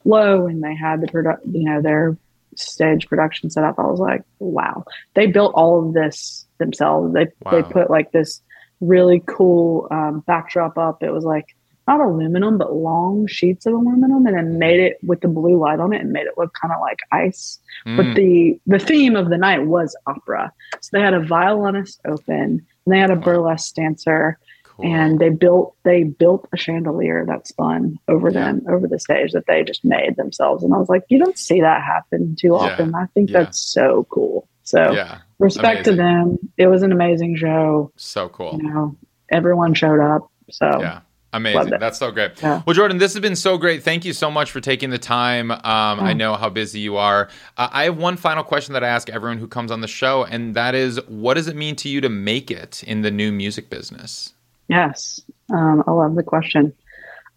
low 0.04 0.46
and 0.46 0.62
they 0.62 0.76
had 0.76 1.00
the 1.00 1.08
product, 1.08 1.44
you 1.50 1.64
know, 1.64 1.82
their 1.82 2.16
stage 2.54 3.08
production 3.08 3.50
set 3.50 3.64
up. 3.64 3.80
I 3.80 3.86
was 3.86 3.98
like, 3.98 4.22
wow, 4.38 4.84
they 5.16 5.26
built 5.26 5.54
all 5.56 5.84
of 5.84 5.92
this 5.92 6.46
themselves. 6.58 7.14
They 7.14 7.26
they 7.50 7.64
put 7.64 7.90
like 7.90 8.12
this 8.12 8.40
really 8.80 9.24
cool 9.26 9.88
um, 9.90 10.22
backdrop 10.24 10.78
up. 10.78 11.02
It 11.02 11.10
was 11.10 11.24
like 11.24 11.46
not 11.88 12.00
aluminum, 12.00 12.58
but 12.58 12.76
long 12.76 13.26
sheets 13.26 13.66
of 13.66 13.72
aluminum, 13.72 14.24
and 14.24 14.36
then 14.36 14.58
made 14.60 14.78
it 14.78 14.98
with 15.02 15.20
the 15.20 15.28
blue 15.28 15.58
light 15.58 15.80
on 15.80 15.92
it 15.92 16.00
and 16.00 16.12
made 16.12 16.28
it 16.28 16.38
look 16.38 16.52
kind 16.60 16.72
of 16.72 16.80
like 16.80 17.00
ice. 17.10 17.58
But 17.96 18.06
Mm, 18.06 18.14
the 18.14 18.60
the 18.66 18.78
theme 18.78 19.16
of 19.16 19.30
the 19.30 19.36
night 19.38 19.66
was 19.66 19.96
opera. 20.06 20.52
So 20.80 20.90
they 20.92 21.00
had 21.00 21.14
a 21.14 21.26
violinist 21.26 22.00
open, 22.06 22.66
and 22.86 22.94
they 22.94 22.98
had 23.00 23.10
a 23.10 23.16
burlesque 23.16 23.74
dancer, 23.74 24.38
cool. 24.64 24.86
and 24.86 25.18
they 25.18 25.28
built 25.28 25.74
they 25.84 26.04
built 26.04 26.48
a 26.52 26.56
chandelier 26.56 27.24
that 27.26 27.46
spun 27.46 27.98
over 28.08 28.30
Yeah. 28.30 28.52
them 28.52 28.62
over 28.70 28.86
the 28.86 28.98
stage 28.98 29.32
that 29.32 29.46
they 29.46 29.62
just 29.64 29.84
made 29.84 30.16
themselves. 30.16 30.62
And 30.64 30.72
I 30.72 30.78
was 30.78 30.88
like, 30.88 31.02
you 31.08 31.18
don't 31.18 31.38
see 31.38 31.60
that 31.60 31.82
happen 31.82 32.36
too 32.38 32.48
Yeah. 32.48 32.54
often. 32.72 32.94
I 32.94 33.06
think 33.14 33.30
Yeah. 33.30 33.40
that's 33.44 33.60
so 33.60 34.06
cool. 34.10 34.48
So 34.62 34.92
yeah, 34.92 35.18
respect 35.38 35.86
Amazing. 35.86 35.92
to 35.92 35.96
them. 35.96 36.38
It 36.56 36.66
was 36.68 36.82
an 36.82 36.92
amazing 36.92 37.36
show. 37.36 37.90
so 37.96 38.28
cool. 38.28 38.58
You 38.60 38.68
know, 38.68 38.96
everyone 39.30 39.74
showed 39.74 40.00
up. 40.00 40.28
So 40.50 40.80
Yeah. 40.80 41.00
Amazing. 41.36 41.74
That's 41.78 41.98
so 41.98 42.10
great. 42.10 42.42
Yeah. 42.42 42.62
Well, 42.66 42.74
Jordan, 42.74 42.98
this 42.98 43.12
has 43.12 43.20
been 43.20 43.36
so 43.36 43.58
great. 43.58 43.82
Thank 43.82 44.04
you 44.04 44.12
so 44.12 44.30
much 44.30 44.50
for 44.50 44.60
taking 44.60 44.90
the 44.90 44.98
time. 44.98 45.50
Um, 45.50 45.60
I 45.64 46.14
know 46.14 46.34
how 46.34 46.48
busy 46.48 46.80
you 46.80 46.96
are. 46.96 47.28
Uh, 47.56 47.68
I 47.70 47.84
have 47.84 47.98
one 47.98 48.16
final 48.16 48.42
question 48.42 48.72
that 48.72 48.82
I 48.82 48.88
ask 48.88 49.10
everyone 49.10 49.38
who 49.38 49.46
comes 49.46 49.70
on 49.70 49.80
the 49.82 49.88
show, 49.88 50.24
and 50.24 50.54
that 50.54 50.74
is 50.74 50.98
what 51.08 51.34
does 51.34 51.46
it 51.46 51.56
mean 51.56 51.76
to 51.76 51.88
you 51.88 52.00
to 52.00 52.08
make 52.08 52.50
it 52.50 52.82
in 52.84 53.02
the 53.02 53.10
new 53.10 53.32
music 53.32 53.68
business? 53.68 54.32
Yes, 54.68 55.20
um, 55.52 55.84
I 55.86 55.92
love 55.92 56.14
the 56.14 56.22
question. 56.22 56.72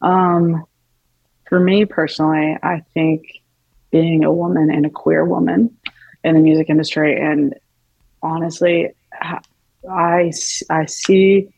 Um, 0.02 0.66
for 1.47 1.60
me 1.60 1.86
personally, 1.86 2.58
I 2.64 2.84
think 2.93 3.26
being 3.91 4.24
a 4.24 4.32
woman 4.32 4.72
and 4.72 4.86
a 4.86 4.89
queer 4.89 5.26
woman 5.26 5.76
in 6.24 6.36
the 6.36 6.41
music 6.41 6.70
industry, 6.70 7.20
and 7.20 7.54
honestly, 8.24 8.91
I, 9.14 9.39
I 9.89 10.32
I 10.70 10.86
see 10.86 11.54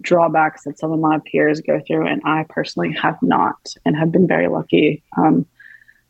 drawbacks 0.00 0.64
that 0.64 0.78
some 0.78 0.92
of 0.92 1.00
my 1.00 1.18
peers 1.30 1.60
go 1.60 1.80
through, 1.86 2.06
and 2.06 2.22
I 2.24 2.44
personally 2.48 2.92
have 2.92 3.18
not, 3.22 3.74
and 3.84 3.96
have 3.96 4.12
been 4.12 4.26
very 4.26 4.48
lucky. 4.48 5.02
Um, 5.16 5.46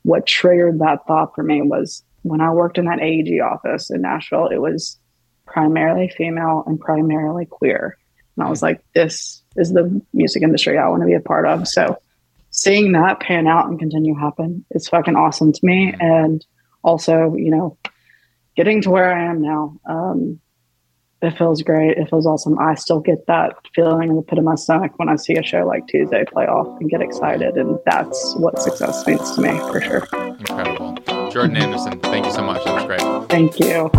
what 0.02 0.26
triggered 0.26 0.78
that 0.78 1.06
thought 1.06 1.34
for 1.34 1.42
me 1.42 1.62
was 1.62 2.02
when 2.22 2.40
I 2.40 2.50
worked 2.52 2.78
in 2.78 2.86
that 2.86 3.00
AEG 3.00 3.40
office 3.40 3.90
in 3.90 4.02
Nashville. 4.02 4.48
It 4.48 4.58
was 4.60 4.98
primarily 5.46 6.08
female 6.08 6.64
and 6.66 6.78
primarily 6.78 7.46
queer. 7.46 7.96
And 8.36 8.46
I 8.46 8.50
was 8.50 8.62
like, 8.62 8.84
this 8.94 9.42
is 9.56 9.72
the 9.72 10.02
music 10.12 10.42
industry 10.42 10.76
I 10.76 10.88
want 10.88 11.02
to 11.02 11.06
be 11.06 11.14
a 11.14 11.20
part 11.20 11.46
of. 11.46 11.66
So 11.66 11.98
seeing 12.50 12.92
that 12.92 13.20
pan 13.20 13.46
out 13.46 13.68
and 13.68 13.78
continue 13.78 14.14
happen 14.14 14.64
is 14.72 14.88
fucking 14.88 15.16
awesome 15.16 15.52
to 15.52 15.60
me. 15.62 15.94
And 15.98 16.44
also, 16.82 17.34
you 17.34 17.50
know, 17.50 17.78
getting 18.56 18.82
to 18.82 18.90
where 18.90 19.12
I 19.12 19.24
am 19.24 19.40
now, 19.40 19.78
um, 19.88 20.40
it 21.22 21.36
feels 21.38 21.62
great. 21.62 21.96
It 21.96 22.10
feels 22.10 22.26
awesome. 22.26 22.58
I 22.58 22.74
still 22.74 23.00
get 23.00 23.26
that 23.26 23.54
feeling 23.74 24.10
in 24.10 24.16
the 24.16 24.22
pit 24.22 24.38
of 24.38 24.44
my 24.44 24.54
stomach 24.54 24.98
when 24.98 25.08
I 25.08 25.16
see 25.16 25.34
a 25.34 25.42
show 25.42 25.66
like 25.66 25.86
Tuesday 25.86 26.24
play 26.24 26.44
off 26.44 26.78
and 26.80 26.90
get 26.90 27.00
excited. 27.00 27.56
And 27.56 27.78
that's 27.86 28.34
what 28.36 28.60
success 28.60 29.06
means 29.06 29.34
to 29.34 29.40
me 29.40 29.58
for 29.58 29.80
sure. 29.80 30.06
Incredible. 30.12 30.96
Jordan 31.30 31.56
Anderson, 31.56 31.98
thank 32.00 32.26
you 32.26 32.32
so 32.32 32.42
much. 32.42 32.64
That 32.64 32.74
was 32.74 32.84
great. 32.84 33.00
Thank 33.30 33.58
you. 33.58 33.90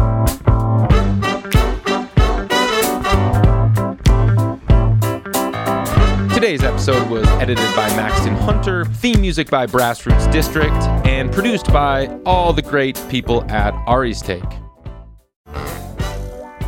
Today's 6.34 6.64
episode 6.64 7.10
was 7.10 7.28
edited 7.42 7.76
by 7.76 7.90
Maxton 7.96 8.36
Hunter, 8.36 8.86
theme 8.86 9.22
music 9.22 9.50
by 9.50 9.66
Brassroots 9.66 10.32
District, 10.32 10.72
and 11.04 11.32
produced 11.32 11.74
by 11.74 12.08
all 12.28 12.54
the 12.54 12.62
great 12.62 13.04
people 13.10 13.44
at 13.50 13.74
Ari's 13.88 14.22
Take. 14.22 14.44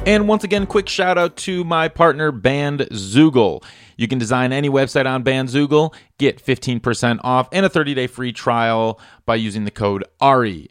And 0.06 0.28
once 0.28 0.44
again, 0.44 0.66
quick 0.66 0.90
shout 0.90 1.18
out 1.18 1.36
to 1.38 1.64
my 1.64 1.88
partner, 1.88 2.32
Band 2.32 2.80
Zoogle. 2.92 3.64
You 3.98 4.08
can 4.08 4.18
design 4.18 4.54
any 4.54 4.70
website 4.70 5.06
on 5.06 5.24
Bandzoogle, 5.24 5.94
get 6.18 6.44
15% 6.44 7.20
off 7.22 7.50
and 7.52 7.66
a 7.66 7.70
30 7.70 7.94
day 7.94 8.08
free 8.08 8.32
trial 8.32 9.00
by 9.26 9.36
using 9.36 9.66
the 9.66 9.72
code 9.72 10.06
ARI. 10.22 10.70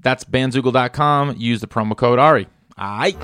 That's 0.00 0.24
bandzoogle.com. 0.24 1.36
Use 1.36 1.60
the 1.60 1.68
promo 1.68 1.96
code 1.96 2.18
ARI. 2.18 2.48
All 2.78 2.98
right. 2.98 3.16